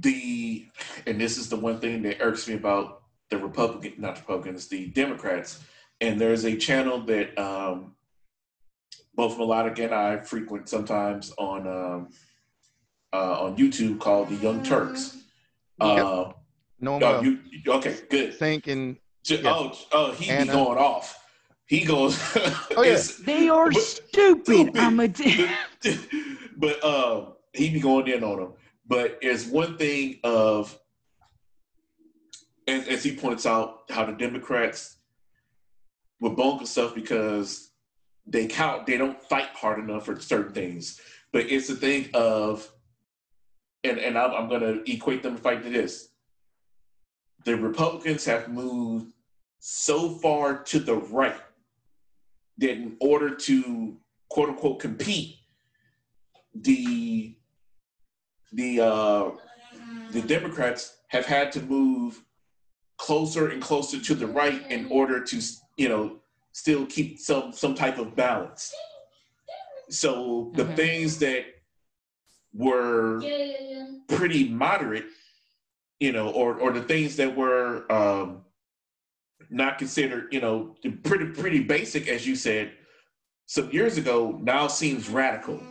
[0.01, 0.67] the
[1.07, 4.87] and this is the one thing that irks me about the Republican, not Republicans, the
[4.89, 5.61] Democrats.
[6.01, 7.95] And there's a channel that um,
[9.15, 12.09] both Melodic and I frequent sometimes on um,
[13.13, 15.17] uh, on YouTube called the Young Turks.
[15.81, 16.05] Yep.
[16.05, 16.33] Uh,
[16.81, 18.35] no, oh, you, okay, good.
[18.35, 18.99] Thinking.
[19.25, 19.41] Yeah.
[19.45, 20.45] Oh, oh, he Anna.
[20.45, 21.19] be going off.
[21.67, 22.21] He goes.
[22.77, 24.45] oh yeah, they are but, stupid.
[24.45, 24.77] stupid.
[24.77, 25.09] I'm a.
[26.57, 28.53] but uh, he be going in on them.
[28.87, 30.79] But it's one thing of,
[32.69, 34.97] as, as he points out, how the Democrats
[36.21, 37.71] will bonk stuff because
[38.27, 41.01] they count, they don't fight hard enough for certain things.
[41.33, 42.71] But it's the thing of,
[43.85, 46.09] and, and I'm, I'm going to equate them fight to this.
[47.45, 49.13] The Republicans have moved
[49.59, 51.41] so far to the right
[52.59, 53.97] that in order to
[54.29, 55.37] quote unquote compete,
[56.55, 57.36] the
[58.53, 59.31] the uh,
[60.13, 62.23] the Democrats have had to move
[62.99, 65.41] closer and closer to the right in order to,
[65.77, 66.19] you know,
[66.53, 68.73] still keep some some type of balance.
[69.91, 70.75] So the mm-hmm.
[70.75, 71.45] things that
[72.53, 73.21] were
[74.09, 75.07] pretty moderate,
[76.01, 78.43] you know, or or the things that were um,
[79.51, 80.75] not considered, you know,
[81.05, 82.73] pretty pretty basic, as you said,
[83.47, 85.63] some years ago, now seems radical.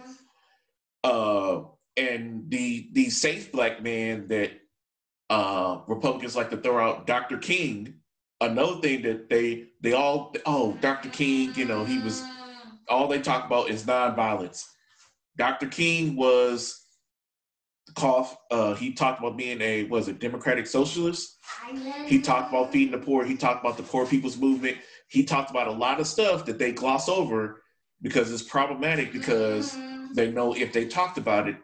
[1.04, 1.64] Uh,
[1.98, 4.52] and the the safe black man that
[5.30, 7.38] uh, Republicans like to throw out, Dr.
[7.38, 7.96] King.
[8.42, 11.10] Another thing that they they all oh Dr.
[11.10, 12.22] King, you know, he was
[12.90, 14.66] all they talk about is nonviolence.
[15.38, 15.68] Dr.
[15.68, 16.86] King was
[17.96, 18.38] cough.
[18.52, 21.38] Uh, he talked about being a was a democratic socialist.
[22.06, 23.24] He talked about feeding the poor.
[23.24, 24.78] He talked about the poor people's movement.
[25.08, 27.62] He talked about a lot of stuff that they gloss over
[28.02, 29.78] because it's problematic because
[30.14, 31.56] they know if they talked about it,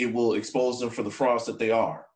[0.00, 2.06] it will expose them for the frauds that they are.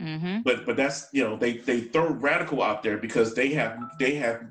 [0.00, 0.42] Mm-hmm.
[0.42, 4.16] But but that's you know they they throw radical out there because they have they
[4.16, 4.44] have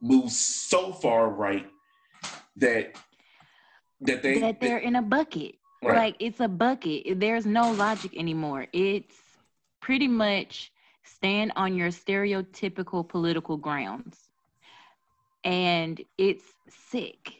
[0.00, 1.66] moved so far right
[2.56, 2.96] that
[4.00, 5.56] that they that they're in a bucket.
[5.82, 5.96] Right.
[5.96, 7.20] Like it's a bucket.
[7.20, 8.66] There's no logic anymore.
[8.72, 9.14] It's
[9.80, 10.72] pretty much
[11.04, 14.30] stand on your stereotypical political grounds.
[15.44, 17.32] And it's sick.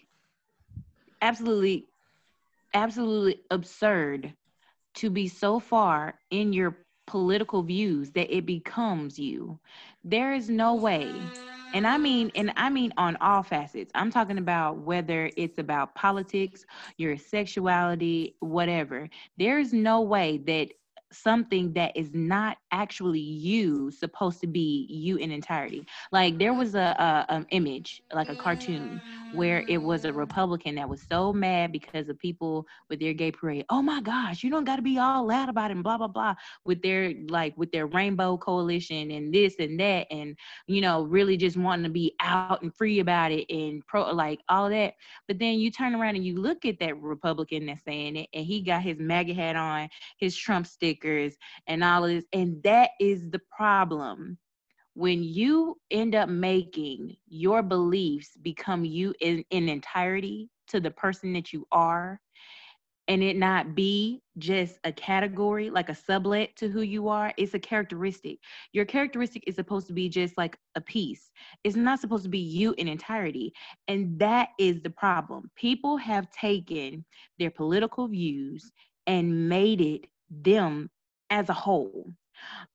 [1.21, 1.87] Absolutely,
[2.75, 4.35] absolutely absurd
[4.99, 6.77] to be so far in your
[7.07, 9.59] political views that it becomes you.
[10.05, 11.11] There is no way.
[11.75, 13.91] And i mean and i mean on all facets.
[13.95, 16.65] I'm talking about whether it's about politics
[16.97, 19.09] your sexuality whatever.
[19.37, 20.69] There's no way that
[21.13, 26.75] something that is not actually you supposed to be you in entirety like there was
[26.75, 29.01] a, a image like a cartoon
[29.33, 33.31] where it was a republican that was so mad because of people with their gay
[33.31, 35.97] parade oh my gosh you don't got to be all loud about it and blah
[35.97, 36.35] blah blah
[36.65, 40.37] with their like with their rainbow coalition and this and that and
[40.67, 44.41] you know really just wanting to be out and free about it and pro like
[44.49, 44.95] all that
[45.27, 48.45] but then you turn around and you look at that republican that's saying it and
[48.45, 49.89] he got his MAGA hat on
[50.19, 51.37] his trump stickers
[51.67, 52.25] and all this.
[52.33, 54.39] And that is the problem.
[54.95, 61.33] When you end up making your beliefs become you in, in entirety to the person
[61.35, 62.21] that you are,
[63.09, 67.33] and it not be just a category, like a sublet to who you are.
[67.39, 68.39] It's a characteristic.
[68.73, 71.31] Your characteristic is supposed to be just like a piece.
[71.65, 73.55] It's not supposed to be you in entirety.
[73.89, 75.51] And that is the problem.
[75.57, 77.05] People have taken
[77.39, 78.71] their political views
[79.07, 80.91] and made it them
[81.31, 82.13] as a whole.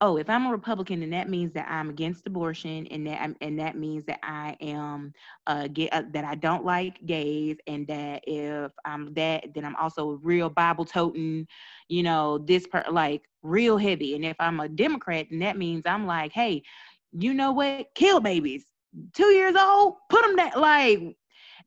[0.01, 3.59] Oh, if I'm a Republican, then that means that I'm against abortion, and that and
[3.59, 5.13] that means that I am
[5.47, 9.75] uh, get, uh, that I don't like gays, and that if I'm that, then I'm
[9.75, 11.47] also real Bible toting,
[11.87, 14.15] you know, this part like real heavy.
[14.15, 16.63] And if I'm a Democrat, then that means I'm like, hey,
[17.11, 17.87] you know what?
[17.95, 18.65] Kill babies,
[19.13, 21.15] two years old, put them that like.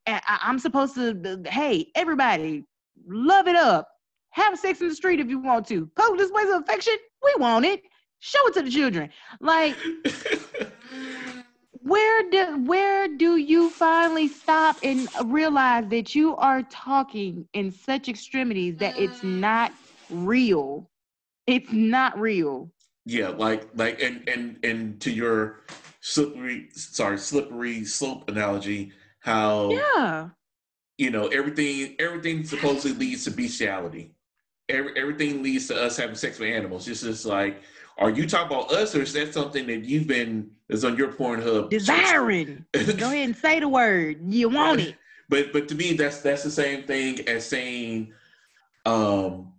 [0.08, 2.64] I, I'm supposed to, hey, everybody,
[3.08, 3.88] love it up
[4.36, 5.86] have sex in the street if you want to.
[5.96, 7.82] Public displays of affection, we want it.
[8.18, 9.08] Show it to the children.
[9.40, 9.74] Like,
[11.80, 18.08] where do where do you finally stop and realize that you are talking in such
[18.08, 19.40] extremities that it's mm.
[19.40, 19.72] not
[20.10, 20.90] real?
[21.46, 22.70] It's not real.
[23.06, 25.62] Yeah, like like and and and to your
[26.00, 30.28] slippery sorry slippery slope analogy, how yeah,
[30.98, 34.15] you know everything everything supposedly leads to bestiality
[34.68, 36.88] every, everything leads to us having sex with animals.
[36.88, 37.62] It's just like,
[37.98, 41.12] are you talking about us, or is that something that you've been is on your
[41.12, 42.64] Pornhub desiring?
[42.72, 44.18] Go ahead and say the word.
[44.32, 44.96] You want it.
[45.28, 48.12] But but to me, that's that's the same thing as saying,
[48.84, 49.54] um,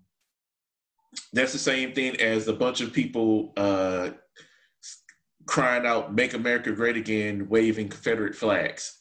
[1.33, 4.11] that's the same thing as a bunch of people uh,
[5.45, 8.97] crying out "Make America Great Again," waving Confederate flags.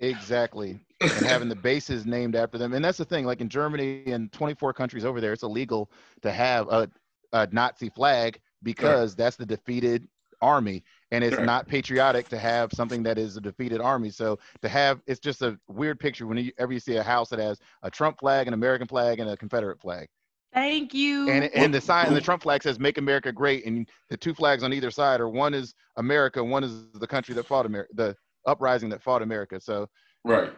[0.00, 2.72] Exactly and having the bases named after them.
[2.72, 5.90] And that's the thing, like in Germany and 24 countries over there, it's illegal
[6.22, 6.88] to have a,
[7.32, 9.16] a Nazi flag because sure.
[9.16, 10.08] that's the defeated
[10.40, 10.82] army.
[11.10, 11.44] And it's sure.
[11.44, 14.10] not patriotic to have something that is a defeated army.
[14.10, 17.58] So to have, it's just a weird picture whenever you see a house that has
[17.82, 20.08] a Trump flag, an American flag, and a Confederate flag.
[20.52, 21.28] Thank you.
[21.28, 24.32] And and the sign and the Trump flag says "Make America Great," and the two
[24.32, 27.90] flags on either side are one is America, one is the country that fought America,
[27.94, 28.16] the
[28.46, 29.60] uprising that fought America.
[29.60, 29.88] So
[30.24, 30.52] right.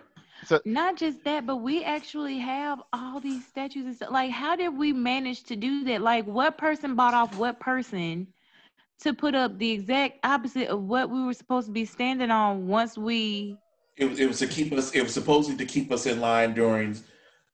[0.45, 4.11] So not just that, but we actually have all these statues and stuff.
[4.11, 6.03] Like, how did we manage to do that?
[6.03, 8.27] Like, what person bought off what person
[9.01, 12.67] to put up the exact opposite of what we were supposed to be standing on
[12.67, 13.57] once we
[13.97, 16.97] it, it was to keep us it was supposedly to keep us in line during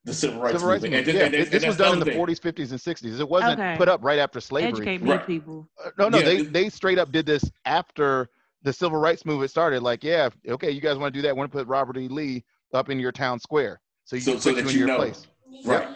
[0.05, 1.07] the civil rights, Civil rights movement.
[1.07, 1.23] movement.
[1.23, 2.19] And, yeah, and- and this was done in the thing.
[2.19, 3.21] 40s, 50s, and 60s.
[3.21, 3.77] It wasn't Okay.
[3.77, 4.69] put up right after slavery.
[4.69, 5.27] Educate me, Right.
[5.27, 5.69] people.
[5.85, 8.29] Uh, no, no, Yeah, they they straight up did this after
[8.63, 9.83] the civil rights movement started.
[9.83, 11.37] Like, yeah, okay, you guys want to do that?
[11.37, 12.09] Want to put Robert E.
[12.09, 14.79] Lee up in your town square so you So, can so put you in you
[14.81, 15.27] your know, place.
[15.65, 15.89] right?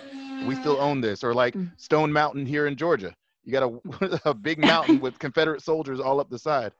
[0.46, 1.24] We still own this.
[1.24, 1.70] Or like Mm.
[1.78, 3.14] Stone Mountain here in Georgia.
[3.44, 6.72] You got a, a big mountain with Confederate soldiers all up the side.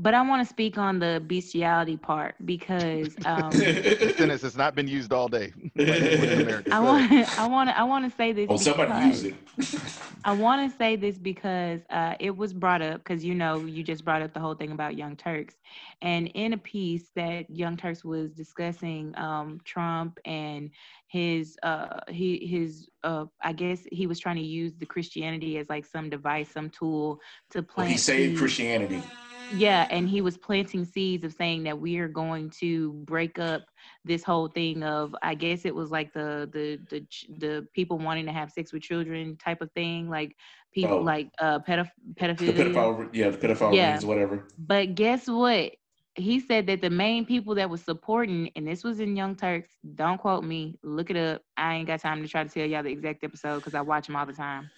[0.00, 4.74] But I want to speak on the bestiality part because um, The sentence has not
[4.74, 5.52] been used all day.
[5.76, 6.70] like in America.
[6.72, 8.46] I want I want to I want to say this.
[8.48, 9.80] oh, somebody because- use it.
[10.24, 13.82] I want to say this because uh, it was brought up because you know you
[13.82, 15.54] just brought up the whole thing about Young Turks,
[16.02, 20.70] and in a piece that Young Turks was discussing um, Trump and
[21.06, 25.68] his uh, he his uh, I guess he was trying to use the Christianity as
[25.68, 27.20] like some device, some tool
[27.50, 28.38] to Well, he saved.
[28.38, 29.02] Christianity.
[29.50, 33.62] Yeah, and he was planting seeds of saying that we are going to break up
[34.04, 37.06] this whole thing of I guess it was like the the the
[37.38, 40.36] the people wanting to have sex with children type of thing, like
[40.72, 41.02] people Oh.
[41.02, 42.74] like uh pedoph- The pedophilia.
[42.74, 43.90] pedophile, yeah, the pedophile Yeah.
[43.92, 44.44] rings, whatever.
[44.58, 45.72] But guess what?
[46.14, 49.70] He said that the main people that was supporting, and this was in Young Turks.
[49.94, 50.76] Don't quote me.
[50.82, 51.42] Look it up.
[51.56, 54.06] I ain't got time to try to tell y'all the exact episode because I watch
[54.06, 54.68] them all the time.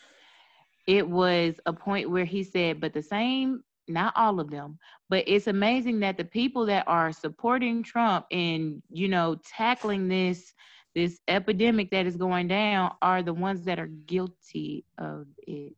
[0.87, 5.25] It was a point where he said, but the same, not all of them, but
[5.27, 10.55] it's amazing that the people that are supporting Trump and you know tackling this
[10.95, 15.75] this epidemic that is going down are the ones that are guilty of it.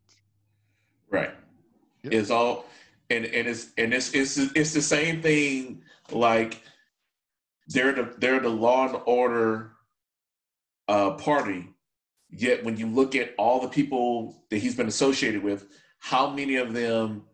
[1.10, 1.30] Right.
[2.02, 2.12] Yep.
[2.12, 2.66] It's all
[3.10, 6.62] and and it's and it's it's it's the same thing like
[7.68, 9.72] they're the they're the law and order
[10.88, 11.68] uh party.
[12.30, 15.66] Yet when you look at all the people that he's been associated with,
[15.98, 17.24] how many of them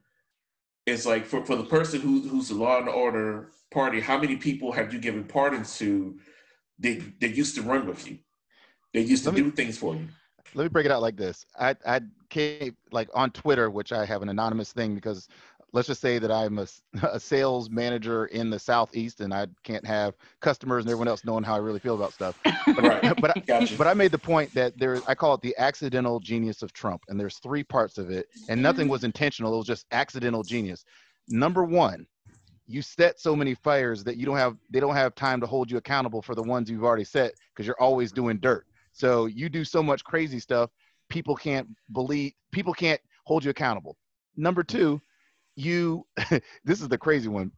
[0.89, 4.37] it's like for, for the person who who's the law and order party, how many
[4.37, 6.19] people have you given pardons to
[6.81, 8.19] that, that used to run with you?
[8.95, 10.09] They used to me- do things for you.
[10.55, 11.45] let me break it out like this.
[11.59, 12.01] I I
[12.31, 15.29] came like on Twitter, which I have an anonymous thing because
[15.73, 16.59] let's just say that I'm
[17.03, 21.45] a sales manager in the southeast and I can't have customers and everyone else knowing
[21.45, 22.39] how I really feel about stuff.
[22.45, 23.15] Right.
[23.21, 23.77] But I, Gotcha.
[23.77, 27.03] but I made the point that there I call it the accidental genius of Trump,
[27.09, 28.91] and there's three parts of it, and nothing mm.
[28.91, 29.55] was intentional.
[29.55, 30.85] It was just accidental genius.
[31.29, 32.07] Number one,
[32.67, 35.71] you set so many fires that you don't have they don't have time to hold
[35.71, 38.67] you accountable for the ones you've already set because you're always doing dirt.
[38.93, 40.71] So you do so much crazy stuff,
[41.09, 43.97] people can't believe people can't hold you accountable.
[44.37, 45.01] Number two,
[45.59, 46.07] you
[46.65, 47.51] this is the crazy one.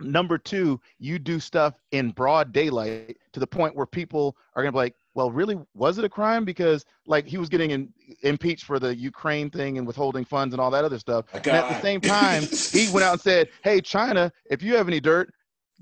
[0.00, 4.72] Number two, you do stuff in broad daylight to the point where people are gonna
[4.72, 6.44] be like, well, really, was it a crime?
[6.44, 7.92] Because like he was getting in,
[8.22, 11.24] impeached for the Ukraine thing and withholding funds and all that other stuff.
[11.34, 14.86] And at the same time, he went out and said, Hey, China, if you have
[14.86, 15.32] any dirt,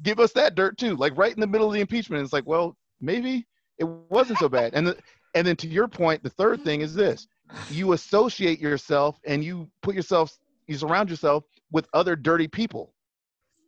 [0.02, 0.96] give us that dirt too.
[0.96, 2.22] Like right in the middle of the impeachment.
[2.22, 3.46] It's like, well, maybe
[3.78, 4.72] it wasn't so bad.
[4.74, 4.96] And the,
[5.34, 7.28] and then to your point, the third thing is this
[7.70, 10.36] you associate yourself and you put yourself,
[10.66, 12.92] you surround yourself with other dirty people.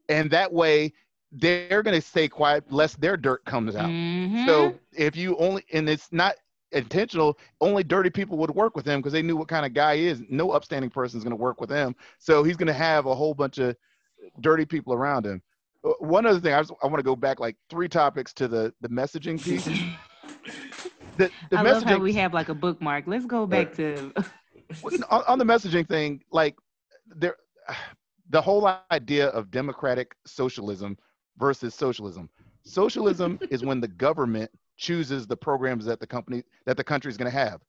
[0.08, 0.92] And that way
[1.32, 3.90] they're going to stay quiet lest their dirt comes out.
[3.90, 4.46] Mhm.
[4.46, 6.36] So if you only, and it's not
[6.72, 9.96] intentional, only dirty people would work with him because they knew what kind of guy
[9.96, 10.22] he is.
[10.30, 11.94] No upstanding person is going to work with him.
[12.18, 13.76] So he's going to have a whole bunch of
[14.40, 15.42] dirty people around him.
[15.84, 18.48] Uh, One other thing, I, just, I want to go back like three topics to
[18.48, 19.68] the, the messaging piece.
[21.18, 23.08] The, the I love how we have like a bookmark.
[23.08, 24.12] Let's go back to
[25.10, 26.56] on, on the messaging thing, like
[27.16, 27.36] there,
[28.30, 30.96] the whole idea of democratic socialism
[31.38, 32.28] versus socialism.
[32.64, 37.16] Socialism is when the government chooses the programs that the company that the country is
[37.16, 37.62] going to have.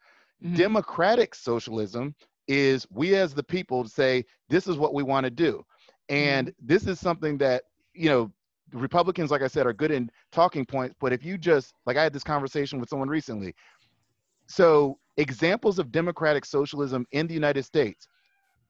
[0.44, 0.56] Mhm.
[0.58, 2.14] Democratic socialism
[2.48, 5.66] is we as the people say this is what we want to do,
[6.10, 7.64] and this is something that
[7.94, 8.32] you know
[8.74, 10.96] Republicans, like I said, are good in talking points.
[11.00, 13.56] But if you just like I had this conversation with someone recently,
[14.48, 18.08] so examples of democratic socialism in the United States,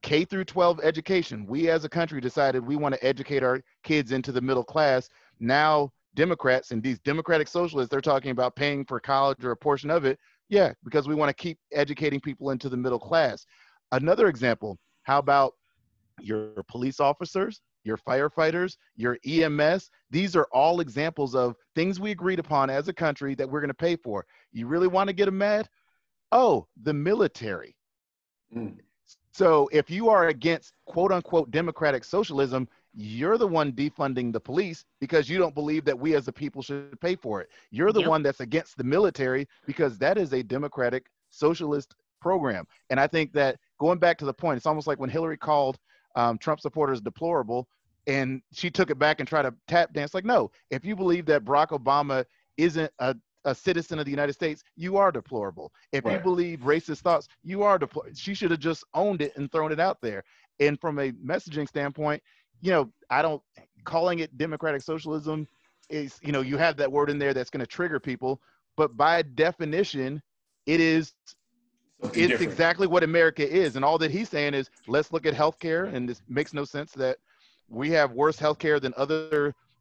[0.02, 1.46] K through 12 education.
[1.46, 5.08] We as a country decided we want to educate our kids into the middle class.
[5.38, 9.90] Now Democrats and these democratic socialists, they're talking about paying for college or a portion
[9.90, 10.18] of it.
[10.48, 13.46] Yeah, because we want to keep educating people into the middle class.
[13.92, 15.54] Another example, how about
[16.20, 19.90] your police officers, your firefighters, your EMS?
[20.10, 23.68] These are all examples of things we agreed upon as a country that we're going
[23.68, 24.26] to pay for.
[24.52, 25.68] You really want to get them mad?
[26.32, 27.76] Oh, the military.
[28.54, 28.78] Mm.
[29.32, 34.84] So if you are against quote unquote democratic socialism, you're the one defunding the police
[35.00, 37.48] because you don't believe that we as a people should pay for it.
[37.70, 38.08] You're the Yep.
[38.08, 42.66] one that's against the military because that is a democratic socialist program.
[42.90, 45.78] And I think that going back to the point, it's almost like when Hillary called
[46.16, 47.68] um, Trump supporters deplorable
[48.08, 50.12] and she took it back and tried to tap dance.
[50.12, 52.24] Like, no, if you believe that Barack Obama
[52.56, 55.72] isn't a a citizen of the United States, you are deplorable.
[55.92, 56.16] If Right.
[56.16, 58.14] you believe racist thoughts, you are deplorable.
[58.14, 60.24] She should have just owned it and thrown it out there.
[60.60, 62.22] And from a messaging standpoint,
[62.60, 63.42] you know, I don't
[63.84, 65.48] calling it democratic socialism
[65.88, 68.40] is, you know, you have that word in there that's going to trigger people,
[68.76, 70.22] but by definition,
[70.66, 71.14] it is
[72.00, 72.40] Something it's different.
[72.40, 73.76] exactly what America is.
[73.76, 75.92] And all that he's saying is let's look at healthcare.
[75.92, 77.18] And this makes no sense that
[77.68, 79.36] we have worse healthcare than other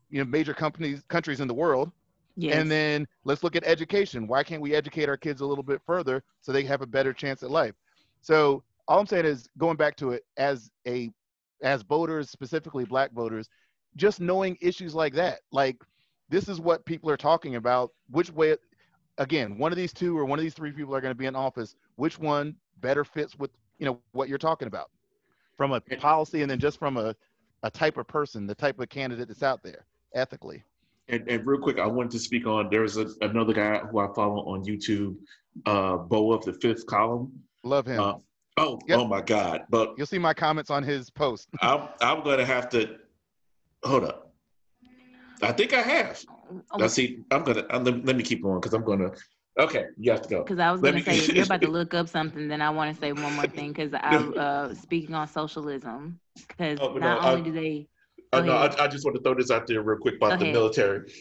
[0.09, 1.91] you know major companies countries in the world.
[2.35, 2.55] Yes.
[2.55, 4.27] And then let's look at education.
[4.27, 7.13] Why can't we educate our kids a little bit further so they have a better
[7.13, 7.75] chance at life?
[8.21, 11.11] So all I'm saying is going back to it as a
[11.61, 13.49] as voters, specifically black voters,
[13.95, 15.41] just knowing issues like that.
[15.51, 15.77] Like
[16.29, 17.91] this is what people are talking about.
[18.09, 18.55] Which way
[19.17, 21.25] again, one of these two or one of these three people are going to be
[21.25, 21.75] in office.
[21.95, 24.89] Which one better fits with you know what you're talking about
[25.57, 27.13] from a policy and then just from a,
[27.63, 29.85] a type of person, the type of candidate that's out there
[30.15, 30.63] ethically.
[31.09, 32.69] And, and real quick, I wanted to speak on.
[32.69, 35.15] There's a, another guy who I follow on YouTube,
[35.65, 37.31] uh, Beau of the Fifth Column.
[37.63, 37.99] Love him.
[37.99, 38.13] Uh,
[38.57, 38.99] oh, Yep.
[38.99, 39.63] oh my God!
[39.69, 41.49] But You'll see my comments on his post.
[41.61, 42.97] I'm I'm gonna have to
[43.83, 44.33] hold up.
[45.41, 46.23] I think I have.
[46.71, 49.09] Oh, Now see, I'm gonna I'm, let, let me keep going because I'm gonna.
[49.59, 50.43] Okay, you have to go.
[50.43, 52.61] Because I was Let gonna me- say, if you're about to look up something, then
[52.61, 53.73] I want to say one more thing.
[53.73, 57.87] Because I, uh, speaking on socialism, because Oh, not no, I- only do they,
[58.31, 58.53] Uh, no.
[58.53, 60.53] I, I just want to throw this out there real quick about Go the ahead.
[60.53, 61.11] military.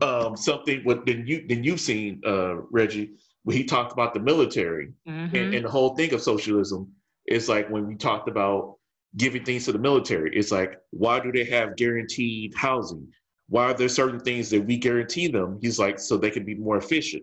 [0.00, 3.12] Um, something what then you then you've seen uh, Reggie
[3.44, 5.34] when he talked about the military Mhm.
[5.34, 6.90] and, and the whole thing of socialism.
[7.26, 8.76] It's like when we talked about
[9.16, 10.34] giving things to the military.
[10.34, 13.06] It's like why do they have guaranteed housing?
[13.48, 15.58] Why are there certain things that we guarantee them?
[15.60, 17.22] He's like so they can be more efficient.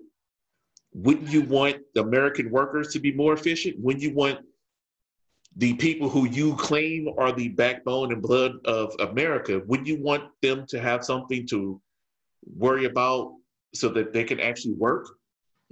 [0.93, 3.77] Wouldn't you want the American workers to be more efficient?
[3.79, 4.39] Wouldn't you want
[5.59, 10.23] the people who you claim are the backbone and blood of America, would you want
[10.41, 11.81] them to have something to
[12.55, 13.35] worry about
[13.73, 15.07] so that they can actually work?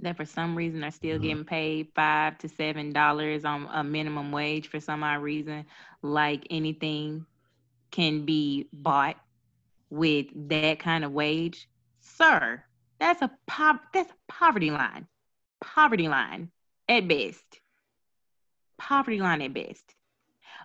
[0.00, 1.22] that for some reason are still Mhm.
[1.22, 5.66] getting paid five to seven dollars on a minimum wage for some odd reason,
[6.02, 7.26] like anything
[7.90, 9.16] can be bought
[9.90, 11.68] with that kind of wage,
[12.00, 12.62] sir.
[13.00, 13.92] That's a pop.
[13.92, 15.08] That's a poverty line.
[15.60, 16.52] Poverty line
[16.88, 17.57] at best.
[18.78, 19.94] Poverty line at best.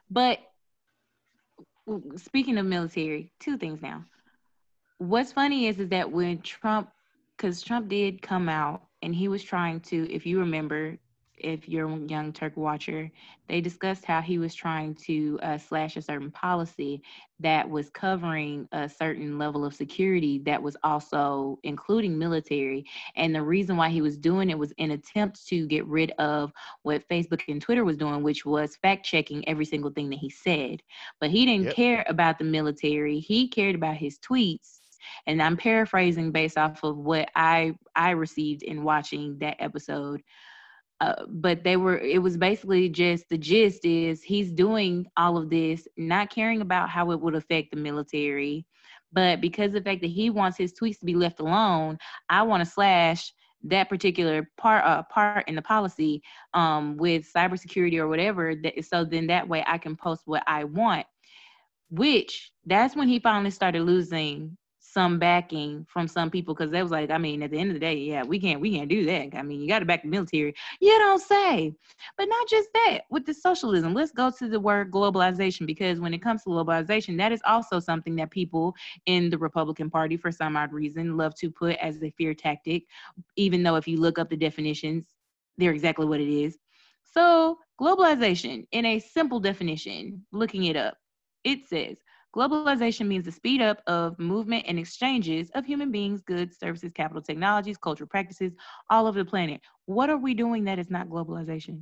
[0.10, 0.40] But
[2.18, 4.06] speaking of military, two things now.
[5.00, 6.90] What's funny is is that when Trump
[7.36, 10.98] because Trump did come out and he was trying to, if you remember,
[11.38, 13.12] if you're a young Turk watcher,
[13.48, 17.02] they discussed how he was trying to uh, slash a certain policy
[17.40, 22.86] that was covering a certain level of security that was also including military.
[23.16, 26.52] And the reason why he was doing it was in attempt to get rid of
[26.84, 30.30] what Facebook and Twitter was doing, which was fact checking every single thing that he
[30.30, 30.82] said.
[31.20, 31.72] But he didn't Yep.
[31.72, 33.20] care about the military.
[33.20, 34.80] He cared about his tweets
[35.28, 40.22] and I'm paraphrasing based off of what I I received in watching that episode.
[41.04, 45.50] Uh, but they were it was basically just the gist is he's doing all of
[45.50, 48.66] this not caring about how it would affect the military
[49.12, 51.98] but because the fact that he wants his tweets to be left alone
[52.30, 56.22] i want to slash that particular part uh, part in the policy
[56.54, 60.64] um, with cybersecurity or whatever that, so then that way i can post what i
[60.64, 61.06] want
[61.90, 64.58] which that's when he finally started losing
[64.94, 67.74] some backing from some people because they was like, I mean, at the end of
[67.74, 69.36] the day, yeah, we can't we can't do that.
[69.36, 70.54] I mean, you got to back the military.
[70.80, 71.74] You don't say.
[72.18, 73.00] But not just that.
[73.10, 77.18] With the socialism, let's go to the word globalization because when it comes to globalization,
[77.18, 78.76] that is also something that people
[79.08, 82.84] in the Republican Party, for some odd reason, love to put as a fear tactic.
[83.36, 85.06] Even though if you look up the definitions,
[85.58, 86.58] they're exactly what it is.
[87.04, 90.98] So globalization, in a simple definition, looking it up,
[91.44, 91.98] it says
[92.36, 97.22] Globalization means the speed up of movement and exchanges of human beings, goods, services, capital,
[97.22, 98.54] technologies, cultural practices
[98.90, 99.62] all over the planet.
[99.86, 101.82] What are we doing that is not globalization?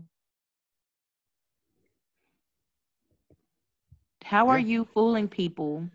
[4.23, 5.88] How are you fooling people?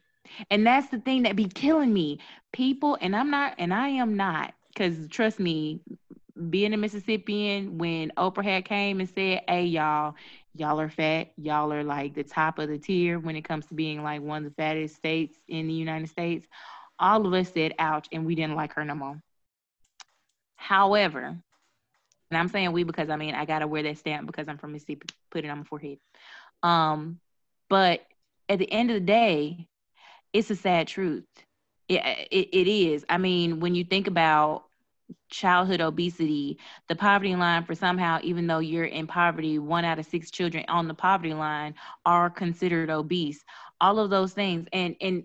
[0.51, 2.19] And that's the thing that be killing me.
[2.53, 5.81] People, and I'm not, and I am not, because trust me,
[6.51, 10.15] being a Mississippian, when Oprah had came and said, Hey, y'all,
[10.59, 11.33] y'all are fat.
[11.37, 14.45] Y'all are like the top of the tier when it comes to being like one
[14.45, 16.47] of the fattest states in the United States.
[16.99, 19.21] All of us said, ouch, and we didn't like her no more.
[20.57, 21.37] However,
[22.31, 24.59] and I'm saying we because I mean, I got to wear that stamp because I'm
[24.59, 25.99] from Mississippi, put it on my forehead.
[26.63, 27.21] Um,
[27.69, 28.01] but
[28.49, 29.69] at the end of the day,
[30.33, 31.25] it's a sad truth.
[31.89, 33.05] It, it, it is.
[33.09, 34.66] I mean, when you think about
[35.31, 36.59] childhood obesity,
[36.89, 40.65] the poverty line for somehow, even though you're in poverty, one out of six children
[40.69, 41.75] on the poverty line
[42.05, 43.45] are considered obese.
[43.81, 45.25] All of those things, and and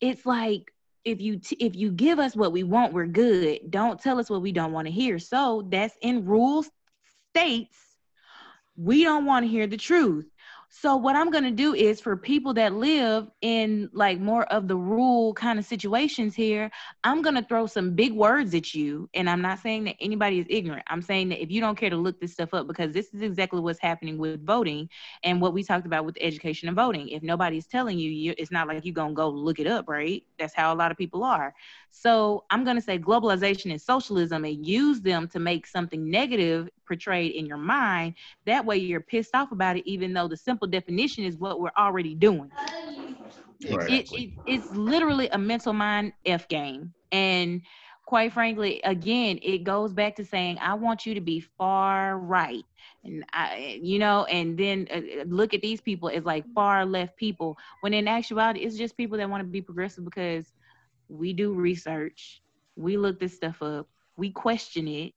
[0.00, 0.72] it's like
[1.04, 3.60] if you t- if you give us what we want, we're good.
[3.70, 5.18] Don't tell us what we don't want to hear.
[5.18, 6.70] So that's in rules
[7.30, 7.76] states
[8.78, 10.30] we don't want to hear the truth.
[10.70, 14.68] So what I'm going to do is for people that live in like more of
[14.68, 16.70] the rural kind of situations here,
[17.04, 20.40] I'm going to throw some big words at you and I'm not saying that anybody
[20.40, 20.84] is ignorant.
[20.88, 23.22] I'm saying that if you don't care to look this stuff up because this is
[23.22, 24.90] exactly what's happening with voting
[25.24, 27.08] and what we talked about with education and voting.
[27.08, 29.88] If nobody's telling you, you it's not like you're going to go look it up,
[29.88, 30.22] right?
[30.38, 31.54] That's how a lot of people are.
[31.90, 36.68] So I'm going to say globalization and socialism and use them to make something negative
[36.86, 38.14] portrayed in your mind.
[38.46, 41.70] That way you're pissed off about it, even though the simple definition is what we're
[41.78, 42.50] already doing.
[43.60, 43.96] Exactly.
[43.96, 46.92] It, it, it's literally a mental mind F game.
[47.12, 47.62] And
[48.06, 52.64] quite frankly, again, it goes back to saying, I want you to be far right.
[53.04, 57.16] And I, you know, and then uh, look at these people as like far left
[57.16, 60.52] people, when in actuality, it's just people that want to be progressive because
[61.08, 62.42] we do research,
[62.76, 65.12] we look this stuff up, we question it.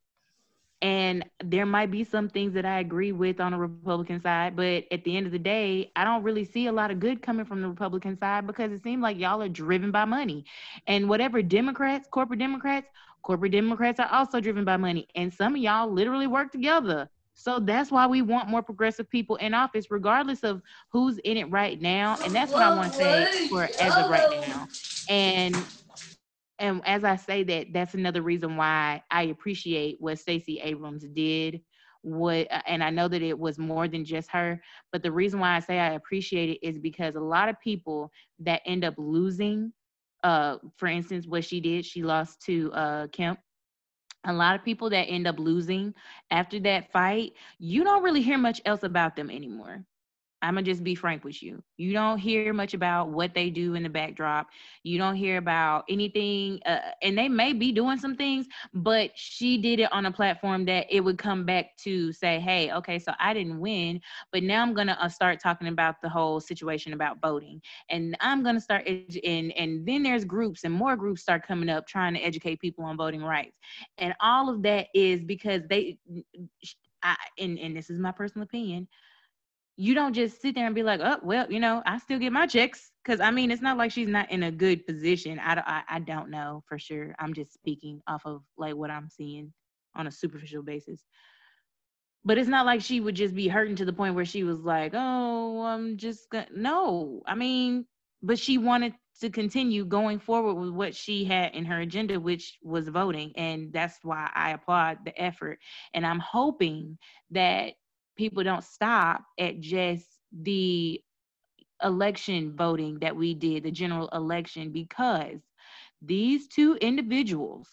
[0.82, 4.86] And there might be some things that I agree with on the Republican side, but
[4.92, 7.46] at the end of the day, I don't really see a lot of good coming
[7.46, 10.44] from the Republican side because it seems like y'all are driven by money.
[10.88, 12.88] And whatever Democrats, corporate Democrats,
[13.22, 15.08] corporate Democrats are also driven by money.
[15.16, 17.10] And some of y'all literally work together.
[17.34, 21.46] So that's why we want more progressive people in office, regardless of who's in it
[21.46, 22.18] right now.
[22.24, 24.68] And that's what I want to say for as of right now.
[25.10, 25.56] And
[26.62, 31.62] and as I say that, that's another reason why I appreciate what Stacey Abrams did.
[32.04, 34.62] What and I know that it was more than just her,
[34.92, 38.12] but the reason why I say I appreciate it is because a lot of people
[38.40, 39.74] that end up losing,
[40.24, 43.40] uh, for instance, what she did, she lost to uh, Kemp.
[44.26, 45.94] A lot of people that end up losing
[46.32, 49.86] after that fight, you don't really hear much else about them anymore.
[50.42, 51.64] I'm gonna just be frank with you.
[51.78, 54.48] You don't hear much about what they do in the backdrop.
[54.84, 59.58] You don't hear about anything, uh, and they may be doing some things, but she
[59.62, 63.14] did it on a platform that it would come back to say, "Hey, okay, so
[63.20, 64.02] I didn't win,
[64.32, 68.44] but now I'm gonna uh, start talking about the whole situation about voting, and I'm
[68.44, 72.14] gonna start edu- and and then there's groups and more groups start coming up trying
[72.14, 73.58] to educate people on voting rights,
[73.98, 75.98] and all of that is because they,
[77.04, 78.88] I, and and this is my personal opinion."
[79.78, 82.34] You don't just sit there and be like, oh, well, you know, I still get
[82.34, 82.92] my checks.
[83.06, 85.40] Cause I mean, it's not like she's not in a good position.
[85.40, 87.16] I, I, I don't know for sure.
[87.20, 89.52] I'm just speaking off of like what I'm seeing
[89.96, 91.04] on a superficial basis.
[92.24, 94.60] But it's not like she would just be hurting to the point where she was
[94.60, 97.24] like, oh, I'm just gonna, no.
[97.26, 97.86] I mean,
[98.22, 102.58] but she wanted to continue going forward with what she had in her agenda, which
[102.62, 103.32] was voting.
[103.36, 105.58] And that's why I applaud the effort.
[105.96, 107.00] And I'm hoping
[107.32, 107.74] that
[108.22, 111.02] people don't stop at just the
[111.82, 115.40] election voting that we did, the general election, because
[116.04, 117.68] these two individuals,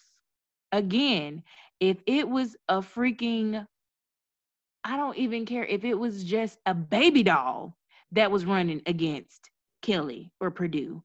[0.71, 1.43] again,
[1.79, 3.63] if it was a freaking,
[4.83, 7.77] I don't even care if it was just a baby doll
[8.13, 9.51] that was running against
[9.83, 11.03] Kelly or Perdue,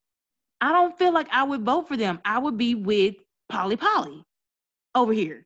[0.62, 2.18] I don't feel like I would vote for them.
[2.24, 3.16] I would be with
[3.50, 4.24] Polly Polly
[4.94, 5.44] over here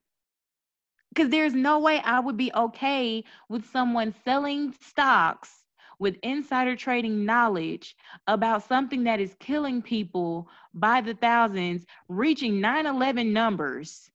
[1.18, 5.64] because there's no way I would be okay with someone selling stocks
[5.98, 7.96] with insider trading knowledge
[8.28, 14.08] about something that is killing people by the thousands, reaching 9 11 numbers.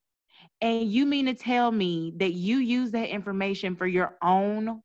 [0.61, 4.81] And you mean to tell me that you use that information for your own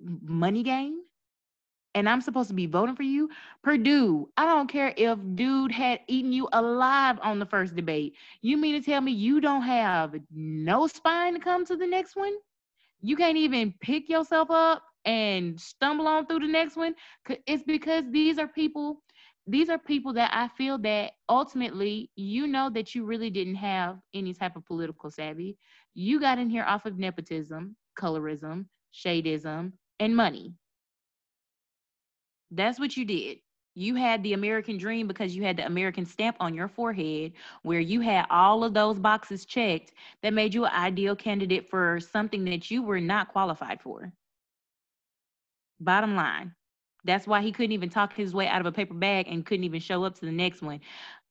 [0.00, 1.01] money gain?
[1.94, 3.28] And I'm supposed to be voting for you,
[3.62, 8.14] Perdue, I don't care if dude had eaten you alive on the first debate.
[8.42, 12.16] You mean to tell me you don't have no spine to come to the next
[12.16, 12.34] one?
[13.00, 16.94] You can't even pick yourself up and stumble on through the next one?
[17.46, 19.02] It's because these are people
[19.46, 23.98] these are people that I feel that ultimately you know that you really didn't have
[24.14, 25.56] any type of political savvy.
[25.94, 30.54] You got in here off of nepotism, colorism, shadeism, and money
[32.52, 33.38] that's what you did.
[33.74, 37.80] You had the American dream because you had the American stamp on your forehead where
[37.80, 42.44] you had all of those boxes checked that made you an ideal candidate for something
[42.44, 44.12] that you were not qualified for.
[45.80, 46.54] Bottom line.
[47.04, 49.64] That's why he couldn't even talk his way out of a paper bag and couldn't
[49.64, 50.80] even show up to the next one.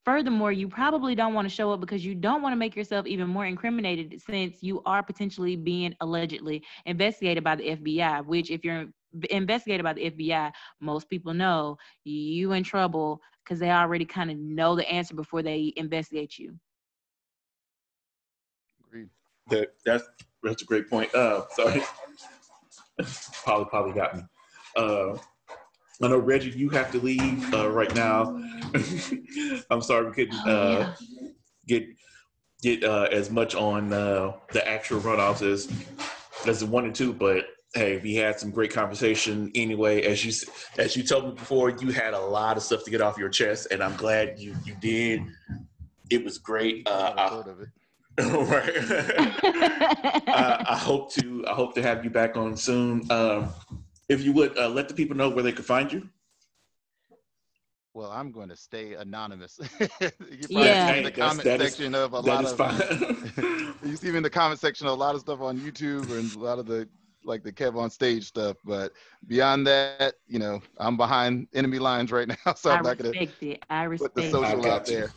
[0.04, 3.06] Furthermore, you probably don't want to show up because you don't want to make yourself
[3.06, 8.66] even more incriminated since you are potentially being allegedly investigated by the FBI, which, if
[8.66, 8.88] you're
[9.30, 14.38] investigated by the FBI, most people know you in trouble because they already kind of
[14.38, 16.56] know the answer before they investigate you.
[18.88, 19.10] Agreed.
[19.50, 20.04] That, that's
[20.44, 21.14] that's a great point.
[21.14, 21.82] Uh, sorry,
[23.46, 24.24] Polly Polly got me.
[24.76, 25.18] Uh,
[26.04, 28.42] I know Reggie, you have to leave uh, right now.
[29.70, 31.28] I'm sorry we couldn't Oh, uh, yeah.
[31.68, 31.86] get
[32.62, 35.72] get uh, as much on uh, the actual runoffs as
[36.48, 40.02] as the one and two, but hey, we had some great conversation anyway.
[40.04, 40.32] As you
[40.78, 43.30] as you told me before, you had a lot of stuff to get off your
[43.30, 45.22] chest, and I'm glad you you did.
[46.10, 46.88] It was great.
[46.88, 47.70] Uh, I, of it.
[48.20, 49.44] right.
[50.28, 53.10] uh, I hope to I hope to have you back on soon.
[53.10, 53.50] Um,
[54.10, 56.10] if you would uh, let the people know where they could find you.
[57.94, 59.60] Well, I'm going to stay anonymous.
[59.80, 60.94] you probably Yeah.
[60.94, 63.78] see in the comment that is- section of a lot of.
[63.86, 66.34] you see me in the comment section of a lot of stuff on YouTube and
[66.36, 66.88] a lot of the
[67.24, 68.58] like the Kev on stage stuff.
[68.66, 68.94] But
[69.28, 73.10] beyond that, you know, I'm behind enemy lines right now, so I I'm not gonna
[73.10, 73.64] respect it.
[73.70, 74.66] I put the social.
[74.66, 74.96] I out you.
[74.96, 75.14] there.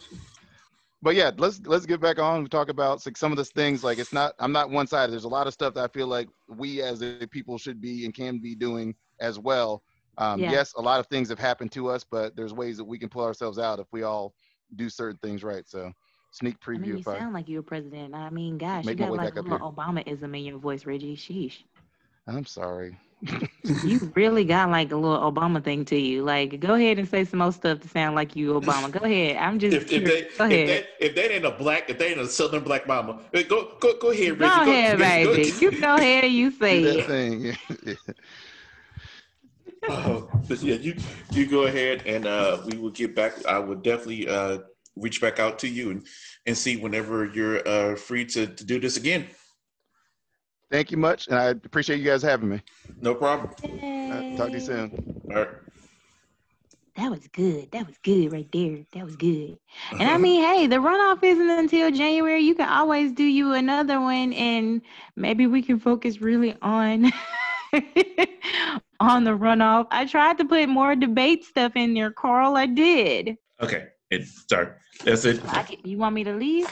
[1.02, 3.84] But yeah, let's let's get back on and talk about like some of the things.
[3.84, 5.12] Like it's not I'm not one sided.
[5.12, 8.04] There's a lot of stuff that I feel like we as a people should be
[8.04, 9.82] and can be doing as well.
[10.16, 10.50] Um, Yeah.
[10.50, 13.08] Yes, a lot of things have happened to us, but there's ways that we can
[13.08, 14.34] pull ourselves out if we all
[14.76, 15.68] do certain things right.
[15.68, 15.92] So
[16.30, 18.14] sneak I mean, preview you if I sound like you're a president.
[18.14, 21.16] I mean, gosh, you got like a little Obama-ism in your voice, Reggie.
[21.16, 21.64] Sheesh.
[22.26, 22.98] I'm sorry.
[23.82, 26.22] You really got like a little Obama thing to you.
[26.22, 28.90] Like, go ahead and say some more stuff to sound like you Obama.
[28.90, 29.36] Go ahead.
[29.36, 30.68] I'm just if, if they go if ahead.
[30.68, 33.76] that if that ain't a black if they ain't a southern black mama, eh, go
[33.80, 35.52] go go ahead, Go ahead, go, baby.
[35.60, 37.06] You go ahead and you say that it.
[37.06, 37.98] thing.
[39.88, 40.94] Uh, but yeah, you
[41.32, 43.44] you go ahead and uh, we will get back.
[43.46, 44.58] I will definitely uh,
[44.96, 46.06] reach back out to you and,
[46.46, 49.26] and see whenever you're uh, free to, to do this again.
[50.70, 52.62] Thank you much, and I appreciate you guys having me.
[53.00, 53.48] No problem.
[54.10, 54.92] Uh, talk to you soon.
[55.30, 55.48] All right.
[56.96, 57.70] That was good.
[57.72, 58.78] That was good right there.
[58.92, 59.58] That was good.
[59.98, 62.40] And I mean, hey, the runoff isn't until January.
[62.40, 64.80] You can always do you another one, and
[65.16, 67.06] maybe we can focus really on
[69.00, 69.86] on the runoff.
[69.90, 72.56] I tried to put more debate stuff in there, Carl.
[72.56, 73.36] I did.
[73.60, 73.88] okay.
[74.10, 74.68] It's sorry.
[75.04, 75.40] That's it.
[75.48, 76.68] I can, you want me to leave?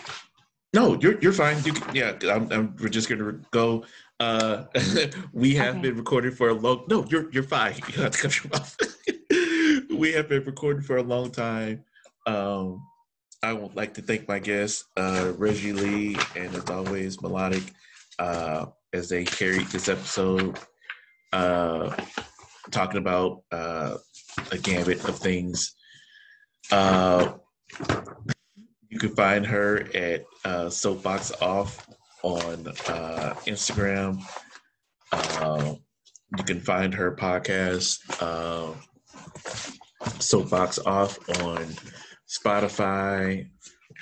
[0.75, 1.63] No, you're you're fine.
[1.65, 3.85] You can, yeah, I'm, I'm, we're just gonna go.
[4.19, 4.65] Uh,
[5.33, 5.83] we have Okay.
[5.83, 6.85] been recording for a long.
[6.89, 7.75] No, you're you're fine.
[7.95, 8.77] You have to cut your mouth.
[9.99, 11.85] we have been recording for a long time.
[12.27, 12.83] Um,
[13.43, 17.65] I would like to thank my guests, uh, Reggie Lee, and as always, Melodic,
[18.19, 20.59] uh, as they carried this episode,
[21.33, 21.95] uh,
[22.71, 23.97] talking about uh,
[24.53, 25.75] a gambit of things.
[26.71, 27.33] Uh,
[28.93, 31.89] you can find her at uh, Soapbox Off
[32.23, 34.21] on uh, Instagram.
[35.11, 35.77] Uh,
[36.37, 38.75] you can find her podcast, uh,
[40.19, 41.75] Soapbox Off, on
[42.29, 43.49] Spotify.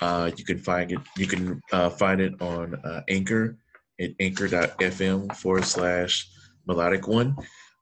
[0.00, 0.98] Uh, you can find it.
[1.16, 3.58] You can uh, find it on uh, Anchor
[4.00, 6.28] at anchor.fm forward slash
[6.66, 7.36] melodic one.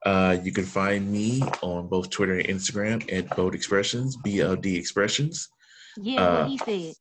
[0.04, 5.48] You can find me on both Twitter and Instagram at Bold Expressions, BLD Expressions
[5.96, 6.94] Yeah, Uh, what he said.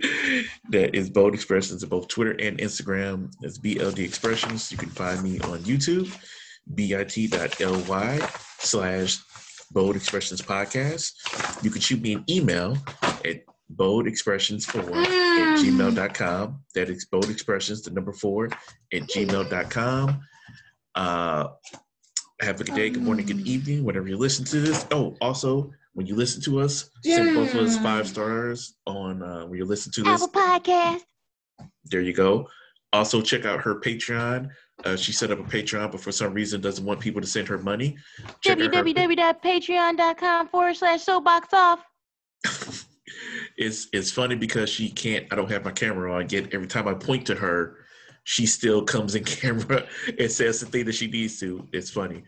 [0.70, 3.32] that is Bold Expressions on both Twitter and Instagram.
[3.40, 4.70] That's BLD Expressions.
[4.72, 6.12] You can find me on YouTube,
[6.74, 9.18] bit.ly slash
[9.70, 11.12] Bold Expressions Podcast.
[11.62, 13.44] You can shoot me an email at
[13.74, 16.60] boldexpressions4 at gmail.com.
[16.74, 20.20] That is Bold Expressions, the number four, at gmail.com.
[20.94, 21.48] Uh,
[22.40, 24.86] have a good day, good morning, good evening, whenever you listen to this.
[24.90, 29.46] Oh, also, when you listen to us, send both of us five stars on uh,
[29.46, 30.22] when you listen to this.
[30.22, 31.00] Apple Podcast.
[31.86, 32.48] There you go.
[32.92, 34.48] Also, check out her Patreon.
[34.84, 37.48] Uh, she set up a Patreon, but for some reason doesn't want people to send
[37.48, 37.96] her money.
[38.40, 41.80] Check out her- www.patreon.com forward slash soapbox off.
[43.56, 45.26] it's it's funny because she can't.
[45.32, 46.52] I don't have my camera on yet.
[46.52, 47.78] Every time I point to her,
[48.24, 49.86] she still comes in camera
[50.18, 51.66] and says the thing that she needs to.
[51.72, 52.24] It's funny,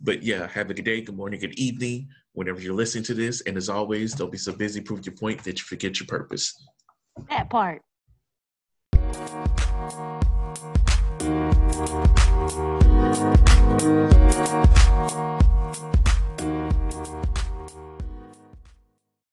[0.00, 0.46] but yeah.
[0.48, 3.40] Have a good day, good morning, good evening, whenever you're listening to this.
[3.42, 6.66] And as always, don't be so busy proving your point that you forget your purpose.
[7.28, 7.82] That part.